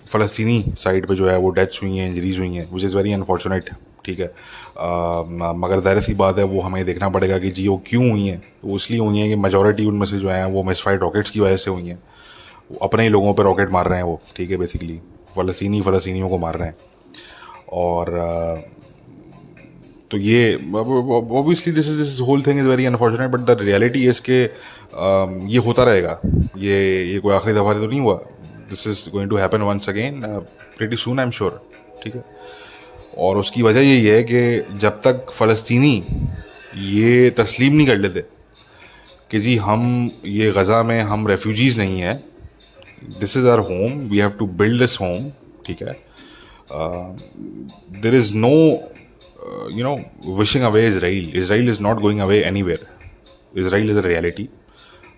फ़लस्तनी 0.08 0.64
साइड 0.78 1.06
पर 1.06 1.14
जो 1.14 1.28
है 1.28 1.36
वो 1.38 1.50
डेथ्स 1.50 1.82
हुई 1.82 1.96
हैं 1.96 2.08
इंजरीज 2.08 2.38
हुई 2.38 2.54
हैं 2.54 2.68
विच 2.72 2.84
इज़ 2.84 2.96
वेरी 2.96 3.12
अनफॉर्चुनेट 3.12 3.70
ठीक 4.04 4.20
है? 4.20 4.26
आ, 4.26 5.22
मगर 5.54 5.80
ज़ाहिर 5.80 6.00
सी 6.00 6.14
बात 6.14 6.38
है 6.38 6.44
वो 6.44 6.60
हमें 6.60 6.84
देखना 6.84 7.08
पड़ेगा 7.08 7.38
कि 7.38 7.50
जी 7.50 7.66
वो 7.68 7.80
क्यों 7.86 8.10
हुई 8.10 8.26
हैं? 8.26 8.42
वो 8.64 8.76
इसलिए 8.76 9.00
हुई 9.00 9.18
हैं 9.18 9.28
कि 9.28 9.36
मेजोरिटी 9.42 9.84
उनमें 9.86 10.06
से 10.06 10.18
जो 10.18 10.28
है 10.30 10.46
वो 10.48 10.62
मिसफाइड 10.62 11.00
रॉकेट्स 11.00 11.30
की 11.30 11.40
वजह 11.40 11.56
से 11.56 11.70
हुई 11.70 11.86
हैं। 11.86 12.02
अपने 12.82 13.02
ही 13.02 13.08
लोगों 13.08 13.34
पर 13.34 13.42
रॉकेट 13.44 13.70
मार 13.72 13.88
रहे 13.88 13.98
हैं 13.98 14.04
वो 14.06 14.20
ठीक 14.36 14.50
है 14.50 14.56
बेसिकली 14.56 15.00
फ़लस्तनी 15.36 15.80
फ़लस्तीनियों 15.82 16.28
को 16.28 16.38
मार 16.38 16.56
रहे 16.56 16.68
हैं। 16.68 16.76
और 17.72 18.06
तो 20.10 20.18
ये 20.18 20.54
obviously 20.54 21.72
this 21.72 21.86
is 21.88 21.98
this 21.98 22.20
whole 22.20 22.42
thing 22.46 22.58
is 22.60 22.68
very 22.68 22.84
unfortunate 22.86 23.30
but 23.30 23.40
the 23.40 23.56
reality 23.60 24.04
is 24.08 24.20
के 24.28 24.42
ये 25.52 25.58
होता 25.66 25.84
रहेगा। 25.84 26.20
ये 26.58 26.76
ये 27.12 27.18
कोई 27.18 27.34
आखिरी 27.34 27.54
दफ़ा 27.54 27.72
तो 27.74 27.86
नहीं 27.86 28.00
हुआ। 28.00 28.14
This 28.70 28.86
is 28.86 29.08
going 29.12 29.30
to 29.30 29.36
happen 29.36 29.62
once 29.62 29.88
again 29.88 30.20
pretty 30.76 30.96
soon 30.96 31.18
I 31.18 31.24
am 31.24 31.30
sure 31.30 31.60
ठीक 32.02 32.14
है? 32.14 32.24
और 33.18 33.38
उसकी 33.38 33.62
वजह 33.62 33.80
यही 33.80 34.06
है 34.06 34.22
कि 34.24 34.76
जब 34.78 35.00
तक 35.04 35.30
फ़लस्तनी 35.30 35.96
ये 36.76 37.30
तस्लीम 37.38 37.72
नहीं 37.74 37.86
कर 37.86 37.96
लेते 37.96 38.20
कि 39.30 39.38
जी 39.40 39.56
हम, 39.56 40.10
ये 40.26 40.50
गज़ा 40.52 40.82
में 40.82 41.00
हम 41.02 41.26
रेफ्यूजीज़ 41.26 41.80
नहीं 41.80 42.00
हैं 42.00 42.16
this 43.18 43.36
is 43.36 43.48
our 43.48 43.58
home 43.70 43.98
we 44.10 44.18
have 44.18 44.30
to 44.38 44.46
build 44.62 44.80
this 44.80 45.00
home 45.00 45.30
ठीक 45.66 45.82
है? 45.82 45.98
There 48.02 48.14
is 48.14 48.34
no 48.36 48.54
you 49.76 49.84
know 49.84 49.94
wishing 50.38 50.64
away 50.64 50.86
Israel 50.88 51.32
Israel 51.36 51.68
is 51.68 51.82
not 51.82 52.00
going 52.00 52.20
away 52.20 52.42
anywhere 52.62 52.86
Israel 53.60 53.90
is 53.90 53.98
a 53.98 54.02
reality 54.06 54.48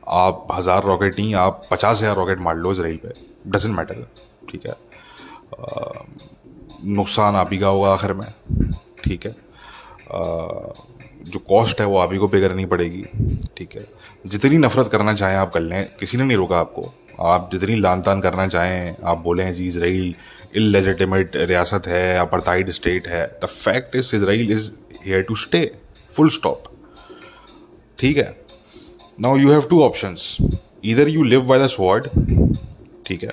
आप 0.09 0.47
हज़ार 0.53 0.83
रॉकेट 0.85 1.19
नहीं, 1.19 1.35
आप 1.35 1.63
पचास 1.71 1.99
हज़ार 1.99 2.17
रॉकेट 2.17 2.41
मार 2.41 2.57
लो 2.57 2.73
इसराइल 2.73 2.97
पे. 3.05 3.13
डजेंट 3.51 3.75
मैटर 3.77 4.07
ठीक 4.51 4.67
है? 4.67 4.75
नुकसान 6.97 7.35
आप 7.35 7.53
ही 7.53 7.59
का 7.59 7.69
होगा 7.69 7.93
आखिर 7.93 8.13
में, 8.13 8.27
ठीक 9.05 9.27
है? 9.27 9.33
जो 11.25 11.39
कॉस्ट 11.49 11.81
है 11.81 11.87
वो 11.87 11.99
आप 11.99 12.13
ही 12.13 12.19
को 12.19 12.29
पे 12.29 12.41
करनी 12.41 12.65
पड़ेगी, 12.67 13.05
ठीक 13.57 13.75
है? 13.77 13.85
जितनी 14.27 14.59
नफरत 14.59 14.89
करना 14.93 15.15
चाहें 15.15 15.37
आप 15.37 15.53
कर 15.53 15.61
लें, 15.61 15.87
किसी 16.01 16.19
ने 16.19 16.25
नहीं 16.25 16.37
रोका 16.37 16.59
आपको. 16.59 16.83
आप 17.21 17.49
जितनी 17.53 17.77
लान 17.77 18.03
तान 18.03 18.21
करना 18.21 18.47
चाहें, 18.49 18.97
आप 19.05 19.19
बोलें, 19.19 19.53
जी 19.53 19.67
इसराइल 19.67 20.15
इलेजिटिमेट 20.57 21.37
रियासत 21.37 21.87
है 21.87 22.19
अपर्ताइड 22.19 22.71
स्टेट 22.71 23.09
है. 23.09 23.27
The 23.43 23.47
fact 23.47 23.97
is 23.97 24.15
Israel 24.17 24.51
is 24.53 24.71
here 25.05 25.23
to 25.23 25.37
stay 25.37 25.71
full 26.11 26.29
stop 26.31 26.65
ठीक 27.99 28.17
है? 28.17 28.37
Now 29.19 29.37
you 29.37 29.51
have 29.53 29.67
two 29.71 29.83
option 29.83 30.17
either 30.85 31.09
you 31.09 31.23
live 31.23 31.43
by 31.47 31.59
the 31.59 31.67
sword 31.67 32.09
ठीक 33.07 33.23
है? 33.23 33.31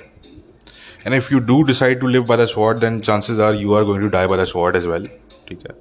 And 1.06 1.14
if 1.14 1.32
you 1.32 1.38
do 1.40 1.62
decide 1.62 2.00
to 2.00 2.08
live 2.08 2.24
by 2.24 2.38
the 2.38 2.46
sword 2.46 2.78
then 2.78 3.00
chances 3.00 3.40
are 3.40 3.54
you 3.54 3.74
are 3.74 3.84
going 3.84 4.02
to 4.02 4.08
die 4.08 4.26
by 4.26 4.38
the 4.38 4.44
sword 4.48 4.76
as 4.76 4.86
well 4.86 5.08
ठीक 5.48 5.58
है? 5.60 5.74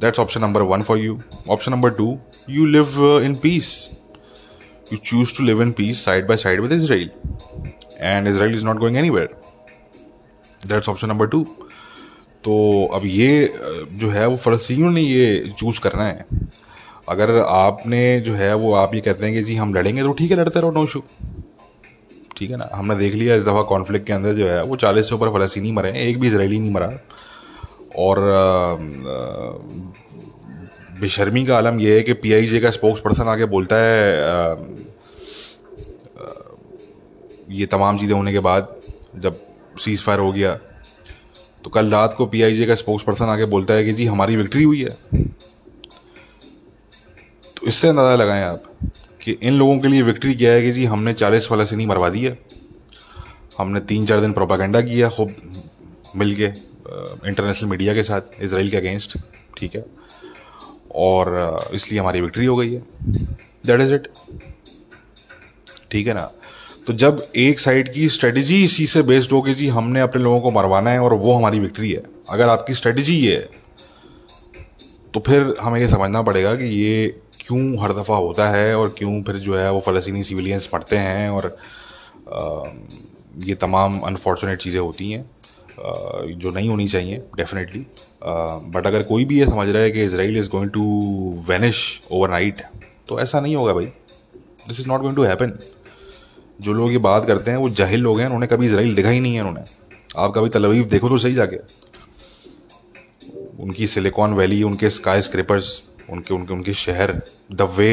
That's 0.00 0.20
option 0.20 0.40
number 0.40 0.62
one 0.62 0.82
for 0.82 0.98
you 0.98 1.20
option 1.50 1.72
number 1.72 1.90
two 1.94 2.18
you 2.50 2.66
live 2.66 3.20
in 3.24 3.34
peace 3.42 3.72
you 4.90 4.98
choose 5.10 5.32
to 5.38 5.46
live 5.48 5.60
in 5.60 5.72
peace 5.80 5.98
side 6.08 6.26
by 6.26 6.36
side 6.44 6.60
with 6.66 6.72
Israel. 6.72 7.08
And 8.00 8.28
Israel 8.28 8.54
is 8.54 8.64
not 8.64 8.78
going 8.84 8.96
anywhere. 8.96 9.28
That's 10.68 10.88
option 10.88 11.08
number 11.14 11.28
two. 11.34 11.44
तो 12.44 12.54
अब 12.94 13.02
ये 13.04 13.52
जो 14.00 14.10
है 14.10 14.26
वो 14.26 14.36
फ़लस्तीनियों 14.36 14.90
ने 14.90 15.00
ये 15.00 15.52
choose 15.58 15.80
करना 15.86 16.04
है 16.04 16.24
अगर 17.08 17.30
आपने 17.38 18.20
जो 18.20 18.34
है 18.34 18.54
वो, 18.54 18.72
आप 18.74 18.94
ये 18.94 19.00
कहते 19.00 19.24
हैं 19.26 19.34
कि 19.34 19.42
जी 19.44 19.54
हम 19.56 19.74
लड़ेंगे 19.74 20.02
तो 20.02 20.12
ठीक 20.12 20.30
है, 20.30 20.36
लड़ते 20.36 20.60
रहो 20.60 20.70
नो 20.70 20.84
इशू 20.84 21.02
ठीक 22.36 22.50
है 22.50 22.56
ना 22.56 22.68
हमने 22.74 22.96
देख 22.96 23.14
लिया 23.14 23.34
इस 23.36 23.42
दफ़ा 23.44 23.62
कॉन्फ्लिक्ट 23.72 24.06
के 24.06 24.12
अंदर 24.12 24.34
जो 24.34 24.48
है 24.48 24.62
वो 24.64 24.76
चालीस 24.84 25.08
से 25.08 25.14
ऊपर 25.14 25.30
फ़लस्तीनी 25.32 25.72
मरे 25.72 25.90
हैं, 25.90 26.00
एक 26.00 26.20
भी 26.20 26.28
इसराइली 26.28 26.58
नहीं 26.58 26.70
मरा 26.72 26.90
और 27.98 28.18
बेशर्मी 31.00 31.44
का 31.46 31.56
आलम 31.56 31.80
यह 31.80 31.94
है 31.94 32.02
कि 32.02 32.12
पीआईजे 32.22 32.60
का 32.60 32.70
स्पोक्स 32.70 33.00
पर्सन 33.00 33.28
आके 33.28 33.44
बोलता 33.52 33.76
है 33.76 34.22
आ, 34.22 34.32
आ, 34.32 34.56
ये 37.50 37.66
तमाम 37.66 37.98
चीज़ें 37.98 38.14
होने 38.14 38.32
के 38.32 38.38
बाद 38.46 38.74
जब 39.16 39.40
सीज़ 39.80 40.02
फायर 40.04 40.18
हो 40.20 40.32
गया 40.32 40.54
तो 41.64 41.70
कल 41.70 41.90
रात 41.90 42.14
को 42.14 42.26
पीआईजे 42.26 42.66
का 42.66 42.74
स्पोक्स 42.74 43.04
पर्सन 43.04 43.28
आके 43.28 43.44
बोलता 43.54 43.74
है 43.74 43.84
कि 43.84 43.92
जी 43.92 44.06
हमारी 44.06 44.36
विक्ट्री 44.36 44.62
हुई 44.62 44.82
है। 44.82 44.90
तो 47.56 47.66
इससे 47.68 47.88
अंदाज़ा 47.88 48.14
लगाएँ 48.16 48.42
आप 48.44 48.62
कि 49.22 49.32
इन 49.32 49.54
लोगों 49.54 49.78
के 49.80 49.88
लिए 49.88 50.02
विक्ट्री 50.02 50.34
क्या 50.34 50.52
है 50.52 50.62
कि 50.62 50.70
जी 50.72 50.84
हमने 50.84 51.12
चालीस 51.12 51.48
फ़लस्तीनी 51.48 51.86
मरवा 51.86 52.08
दिया। 52.08 52.34
हमने 53.58 53.80
तीन 53.88 54.06
चार 54.06 54.20
दिन 54.20 54.32
प्रोपागेंडा 54.32 54.80
किया 54.82 55.08
खूब 55.08 55.34
मिल 56.16 56.34
के 56.34 56.46
इंटरनेशनल 57.28 57.68
मीडिया 57.70 57.94
के 57.94 58.02
साथ 58.02 58.42
इसराइल 58.42 58.70
के 58.70 58.76
अगेंस्ट 58.76 59.18
ठीक 59.58 59.74
है? 59.76 59.84
और 60.94 61.68
इसलिए 61.74 62.00
हमारी 62.00 62.20
विक्ट्री 62.20 62.46
हो 62.46 62.56
गई 62.56 62.72
है। 62.74 62.82
दैट 63.66 63.80
इज़ 63.80 63.94
इट 63.94 64.08
ठीक 65.90 66.06
है 66.06 66.14
ना? 66.14 66.30
तो 66.86 66.92
जब 66.94 67.22
एक 67.36 67.60
साइड 67.60 67.92
की 67.92 68.08
स्ट्रेटजी 68.08 68.62
इसी 68.64 68.86
से 68.86 69.02
बेस्ड 69.02 69.32
होगी 69.32 69.54
जी 69.54 69.68
हमने 69.68 70.00
अपने 70.00 70.22
लोगों 70.22 70.40
को 70.40 70.50
मरवाना 70.50 70.90
है 70.90 71.00
और 71.00 71.14
वो 71.14 71.32
हमारी 71.32 71.58
विक्ट्री 71.60 71.90
है। 71.92 72.02
अगर 72.30 72.48
आपकी 72.48 72.74
स्ट्रेटजी 72.74 73.16
ये 73.16 73.36
है 73.36 73.48
तो 75.14 75.20
फिर 75.20 75.54
हमें 75.60 75.80
ये 75.80 75.88
समझना 75.88 76.22
पड़ेगा 76.22 76.54
कि 76.54 76.64
ये 76.64 77.08
क्यों 77.40 77.82
हर 77.82 77.92
दफ़ा 77.92 78.16
होता 78.16 78.48
है 78.48 78.74
और 78.76 78.94
क्यों 78.98 79.22
फिर 79.22 79.36
जो 79.36 79.56
है 79.56 79.70
वो 79.72 79.80
फ़लस्तीनी 79.80 80.22
सिविलियंस 80.22 80.68
मरते 80.74 80.96
हैं 80.98 81.28
और 81.30 81.56
ये 83.44 83.54
तमाम 83.56 83.98
अनफॉर्चुनेट 84.00 84.58
चीज़ें 84.58 84.80
होती 84.80 85.10
हैं 85.10 85.24
जो 86.38 86.50
नहीं 86.50 86.68
होनी 86.68 86.86
चाहिए 86.88 87.16
डेफिनेटली 87.36 87.86
बट 88.22 88.86
अगर 88.86 89.02
कोई 89.02 89.24
भी 89.24 89.38
ये 89.38 89.46
समझ 89.46 89.68
रहा 89.68 89.82
है 89.82 89.90
कि 89.90 90.04
Israel 90.04 90.36
is 90.38 90.48
going 90.48 90.70
to 90.70 90.82
vanish 91.48 92.00
overnight 92.12 92.62
तो 93.08 93.20
ऐसा 93.20 93.40
नहीं 93.40 93.56
होगा 93.56 93.72
भाई। 93.74 93.84
This 93.84 94.80
is 94.80 94.88
not 94.88 95.00
going 95.00 95.16
to 95.16 95.22
happen 95.22 95.58
जो 96.60 96.72
लोग 96.72 96.92
ये 96.92 96.98
बात 96.98 97.26
करते 97.26 97.50
हैं, 97.50 97.58
वो 97.58 97.68
जाहिल 97.70 98.00
लोग 98.00 98.18
हैं, 98.18 98.26
उन्होंने 98.26 98.46
कभी 98.46 98.66
इसराइल 98.66 98.94
देखा 98.94 99.08
ही 99.08 99.20
नहीं 99.20 99.34
है 99.34 99.40
उन्होंने। 99.40 99.60
आप 100.18 100.32
कभी 100.34 100.48
तलवीफ 100.48 100.86
देखो 100.86 101.08
तो 101.08 101.18
सही 101.18 101.34
जाके। 101.34 101.56
उनकी 103.62 103.86
सिलिकॉन 103.86 104.34
वैली 104.34 104.62
उनके 104.62 104.90
स्काई 104.90 105.22
स्क्रेपर्स 105.22 105.82
उनके 106.10 106.34
उनके 106.34 106.54
उनके 106.54 106.72
शहर 106.74 107.12
the 107.52 107.62
way 107.76 107.90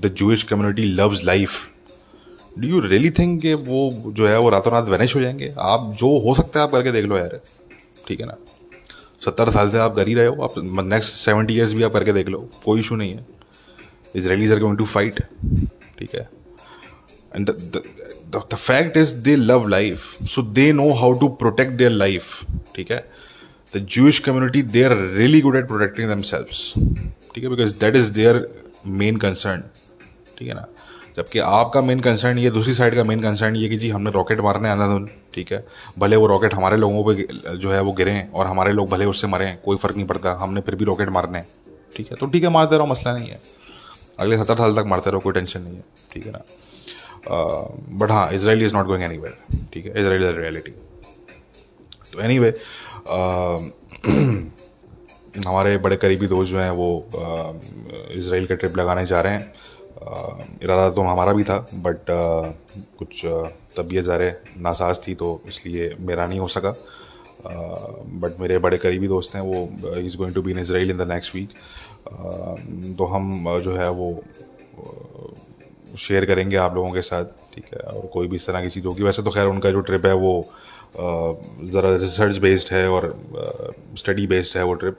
the 0.00 0.12
Jewish 0.16 0.42
community 0.42 0.82
loves 0.84 1.24
life 1.24 1.70
do 2.58 2.68
you 2.68 2.80
really 2.80 3.10
think 3.10 3.40
कि 3.42 3.54
वो 3.54 3.90
जो 4.06 4.28
है, 4.28 4.38
वो 4.38 4.48
रातों 4.48 4.72
रात 4.72 4.88
वेनिश 4.88 5.16
हो 5.16 5.20
जाएँगे? 5.20 5.54
आप 5.58 5.92
जो 5.98 6.18
हो 6.18 6.34
सकता 6.34 6.60
है 6.60 6.66
आप 6.66 6.72
करके 6.72 6.92
देख 6.92 7.04
लो 7.04 7.18
यार। 7.18 7.40
ठीक 8.06 8.20
है 8.20 8.26
ना? 8.26 8.36
सत्तर 9.28 9.50
साल 9.50 9.70
से 9.70 9.78
आप 9.78 9.94
कर 9.96 10.08
ही 10.08 10.14
रहे 10.14 10.26
हो, 10.26 10.42
आप 10.42 10.54
नेक्स्ट 10.84 11.12
सेवेंटी 11.14 11.54
ईयर्स 11.54 11.72
भी 11.74 11.82
आप 11.82 11.92
करके 11.92 12.12
देख 12.12 12.28
लो, 12.28 12.48
कोई 12.64 12.80
इशू 12.80 12.96
नहीं 12.96 13.14
है। 13.14 13.26
Israelis 14.16 14.52
are 14.52 14.58
going 14.58 14.78
to 14.78 14.84
fight 14.86 15.20
ठीक 15.98 16.14
है? 16.14 16.28
And 17.36 17.50
the 17.50 18.54
fact 18.54 18.96
is 18.96 19.14
they 19.24 19.34
love 19.36 19.66
life 19.68 20.02
so 20.30 20.42
they 20.42 20.70
know 20.72 20.92
how 20.94 21.18
to 21.20 21.28
protect 21.42 21.72
their 21.72 21.90
life 21.90 22.44
ठीक 22.76 22.90
है? 22.90 22.98
The 23.76 23.78
Jewish 23.94 24.18
community 24.18 24.62
they 24.64 24.82
are 24.82 24.96
really 24.96 25.40
good 25.40 25.56
at 25.56 25.66
protecting 25.68 26.10
themselves 26.30 26.46
ठीक 27.34 27.44
है? 27.44 27.50
Because 27.50 27.78
that 27.80 27.96
is 27.96 28.10
their 28.12 28.46
main 28.86 29.16
concern 29.16 29.62
ठीक 30.38 30.48
है 30.48 30.54
ना? 30.54 30.66
जबकि 31.18 31.38
आपका 31.40 31.80
main 31.82 31.98
concern 31.98 32.38
ये, 32.38 32.50
दूसरी 32.50 32.72
साइड 32.74 32.94
का 32.94 33.04
मेन 33.04 33.20
कंसर्न 33.22 33.56
ये 33.56 33.68
कि 33.68 33.76
जी, 33.76 33.88
हमने 33.90 34.10
रॉकेट 34.10 34.40
मारने 34.40 34.68
आना 34.68 34.86
था 34.88 34.98
ठीक 35.34 35.52
है? 35.52 35.64
भले 35.98 36.16
वो 36.16 36.26
रॉकेट 36.26 36.54
हमारे 36.54 36.76
लोगों 36.76 37.04
पे 37.04 37.14
जो 37.56 37.70
है 37.70 37.80
वो 37.82 37.92
गिरें 37.92 38.30
और 38.30 38.46
हमारे 38.46 38.72
लोग 38.72 38.88
भले 38.90 39.04
उससे 39.04 39.26
मरें 39.26 39.58
कोई 39.64 39.76
फ़र्क 39.76 39.96
नहीं 39.96 40.06
पड़ता, 40.06 40.36
हमने 40.40 40.60
फिर 40.60 40.74
भी 40.74 40.84
रॉकेट 40.84 41.08
मारने 41.10 41.40
ठीक 41.96 42.10
है? 42.10 42.16
तो 42.16 42.26
ठीक 42.26 42.42
है, 42.42 42.48
मारते 42.50 42.76
रहो, 42.76 42.86
मसला 42.86 43.12
नहीं 43.18 43.28
है। 43.28 43.40
अगले 44.20 44.36
सत्तर 44.36 44.56
साल 44.56 44.74
तक 44.76 44.84
मारते 44.86 45.10
रहो, 45.10 45.20
कोई 45.20 45.32
टेंशन 45.32 45.62
नहीं 45.62 45.74
है, 45.74 45.82
ठीक 46.12 46.26
है 46.26 46.32
ना? 46.32 46.38
बट 48.00 48.10
हाँ 48.10 48.30
Israel 48.32 48.62
is 48.64 48.74
not 48.74 48.86
going 48.86 49.02
any 49.04 49.18
ठीक 49.72 49.86
है? 49.86 50.00
इसराइल 50.00 50.22
इज़ 50.22 50.36
रियलिटी 50.36 50.70
तो 52.12 52.20
एनी 52.22 52.38
वे 52.38 52.52
हमारे 55.46 55.76
बड़े 55.78 55.96
करीबी 55.96 56.26
दोस्त 56.26 56.50
जो 56.50 56.58
हैं 56.58 56.70
वो 56.70 57.08
इसराइल 58.14 58.46
का 58.46 58.54
ट्रिप 58.54 58.76
लगाने 58.76 59.04
जा 59.06 59.20
रहे 59.20 59.32
हैं। 59.32 59.52
इरादा 60.62 60.88
तो 60.90 61.02
हमारा 61.02 61.32
भी 61.32 61.44
था 61.44 61.56
बट 61.76 62.06
कुछ 62.98 63.24
तबीयत 63.76 64.04
ज़ारे 64.04 64.30
नासाज 64.58 65.00
थी 65.06 65.14
तो 65.14 65.40
इसलिए 65.48 65.94
मेरा 66.00 66.26
नहीं 66.26 66.38
हो 66.40 66.48
सका। 66.48 66.70
बट 68.20 68.40
मेरे 68.40 68.58
बड़े 68.58 68.78
करीबी 68.78 69.08
दोस्त 69.08 69.34
हैं, 69.34 69.42
वो 69.42 69.98
is 69.98 70.16
going 70.16 70.34
to 70.34 70.42
be 70.42 70.50
in 70.52 70.58
Israel 70.58 70.90
in 70.90 70.96
the 70.96 71.08
next 71.08 71.34
week 71.34 71.48
तो 72.98 73.04
हम 73.06 73.60
जो 73.60 73.74
है 73.76 73.90
वो 73.90 74.08
शेयर 75.98 76.24
करेंगे 76.26 76.56
आप 76.58 76.74
लोगों 76.74 76.92
के 76.92 77.02
साथ, 77.02 77.24
ठीक 77.54 77.64
है? 77.74 77.80
और 77.80 78.06
कोई 78.12 78.26
भी 78.28 78.36
इस 78.36 78.46
तरह 78.46 78.62
की 78.62 78.68
चीज़ 78.70 78.86
होगी। 78.86 79.02
वैसे 79.02 79.22
तो 79.22 79.30
खैर 79.30 79.46
उनका 79.46 79.70
जो 79.70 79.80
ट्रिप 79.80 80.06
है 80.06 80.14
वो 80.16 80.40
ज़रा 80.96 81.90
रिसर्च 81.96 82.36
बेस्ड 82.38 82.72
है 82.72 82.88
और 82.90 83.14
स्टडी 83.98 84.26
बेस्ड 84.26 84.56
है 84.58 84.64
वो 84.64 84.74
ट्रिप 84.74 84.96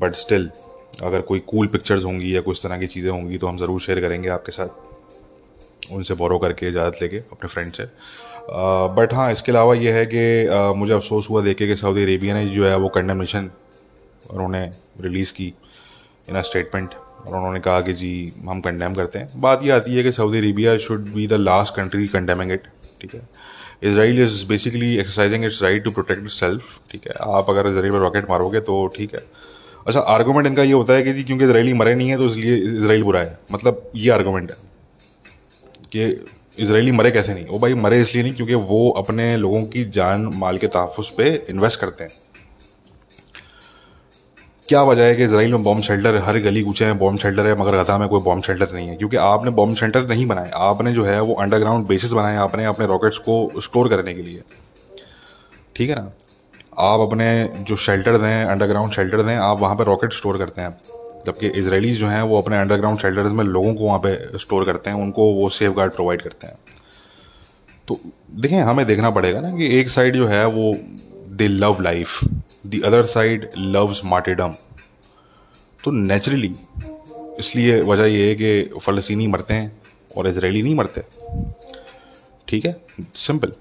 बट 0.00 0.14
स्टिल 0.16 0.50
अगर 0.92 1.20
कोई 1.22 1.38
कूल 1.46 1.66
पिक्चर्स 1.66 2.04
होंगी 2.04 2.34
या 2.34 2.40
कुछ 2.42 2.60
तरह 2.62 2.78
की 2.78 2.86
चीज़ें 2.86 3.10
होंगी 3.10 3.38
तो 3.38 3.46
हम 3.46 3.58
ज़रूर 3.58 3.80
शेयर 3.80 4.00
करेंगे 4.00 4.28
आपके 4.30 4.52
साथ। 4.52 5.92
उनसे 5.92 6.14
बोरो 6.14 6.38
करके 6.38 6.68
इजाज़त 6.68 7.02
लेके, 7.02 7.16
अपने 7.16 7.48
फ्रेंड 7.48 7.72
से। 7.72 7.84
बट 8.96 9.12
हाँ 9.14 9.30
इसके 9.32 9.52
अलावा 9.52 9.74
ये 9.74 9.92
है 9.92 10.04
कि 10.06 10.74
मुझे 10.78 10.92
अफसोस 10.94 11.28
हुआ 11.30 11.42
देखे 11.42 11.66
कि 11.66 11.76
सऊदी 11.76 12.02
अरेबिया 12.02 12.34
ने 12.34 12.44
जो 12.46 12.66
है 12.66 12.76
वो 12.76 12.88
कंडमनेशन 12.90 13.50
उन्होंने 14.30 14.64
रिलीज़ 15.00 15.32
की 15.32 15.46
इन 16.28 16.36
अ 16.36 16.40
स्टेटमेंट 16.42 16.94
और 17.26 17.36
उन्होंने 17.36 17.60
कहा 17.60 17.80
कि 17.80 17.92
जी, 17.94 18.32
हम 18.48 18.60
कंडेम 18.60 18.94
करते 18.94 19.18
हैं। 19.18 19.40
बात 19.40 19.62
ये 19.62 19.70
आती 19.70 19.94
है 19.94 20.02
कि 20.02 20.12
Saudi 20.12 20.38
Arabia 20.38 20.76
should 20.78 21.12
be 21.14 21.26
the 21.26 21.32
last 21.32 21.74
country 21.76 22.06
condemning 22.08 22.52
it 22.52 22.66
ठीक 23.00 23.14
है? 23.14 23.28
Israel 23.82 24.22
is 24.22 24.46
basically 24.48 24.94
exercising 24.96 25.44
its 25.44 25.62
right 25.62 25.84
to 25.84 25.90
protect 25.90 26.28
self 26.30 26.78
ठीक 26.90 27.06
है? 27.06 27.14
आप 27.28 27.50
अगर 27.50 27.68
इसराइल 27.68 27.92
पर 27.92 27.98
रॉकेट 27.98 28.30
मारोगे 28.30 28.60
तो 28.62 28.86
ठीक 28.96 29.14
है। 29.14 29.24
अच्छा 29.86 30.00
आर्गूमेंट 30.00 30.46
इनका 30.46 30.62
ये 30.62 30.72
होता 30.72 30.92
है 30.92 31.02
कि 31.02 31.12
जी, 31.12 31.22
क्योंकि 31.24 31.44
इसराइली 31.44 31.72
मरे 31.72 31.94
नहीं 31.94 32.08
है 32.10 32.16
तो 32.16 32.26
इसलिए 32.26 32.56
इसराइल 32.76 33.02
बुरा 33.02 33.20
है। 33.20 33.38
मतलब 33.52 33.90
ये 33.96 34.10
आर्गूमेंट 34.10 34.50
है 34.50 34.56
कि 35.92 36.26
इसराइली 36.58 36.92
मरे 36.92 37.10
कैसे 37.10 37.34
नहीं? 37.34 37.46
वो 37.46 37.58
भाई, 37.58 37.74
मरे 37.74 38.00
इसलिए 38.00 38.24
नहीं 38.24 38.34
क्योंकि 38.34 38.54
वो 38.54 38.88
अपने 38.90 39.36
लोगों 39.36 39.62
की 39.64 39.84
जान, 39.84 40.26
माल 40.34 40.58
के 40.58 40.66
तहफ़ 40.66 41.10
पे 41.16 41.46
इन्वेस्ट 41.50 41.80
करते 41.80 42.04
हैं। 42.04 42.10
क्या 44.68 44.82
वजह 44.82 45.04
है 45.04 45.14
कि 45.14 45.24
इसराइल 45.24 45.52
में 45.52 45.62
बॉम्ब 45.62 45.82
शेल्टर 45.82 46.16
हर 46.16 46.38
गली 46.38 46.62
कूचे 46.62 46.86
में 46.86 46.98
बॉम्ब 46.98 47.18
शेल्टर 47.18 47.46
है, 47.46 47.58
मगर 47.60 47.76
गजा 47.80 47.98
में 47.98 48.08
कोई 48.08 48.20
बॉम्ब 48.20 48.44
शेल्टर 48.44 48.68
नहीं 48.74 48.88
है। 48.88 48.96
क्योंकि 48.96 49.16
आपने 49.16 49.50
बॉम्ब 49.50 49.76
शेल्टर 49.76 50.06
नहीं 50.08 50.26
बनाए। 50.26 50.50
आपने 50.54 50.92
जो 50.92 51.04
है, 51.04 51.20
वो 51.20 51.34
अंडरग्राउंड 51.34 51.86
बेसिस 51.86 52.12
बनाए 52.12 52.36
आपने 52.36 52.64
अपने 52.64 52.86
रॉकेट्स 52.86 53.18
को 53.18 53.60
स्टोर 53.60 53.88
करने 53.88 54.14
के 54.14 54.22
लिए। 54.22 54.42
ठीक 55.76 55.90
है 55.90 55.96
ना? 55.96 56.12
आप 56.78 57.00
अपने 57.00 57.50
जो 57.58 57.76
शेल्टर 57.76 58.24
हैं 58.24 58.46
अंडरग्राउंड 58.46 58.92
शेल्टर 58.92 59.24
हैं, 59.26 59.38
आप 59.38 59.60
वहाँ 59.60 59.76
पर 59.76 59.84
रॉकेट 59.84 60.12
स्टोर 60.12 60.38
करते 60.38 60.60
हैं। 60.60 60.80
जबकि 61.26 61.46
इसराइलीज 61.46 61.98
जो 61.98 62.06
हैं, 62.06 62.22
वो 62.22 62.42
अपने 62.42 62.58
अंडरग्राउंड 62.58 62.98
शेल्टर्स 62.98 63.32
में 63.32 63.44
लोगों 63.44 63.74
को 63.74 63.84
वहाँ 63.84 63.98
पे 63.98 64.38
स्टोर 64.38 64.64
करते 64.64 64.90
हैं, 64.90 64.96
उनको 64.96 65.32
वो 65.32 65.48
सेफ़ 65.48 65.72
गार्ड 65.72 65.92
प्रोवाइड 65.92 66.22
करते 66.22 66.46
हैं। 66.46 66.58
तो 67.88 68.00
देखें 68.34 68.60
हमें 68.60 68.86
देखना 68.86 69.10
पड़ेगा 69.10 69.40
ना 69.40 69.56
कि 69.56 69.78
एक 69.80 69.88
साइड 69.88 70.16
जो 70.16 70.26
है, 70.26 70.46
वो 70.46 70.76
they 71.28 71.48
love 71.48 71.80
life 71.80 72.24
the 72.66 72.82
other 72.84 73.02
side 73.02 73.48
loves 73.58 74.04
martyrdom 74.04 74.54
तो 75.84 75.90
नेचुरली 75.90 76.54
इसलिए 77.38 77.80
वजह 77.82 78.04
यह 78.04 78.28
है 78.28 78.34
कि 78.34 78.78
फ़लस्तीनी 78.78 79.26
मरते 79.26 79.54
हैं 79.54 79.82
और 80.16 80.28
इसराइली 80.28 80.62
नहीं 80.62 80.74
मरते। 80.74 81.02
ठीक 82.48 82.66
है? 82.66 82.76
Simple 83.14 83.52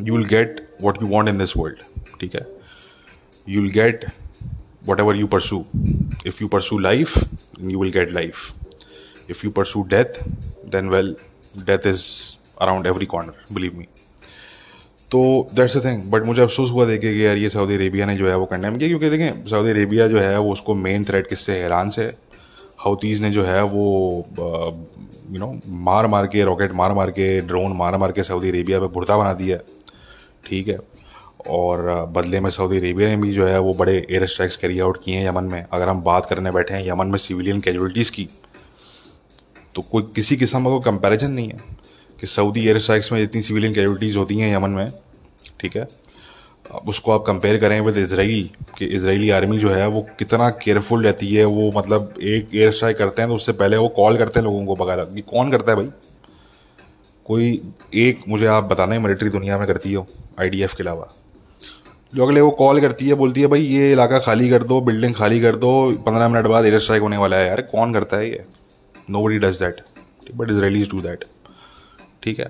you 0.00 0.16
will 0.16 0.26
get 0.26 0.63
what 0.84 1.02
you 1.02 1.08
want 1.08 1.28
in 1.28 1.38
this 1.38 1.56
world 1.56 1.78
ठीक 2.20 2.34
है? 2.34 2.46
You 3.48 3.62
will 3.62 3.70
get 3.72 4.04
whatever 5.00 5.16
you 5.16 5.26
pursue 5.26 5.64
if 6.26 6.42
you 6.42 6.48
pursue 6.48 6.78
life 6.78 7.16
you 7.60 7.80
will 7.80 7.92
get 7.92 8.12
life 8.12 8.50
if 9.30 9.44
you 9.44 9.50
pursue 9.50 9.82
death 9.90 10.22
then 10.70 10.88
well 10.88 11.16
death 11.58 11.86
is 11.86 12.02
around 12.62 12.86
every 12.86 13.06
corner 13.06 13.54
believe 13.54 13.78
me 13.78 13.86
तो 15.10 15.20
that's 15.54 15.76
a 15.76 15.80
thing 15.84 16.02
but 16.10 16.24
मुझे 16.26 16.42
अफसोस 16.42 16.70
हुआ 16.70 16.84
देखे 16.86 17.12
कि 17.14 17.24
यार 17.26 17.36
ये 17.36 17.48
Saudi 17.48 17.74
Arabia 17.74 18.06
ने 18.06 18.16
जो 18.16 18.28
है 18.28 18.36
वो 18.36 18.46
कंडेम 18.46 18.76
किया 18.76 18.88
क्योंकि 18.88 19.10
देखें 19.10 19.46
सऊदी 19.46 19.70
अरेबिया 19.70 20.06
जो 20.08 20.18
है 20.20 20.38
वो 20.38 20.52
उसको 20.52 20.74
मेन 20.74 21.04
थ्रेड 21.04 21.26
किससे 21.26 21.58
है? 21.58 21.66
ईरान 21.66 21.90
से। 21.90 22.04
हाउतीज़ 22.78 23.22
ने 23.22 23.30
जो 23.30 23.44
है 23.44 23.62
वो 23.64 23.84
यू 25.30 25.38
नो 25.38 25.60
मार 25.84 26.06
मार 26.06 26.26
के 26.26 26.44
रॉकेट 26.44 26.72
मार 26.72 26.92
मार 26.92 27.10
के 27.10 27.40
ड्रोन 27.40 27.76
मार 27.76 27.96
मार 27.96 28.12
के 28.12 28.22
सऊदी 28.24 28.48
अरेबिया 28.48 28.80
पे 28.80 28.86
बुरदा 28.86 29.16
बना 29.16 29.32
दिया। 29.32 29.58
ठीक 30.46 30.68
है। 30.68 30.78
और 31.48 31.82
बदले 32.14 32.40
में 32.40 32.48
सऊदी 32.50 32.78
अरेबिया 32.78 33.08
ने 33.08 33.16
भी 33.16 33.32
जो 33.32 33.46
है 33.46 33.58
वो 33.60 33.72
बड़े 33.74 33.94
एयर 34.00 34.26
स्ट्राइक्स 34.26 34.56
कैरी 34.56 34.78
आउट 34.80 34.98
किए 35.04 35.16
हैं 35.16 35.26
यमन 35.28 35.44
में। 35.44 35.64
अगर 35.64 35.88
हम 35.88 36.02
बात 36.02 36.26
करने 36.26 36.50
बैठे 36.50 36.74
हैं 36.74 36.86
यमन 36.86 37.06
में 37.06 37.18
सिविलियन 37.18 37.60
कैजुअलिटीज़ 37.60 38.12
की 38.12 38.28
तो 39.74 39.82
कोई 39.82 40.02
किसी 40.16 40.36
किस्म 40.36 40.62
का 40.64 40.70
कोई 40.70 40.80
कंपैरिजन 40.82 41.30
नहीं 41.30 41.48
है 41.48 41.60
कि 42.18 42.26
सऊदी 42.26 42.66
एयर 42.66 42.78
स्ट्राइक्स 42.78 43.12
में 43.12 43.18
जितनी 43.20 43.42
सिविलियन 43.42 43.74
कैजुअलिटीज़ 43.74 44.18
होती 44.18 44.38
हैं 44.38 44.54
यमन 44.54 44.70
में, 44.70 44.90
ठीक 45.60 45.76
है। 45.76 45.86
उसको 46.86 47.12
आप 47.12 47.24
कंपेयर 47.26 47.58
करें 47.60 47.80
विद 47.80 47.96
इसराइल 47.96 48.48
कि 48.78 48.86
इसराइली 48.86 49.30
आर्मी 49.30 49.58
जो 49.58 49.70
है 49.70 49.86
वो 49.88 50.00
कितना 50.18 50.48
केयरफुल 50.62 51.04
रहती 51.04 51.34
है, 51.34 51.44
वो 51.44 51.72
मतलब 51.76 52.14
एक 52.22 52.54
एयर 52.54 52.70
स्ट्राइक 52.70 52.96
करते 52.98 53.22
हैं 53.22 53.28
तो 53.28 53.34
उससे 53.34 53.52
पहले 53.54 53.76
वो 53.76 53.88
कॉल 53.96 54.16
करते 54.18 54.40
हैं 54.40 54.44
लोगों 54.44 54.64
को 54.66 54.76
बगैर 54.76 55.04
कि 55.06 55.20
कौन 55.22 55.50
करता 55.50 55.72
है 55.72 55.76
भाई? 55.76 55.90
कोई 57.26 57.60
एक 57.94 58.18
मुझे 58.28 58.46
आप 58.46 58.64
बताना 58.64 58.94
है 58.94 59.00
मिलिट्री 59.00 59.28
दुनिया 59.30 59.58
में 59.58 59.66
करती 59.66 59.92
हो 59.92 60.06
आईडीएफ 60.40 60.74
के 60.74 60.82
अलावा। 60.82 61.06
जो 62.12 62.26
अगले 62.26 62.40
वो 62.40 62.50
कॉल 62.50 62.80
करती 62.80 63.08
है, 63.08 63.14
बोलती 63.14 63.40
है, 63.40 63.46
भाई, 63.46 63.60
ये 63.60 63.90
इलाका 63.92 64.18
खाली 64.18 64.48
कर 64.50 64.62
दो 64.62 64.80
बिल्डिंग 64.80 65.14
खाली 65.14 65.40
कर 65.40 65.56
दो, 65.56 65.70
पंद्रह 66.06 66.28
मिनट 66.28 66.46
बाद 66.46 66.66
एयर 66.66 66.78
स्ट्राइक 66.78 67.02
होने 67.02 67.16
वाला 67.16 67.36
है। 67.36 67.46
यार, 67.46 67.60
कौन 67.72 67.92
करता 67.94 68.16
है 68.16 68.28
ये? 68.28 68.44
Nobody 69.24 69.38
does 69.38 69.62
that 69.62 69.80
but 70.34 70.50
Israelis 70.50 70.90
do 70.90 71.00
that 71.00 71.24
ठीक 72.22 72.38
है? 72.38 72.44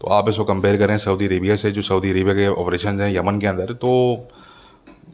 तो 0.00 0.10
आप 0.12 0.28
इसको 0.28 0.44
कंपेयर 0.44 0.76
करें 0.76 0.96
सऊदी 0.98 1.26
अरेबिया 1.26 1.56
से, 1.56 1.70
जो 1.70 1.82
सऊदी 1.82 2.10
अरेबिया 2.10 2.34
के 2.34 2.46
ऑपरेशन 2.62 3.00
हैं 3.00 3.10
यमन 3.14 3.38
के 3.40 3.46
अंदर 3.46 3.72
तो 3.74 3.92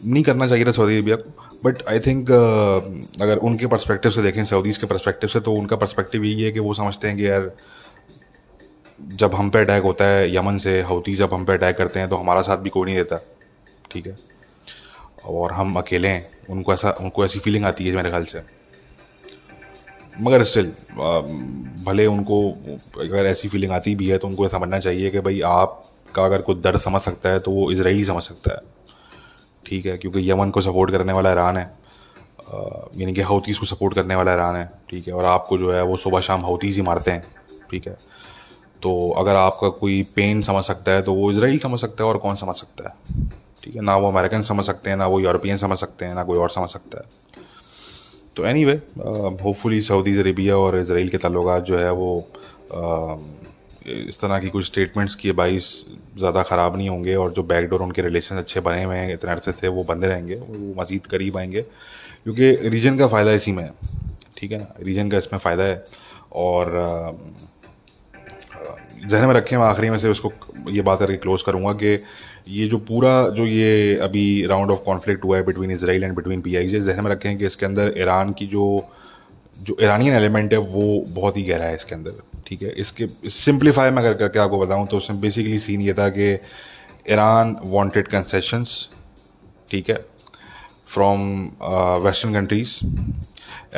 नहीं 0.07 0.23
करना 0.23 0.47
चाहिए 0.47 0.65
था 0.65 0.71
सऊदी 0.73 0.95
अरेबिया 0.95 1.17
को 1.17 1.59
बट 1.65 1.83
आई 1.89 1.99
थिंक 2.01 2.31
अगर 2.31 3.37
उनके 3.39 3.67
परस्पेक्टिव 3.67 4.13
से 4.13 4.23
देखें 4.23 4.45
सऊदीज़ 4.45 4.79
के 4.81 4.87
परस्पेक्टिव 4.87 5.31
से 5.31 5.41
तो 5.41 5.53
उनका 5.53 5.77
परस्पेक्टिव 5.77 6.25
यही 6.25 6.43
है 6.43 6.53
कि 6.53 6.61
वो 6.61 6.75
समझते 6.75 7.09
हैं 7.09 7.17
कि 7.17 7.27
यार 7.29 7.51
जब 9.01 9.35
हम 9.35 9.51
पे 9.51 9.59
अटैक 9.59 9.83
होता 9.83 10.05
है, 10.05 10.35
यमन 10.37 10.59
से 10.59 10.81
हौती 10.83 11.15
जब 11.15 11.35
हम 11.35 11.45
पे 11.45 11.53
अटैक 11.53 11.77
करते 11.77 12.01
हैं 12.01 12.09
तो 12.09 12.17
हमारा 12.17 12.43
साथ 12.43 12.57
भी 12.57 12.71
कोई 12.71 12.87
नहीं 12.87 12.97
देता। 12.97 13.17
ठीक 13.91 14.07
है? 14.07 14.17
और 15.27 15.53
हम 15.53 15.77
अकेले 15.77 16.09
हैं। 16.09 16.31
उनको 16.51 16.73
ऐसा, 16.73 16.91
उनको 16.91 17.25
ऐसी 17.25 17.39
फीलिंग 17.39 17.65
आती 17.65 17.89
है 17.89 17.97
मेरे 17.97 18.11
ख्याल 18.11 18.25
से। 18.25 18.43
मगर 20.21 20.43
स्टिल 20.43 20.67
भले 21.85 22.07
उनको 22.07 22.51
अगर 23.01 23.27
ऐसी 23.27 23.49
फीलिंग 23.49 23.73
आती 23.73 23.95
भी 23.95 24.09
है 24.09 24.19
तो 24.19 24.29
उनको 24.29 24.49
समझना 24.49 24.79
चाहिए 24.79 25.11
कि 25.11 25.21
भाई 25.21 25.41
आपका 25.41 26.25
अगर 26.25 26.43
कोई 26.43 26.61
दर्द 26.61 26.79
समझ 26.81 27.01
सकता 27.03 27.29
है 27.29 27.41
तो 27.41 27.51
वो 27.51 27.71
इसराइल 27.73 28.05
समझ 28.05 28.23
सकता 28.23 28.55
है। 28.55 28.61
ठीक 29.67 29.87
है? 29.87 29.97
क्योंकि 29.99 30.31
यमन 30.31 30.51
को 30.51 30.61
सपोर्ट 30.61 30.91
करने 30.91 31.13
वाला 31.13 31.33
ईरान 31.33 31.57
है। 31.57 31.71
यानी 32.97 33.13
कि 33.13 33.21
हाउतीज़ 33.21 33.61
को 33.61 33.67
सपोर्ट 33.67 33.95
करने 33.95 34.15
वाला 34.15 34.33
ईरान 34.33 34.57
है। 34.57 34.71
ठीक 34.91 35.09
है? 35.09 35.15
और 35.15 35.25
आपको 35.25 35.59
जो 35.59 35.73
है, 35.73 35.83
वो 35.83 35.97
सुबह 35.97 36.21
शाम 36.21 36.41
हाउतीज़ 36.41 36.77
ही 36.77 36.83
मारते 36.83 37.11
हैं। 37.11 37.25
ठीक 37.71 37.87
है? 37.89 37.97
तो 38.83 39.11
अगर 39.19 39.37
आपका 39.37 39.69
कोई 39.69 40.03
पेन 40.17 40.41
समझ 40.43 40.65
सकता 40.65 40.93
है 40.93 41.03
तो 41.03 41.15
वो 41.15 41.31
इसराइल 41.33 41.59
समझ 41.59 41.81
सकता 41.81 42.05
है 42.05 42.11
और 42.11 42.19
कौन 42.19 42.35
समझ 42.35 42.55
सकता 42.57 42.89
है? 42.89 42.95
ठीक 43.63 43.75
है 43.75 43.83
ना 43.83 43.97
वो 43.97 44.09
अमेरिकन 44.09 44.43
समझ 44.43 44.65
सकते 44.67 44.91
हैं 44.91 44.97
ना 44.97 45.07
वो 45.07 45.21
यूरोपियन 45.21 45.57
समझ 45.57 45.79
सकते 45.79 46.05
हैं 46.05 46.15
ना 46.15 46.25
कोई 46.25 46.39
और 46.39 46.51
समझ 46.51 46.69
सकता 46.69 46.99
है। 46.99 47.05
तो 48.37 48.47
any 48.47 48.65
way 48.65 48.73
hopefully 49.45 49.81
Saudi 49.83 50.17
Arabia 50.19 50.57
और 50.57 50.79
इसराइल 50.79 51.09
के 51.09 51.19
ताल्लुक 51.19 51.59
जो 51.65 51.79
है 51.79 51.93
वो 51.93 52.17
uh, 52.71 53.21
इस 53.87 54.21
तरह 54.21 54.39
की 54.39 54.49
कुछ 54.49 54.65
स्टेटमेंट्स 54.67 55.15
की 55.15 55.33
बाईस 55.33 55.69
ज़्यादा 56.19 56.43
ख़राब 56.43 56.77
नहीं 56.77 56.89
होंगे 56.89 57.15
और 57.15 57.31
जो 57.33 57.43
बैकडोर 57.43 57.83
उनके 57.83 58.03
रिलेशन 58.03 58.37
अच्छे 58.37 58.61
बने 58.61 58.83
हुए 58.85 58.97
हैं 58.97 59.15
इतने 59.15 59.31
अरसे 59.33 59.53
थे 59.53 59.69
वो 59.69 59.85
बंदे 59.85 60.07
रहेंगे 60.07 60.35
वो 60.35 60.75
मज़ीद 60.81 61.07
करीब 61.07 61.37
आएँगे। 61.37 61.63
क्योंकि 61.63 62.69
रीजन 62.69 62.99
का 62.99 63.07
फ़ायदा 63.09 63.33
इसी 63.33 63.53
में 63.53 63.63
है 63.65 63.73
ठीक 64.37 64.53
है 64.53 64.59
ना? 64.59 64.67
रीजन 64.83 65.09
का 65.11 65.19
इसमें 65.19 65.39
फ़ायदा 65.41 65.65
है 65.65 65.85
और 66.33 66.73
जहन 69.01 69.27
में 69.27 69.35
रखें, 69.35 69.57
आखिरी 69.59 69.91
में 69.91 69.99
से 69.99 70.09
उसको 70.09 70.33
ये 70.71 70.83
बात 70.83 70.99
करके 70.99 71.17
क्लोज़ 71.17 71.45
करूँगा 71.47 71.73
कि 71.83 71.93
ये 72.49 72.67
जो 72.67 72.79
पूरा 72.89 73.13
जो 73.37 73.45
ये 73.47 73.97
अभी 74.03 74.25
राउंड 74.47 74.71
ऑफ़ 74.71 74.81
कॉन्फ्लिक्ट 74.85 75.25
हुआ 75.25 75.37
है 75.37 75.45
between 75.47 75.71
Israel 75.71 76.05
and 76.05 76.15
between 76.17 76.41
P 76.41 76.57
I 76.57 76.69
J 76.69 76.81
जहन 76.81 77.05
में 77.05 77.11
रखें 77.11 77.37
कि 77.39 77.47
इसके 77.47 77.67
अंदर 77.67 77.93
ईरान 77.99 78.33
की 78.33 78.47
जो 78.47 78.67
जो 79.57 79.77
ईरानियन 79.83 80.15
एलिमेंट 80.17 80.53
है, 80.53 80.59
वो 80.59 81.05
बहुत 81.09 81.37
ही 81.37 81.43
गहरा 81.43 81.65
है 81.65 81.75
इसके 81.75 81.95
अंदर, 81.95 82.13
ठीक 82.47 82.63
है? 82.63 82.71
इसके 82.71 83.07
सिंप्लीफाई 83.31 83.91
में 83.91 83.99
अगर 84.03 84.15
करके 84.15 84.39
आपको 84.39 84.59
बताऊँ 84.59 84.87
तो 84.89 84.97
उसमें 84.97 85.21
बेसिकली 85.21 85.59
सीन 85.59 85.81
ये 85.81 85.95
था 85.95 86.09
कि 86.09 86.33
ईरान 87.13 87.57
वांटेड 87.65 88.09
कंसेशंस 88.09 88.89
ठीक 89.71 89.91
है? 89.91 90.05
From 90.89 91.21
western 92.05 92.35
countries 92.35 92.79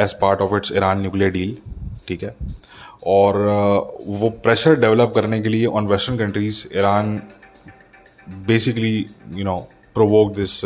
as 0.03 0.13
part 0.21 0.41
of 0.41 0.55
its 0.57 0.73
Iran 0.73 1.01
nuclear 1.01 1.31
deal 1.31 1.57
ठीक 2.09 2.23
है? 2.23 2.37
और 3.07 3.37
वो 4.07 4.29
प्रेशर 4.45 4.75
डेवलप 4.81 5.13
करने 5.15 5.41
के 5.43 5.49
लिए 5.49 5.67
on 5.67 5.87
western 5.87 6.19
countries 6.19 6.67
Iran 6.79 7.17
basically 8.47 8.99
you 9.31 9.45
know 9.45 9.57
provoke 9.95 10.35
this 10.35 10.61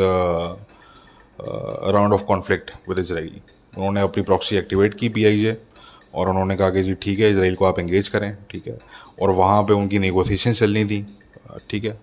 round 1.39 2.13
of 2.13 2.25
conflict 2.25 2.71
with 2.89 2.99
Israel 2.99 3.41
उन्होंने 3.77 4.01
अपनी 4.01 4.23
प्रॉक्सी 4.23 4.57
एक्टिवेट 4.57 4.95
की 4.95 5.09
पी 5.09 5.25
आई 5.25 5.39
जे 5.39 5.57
और 6.15 6.29
उन्होंने 6.29 6.57
कहा 6.57 6.71
कि 6.71 6.83
जी 6.83 6.95
ठीक 7.03 7.19
है 7.19 7.31
इसराइल 7.31 7.55
को 7.55 7.65
आप 7.65 7.79
इंगेज 7.79 8.09
करें 8.09 8.37
ठीक 8.51 8.67
है। 8.67 8.79
और 9.23 9.31
वहाँ 9.31 9.63
पे 9.63 9.73
उनकी 9.73 9.99
नेगोशिएशन 9.99 10.53
चलनी 10.53 10.85
थी 10.85 11.05
ठीक 11.71 11.85
है 11.85 11.99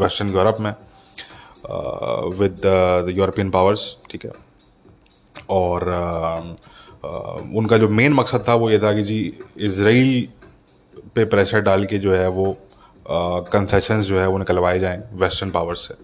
वेस्टर्न 0.00 0.28
यूरोप 0.34 0.60
में 0.60 0.74
विद 2.38 2.60
द 2.64 3.14
यूरोपियन 3.16 3.50
पावर्स 3.50 3.96
ठीक 4.10 4.24
है। 4.24 4.32
और 5.50 5.82
uh, 5.82 6.44
उनका 7.04 7.78
जो 7.78 7.88
मेन 7.88 8.12
मकसद 8.12 8.44
था 8.48 8.54
वो 8.54 8.70
ये 8.70 8.78
था 8.78 8.92
कि 8.92 9.02
जी 9.02 9.20
इसराइल 9.58 10.28
पे 11.14 11.24
प्रेशर 11.24 11.60
डाल 11.60 11.84
के 11.84 11.98
जो 11.98 12.12
है 12.14 12.28
वो 12.28 12.56
कंसेशंस 13.06 14.04
जो 14.06 14.20
है 14.20 14.26
वो 14.28 14.38
निकलवाए 14.38 14.78
जाएँ 14.78 15.02
वेस्टर्न 15.14 15.50
पावर्स 15.50 15.86
से। 15.88 15.94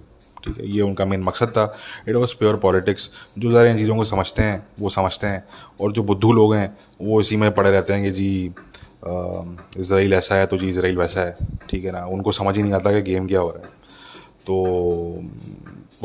ठीक 0.45 0.57
है, 0.59 0.71
ये 0.71 0.81
उनका 0.83 1.05
मेन 1.05 1.23
मकसद 1.23 1.49
था। 1.49 1.65
इट 2.09 2.17
वॉज़ 2.17 2.35
प्योर 2.39 2.57
पॉलिटिक्स 2.57 3.09
जो 3.39 3.51
ज़रा 3.51 3.69
इन 3.71 3.77
चीज़ों 3.77 3.97
को 3.97 4.05
समझते 4.05 4.43
हैं, 4.43 4.67
वो 4.81 4.89
समझते 4.89 5.27
हैं। 5.27 5.45
और 5.81 5.93
जो 5.93 6.03
बुद्धू 6.03 6.33
लोग 6.33 6.55
हैं, 6.55 6.77
वो 7.01 7.21
इसी 7.21 7.37
में 7.37 7.51
पड़े 7.55 7.71
रहते 7.71 7.93
हैं 7.93 8.05
कि 8.05 8.11
जी 8.11 8.55
इसराइल 9.81 10.15
ऐसा 10.15 10.35
है 10.35 10.47
तो 10.47 10.59
जी 10.59 10.69
इसराइल 10.69 10.99
वैसा 10.99 11.21
है। 11.21 11.35
ठीक 11.71 11.85
है 11.85 11.93
ना? 11.93 12.05
उनको 12.07 12.33
समझ 12.33 12.57
ही 12.57 12.63
नहीं 12.63 12.73
आता 12.73 12.93
कि 12.93 13.03
गेम 13.03 13.27
क्या 13.27 13.41
हो 13.41 13.51
रहा 13.51 13.67
है। 13.67 13.73
तो 14.47 14.57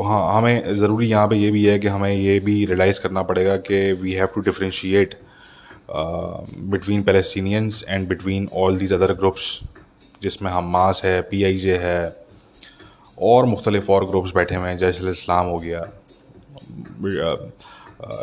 हाँ 0.04 0.36
हमें 0.36 0.74
ज़रूरी 0.76 1.06
यहाँ 1.08 1.26
पे 1.28 1.36
ये 1.36 1.50
भी 1.50 1.64
है 1.64 1.78
कि 1.78 1.88
हमें 1.88 2.12
ये 2.12 2.38
भी 2.44 2.64
रियलाइज़ 2.66 3.00
करना 3.00 3.22
पड़ेगा 3.22 3.56
कि 3.68 3.80
we 4.02 4.12
have 4.12 4.26
to 4.34 4.40
differentiate 4.40 5.14
between 5.90 7.02
Palestinians 7.02 7.84
and 7.88 8.08
between 8.08 8.48
all 8.56 8.78
these 8.78 8.92
other 8.92 9.12
groups 9.14 9.60
जिसमें 10.22 10.50
हमास 10.50 11.00
है 11.04 11.20
पी 11.30 11.42
आई 11.44 11.58
जे 11.58 11.76
है, 11.78 12.16
और 13.18 13.44
मुख्तलिफ़ 13.46 13.90
और 13.92 14.04
ग्रुप्स 14.08 14.32
बैठे 14.34 14.54
हुए 14.54 14.68
हैं, 14.68 14.76
जैसे 14.78 15.10
इस्लाम 15.10 15.46
हो 15.46 15.58
गया 15.58 15.80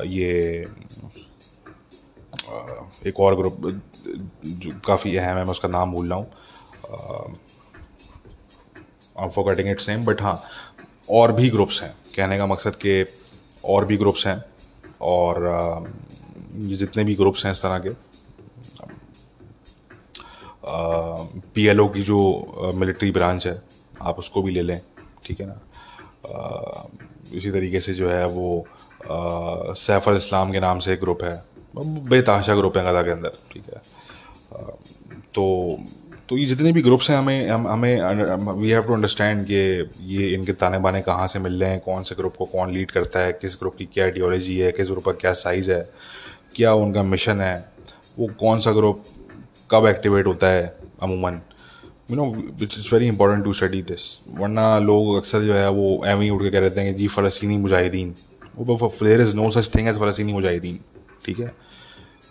ये 0.06 0.66
एक 3.08 3.20
और 3.20 3.36
ग्रुप 3.36 3.58
जो 4.46 4.72
काफ़ी 4.86 5.16
अहम 5.16 5.38
है, 5.38 5.44
मैं 5.44 5.52
उसका 5.52 5.68
नाम 5.68 5.92
भूल 5.94 6.10
रहा 6.10 6.18
हूँ 6.18 6.28
for 9.20 9.54
cutting 9.54 9.70
it 9.70 9.80
same 9.80 10.06
but 10.06 10.22
हाँ 10.22 10.42
और 11.12 11.32
भी 11.32 11.50
ग्रुप्स 11.50 11.82
हैं। 11.84 11.94
कहने 12.16 12.38
का 12.38 12.46
मकसद 12.46 12.76
कि 12.76 13.06
और 13.66 13.86
भी 13.86 13.98
ग्रुप्स 13.98 14.28
हैं, 14.28 14.44
और 15.02 15.88
जितने 16.56 17.04
भी 17.04 17.16
ग्रुप्स 17.16 17.46
हैं 17.46 17.52
इस 17.52 17.62
तरह 17.62 17.80
के 17.80 17.90
पी 21.56 21.66
एल 21.68 21.82
ओ 21.82 21.88
की 21.90 22.02
जो 22.04 22.72
मिलिट्री 22.76 23.12
ब्रांच 23.12 23.48
है, 23.48 23.62
आप 24.02 24.20
उसको 24.20 24.42
भी 24.42 24.52
ले 24.52 24.62
लें, 24.62 24.80
ठीक 25.26 25.40
है 25.42 25.48
ना? 25.48 25.60
इसी 27.34 27.52
तरीके 27.52 27.80
से 27.82 27.94
जो 27.94 28.10
है 28.10 28.26
वो 28.28 28.66
सैफ़ 29.78 30.10
इस्लाम 30.10 30.52
के 30.52 30.60
नाम 30.60 30.80
से 30.80 30.94
एक 30.94 31.00
ग्रुप 31.00 31.24
है 31.24 31.44
बेताशा 32.10 32.56
ग्रुप 32.56 32.78
है 32.78 32.84
गदा 32.84 33.02
के 33.04 33.12
अंदर, 33.12 33.32
ठीक 33.52 33.64
है? 33.66 33.82
तो 35.36 35.46
तो 36.30 36.38
ये 36.38 36.46
जितने 36.46 36.72
भी 36.74 36.82
ग्रुप्स 36.82 37.10
हैं, 37.10 37.18
हमें 37.18 37.50
हम 37.50 37.68
हमें 37.68 38.52
वी 38.54 38.70
हैव 38.70 38.82
टू 38.84 38.94
अंडरस्टैंड 38.94 39.44
कि 39.46 39.56
ये 40.14 40.28
इनके 40.34 40.54
ताने 40.54 40.80
बाने 40.80 41.02
कहाँ 41.02 41.28
से 41.28 41.40
मिल 41.40 41.54
रहे 41.62 41.70
हैं, 41.70 41.80
कौन 41.80 42.04
से 42.04 42.16
ग्रुप 42.16 42.36
को 42.38 42.46
कौन 42.46 42.72
लीड 42.72 42.92
करता 42.92 43.20
है, 43.20 43.32
किस 43.34 43.56
ग्रुप 43.60 43.76
की 43.78 43.86
क्या 43.86 44.06
आइडियोलॉजी 44.06 44.58
है, 44.58 44.72
किस 44.72 44.90
ग्रुप 44.90 45.06
का 45.06 45.12
क्या 45.22 45.34
साइज़ 45.34 45.72
है, 45.72 45.80
क्या 46.56 46.74
उनका 46.76 47.02
मिशन 47.04 47.42
है, 47.42 47.70
वो 48.20 48.28
कौन 48.40 48.60
सा 48.60 48.72
ग्रुप 48.72 49.04
कब 49.72 49.86
एक्टिवेट 49.88 50.28
होता 50.28 50.48
है 50.48 50.66
अमूमन। 51.04 51.40
You 52.12 52.16
know 52.16 52.26
it's 52.64 52.92
very 52.94 53.08
important 53.08 53.44
to 53.46 53.54
study 53.54 53.82
this 53.84 54.04
वरना 54.38 54.68
लोग 54.80 55.16
अक्सर 55.18 55.42
जो 55.44 55.54
है 55.54 55.70
वो 55.70 56.02
एम 56.08 56.22
ही 56.22 56.30
उठ 56.30 56.42
के 56.42 56.50
कह 56.50 56.60
रहते 56.60 56.82
हैं 56.82 56.94
कि 56.94 57.00
जी, 57.00 57.08
फ़लस्तनी 57.08 57.58
Mujahideen. 57.58 58.14
There 58.60 59.22
is 59.22 59.36
no 59.36 59.50
such 59.52 59.74
thing 59.76 59.88
as 59.88 60.00
फ़लस्तनी 60.00 60.34
मुजाहिदीन, 60.34 60.80
ठीक 61.26 61.40
है? 61.40 61.54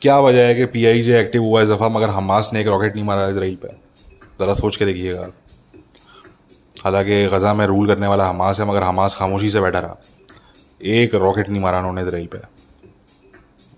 क्या 0.02 0.18
वजह 0.20 0.46
है 0.46 0.54
कि 0.54 0.64
पी 0.66 0.84
आई 0.86 1.02
जे 1.02 1.18
एक्टिव 1.20 1.42
हुआ 1.42 1.62
इस 1.62 1.68
दफ़ा 1.68 1.88
मगर 1.88 2.10
हमास 2.10 2.50
ने 2.52 2.60
एक 2.60 2.66
रॉकेट 2.66 2.94
नहीं 2.94 3.04
मारा 3.04 3.28
इसराइल 3.28 3.54
पर? 3.54 3.76
ज़रा 4.40 4.54
सोच 4.54 4.76
के 4.76 4.86
देखिएगा। 4.86 5.30
हालाँकि 6.84 7.26
गज़ा 7.26 7.52
में 7.54 7.64
रूल 7.66 7.86
करने 7.86 8.06
वाला 8.06 8.26
हमास 8.28 8.60
है, 8.60 8.66
मगर 8.66 8.82
हमास 8.82 9.14
खामोशी 9.14 9.50
से 9.50 9.60
बैठा 9.60 9.78
रहा 9.80 9.96
एक 10.80 11.14
रॉकेट 11.14 11.48
नहीं 11.48 11.62
मारा 11.62 11.78
उन्होंने 11.78 12.02
इसराइल 12.02 12.26
पे। 12.26 12.38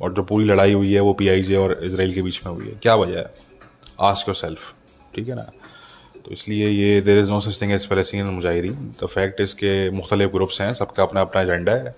और 0.01 0.13
जो 0.15 0.23
पूरी 0.23 0.45
लड़ाई 0.45 0.73
हुई 0.73 0.93
है, 0.93 1.01
वो 1.01 1.13
पी 1.13 1.29
आई 1.29 1.43
जे 1.43 1.57
और 1.57 1.73
इसराइल 1.85 2.15
के 2.15 2.23
बीच 2.23 2.41
में 2.47 2.53
हुई 2.53 2.67
है। 2.67 2.79
क्या 2.83 2.95
वजह 2.95 3.19
है? 3.19 3.31
आस्क 4.01 4.29
योर 4.29 4.35
सेल्फ 4.37 4.75
ठीक 5.15 5.29
है 5.29 5.35
ना? 5.35 5.43
तो 6.25 6.31
इसलिए 6.33 6.69
ये 6.69 7.01
there 7.01 7.19
is 7.19 7.31
no 7.31 7.41
such 7.41 7.61
thing 7.63 7.73
as 7.73 7.87
फलस्तीन 7.89 8.27
मुजाहिदीन 8.27 8.75
द 9.03 9.07
फैक्ट 9.07 9.41
इज़ 9.41 9.55
के 9.55 9.91
मुख्तलिफ़ 9.91 10.31
ग्रुप्स 10.31 10.61
हैं, 10.61 10.73
सबका 10.73 11.03
अपना 11.03 11.21
अपना 11.21 11.43
एजेंडा 11.43 11.73
है, 11.73 11.95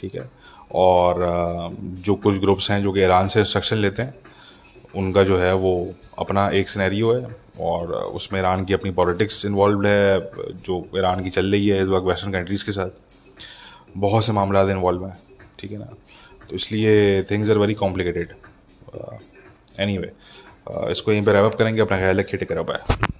ठीक 0.00 0.14
है? 0.14 0.30
और 0.74 1.76
जो 2.04 2.14
कुछ 2.16 2.38
ग्रुप्स 2.40 2.70
हैं, 2.70 2.82
जो 2.82 2.92
कि 2.92 3.00
ईरान 3.00 3.28
से 3.28 3.40
इंस्ट्रक्शन 3.40 3.76
लेते 3.76 4.02
हैं, 4.02 4.14
उनका 4.94 5.24
जो 5.24 5.38
है 5.38 5.54
वो 5.54 5.94
अपना 6.18 6.48
एक 6.50 6.68
सिनेरियो 6.68 7.12
है। 7.12 7.43
और 7.60 7.92
उसमें 7.92 8.40
ईरान 8.40 8.64
की 8.64 8.74
अपनी 8.74 8.90
पॉलिटिक्स 8.92 9.44
इन्वॉल्व 9.46 9.86
है, 9.86 10.18
जो 10.18 10.86
ईरान 10.96 11.22
की 11.24 11.30
चल 11.30 11.50
रही 11.52 11.68
है 11.68 11.82
इस 11.82 11.88
वक्त 11.88 12.06
वेस्टर्न 12.06 12.32
कंट्रीज़ 12.32 12.64
के 12.64 12.72
साथ। 12.72 12.90
बहुत 13.96 14.24
से 14.24 14.32
मामला 14.32 14.62
इन्वॉल्व 14.70 15.06
हैं, 15.06 15.14
ठीक 15.58 15.70
है 15.70 15.78
ना? 15.78 15.90
तो 16.50 16.56
इसलिए 16.56 17.22
things 17.24 17.50
are 17.50 17.58
very 17.58 17.74
complicated 17.74 18.34
anyway 19.98 20.12
इसको 20.90 21.12
यहीं 21.12 21.22
पर 21.24 21.32
रैप 21.34 21.54
करेंगे, 21.54 21.80
अपना 21.80 21.98
ख्याल 21.98 22.18
रखिए 22.18 22.38
टेकर 22.38 22.58
है 22.58 23.12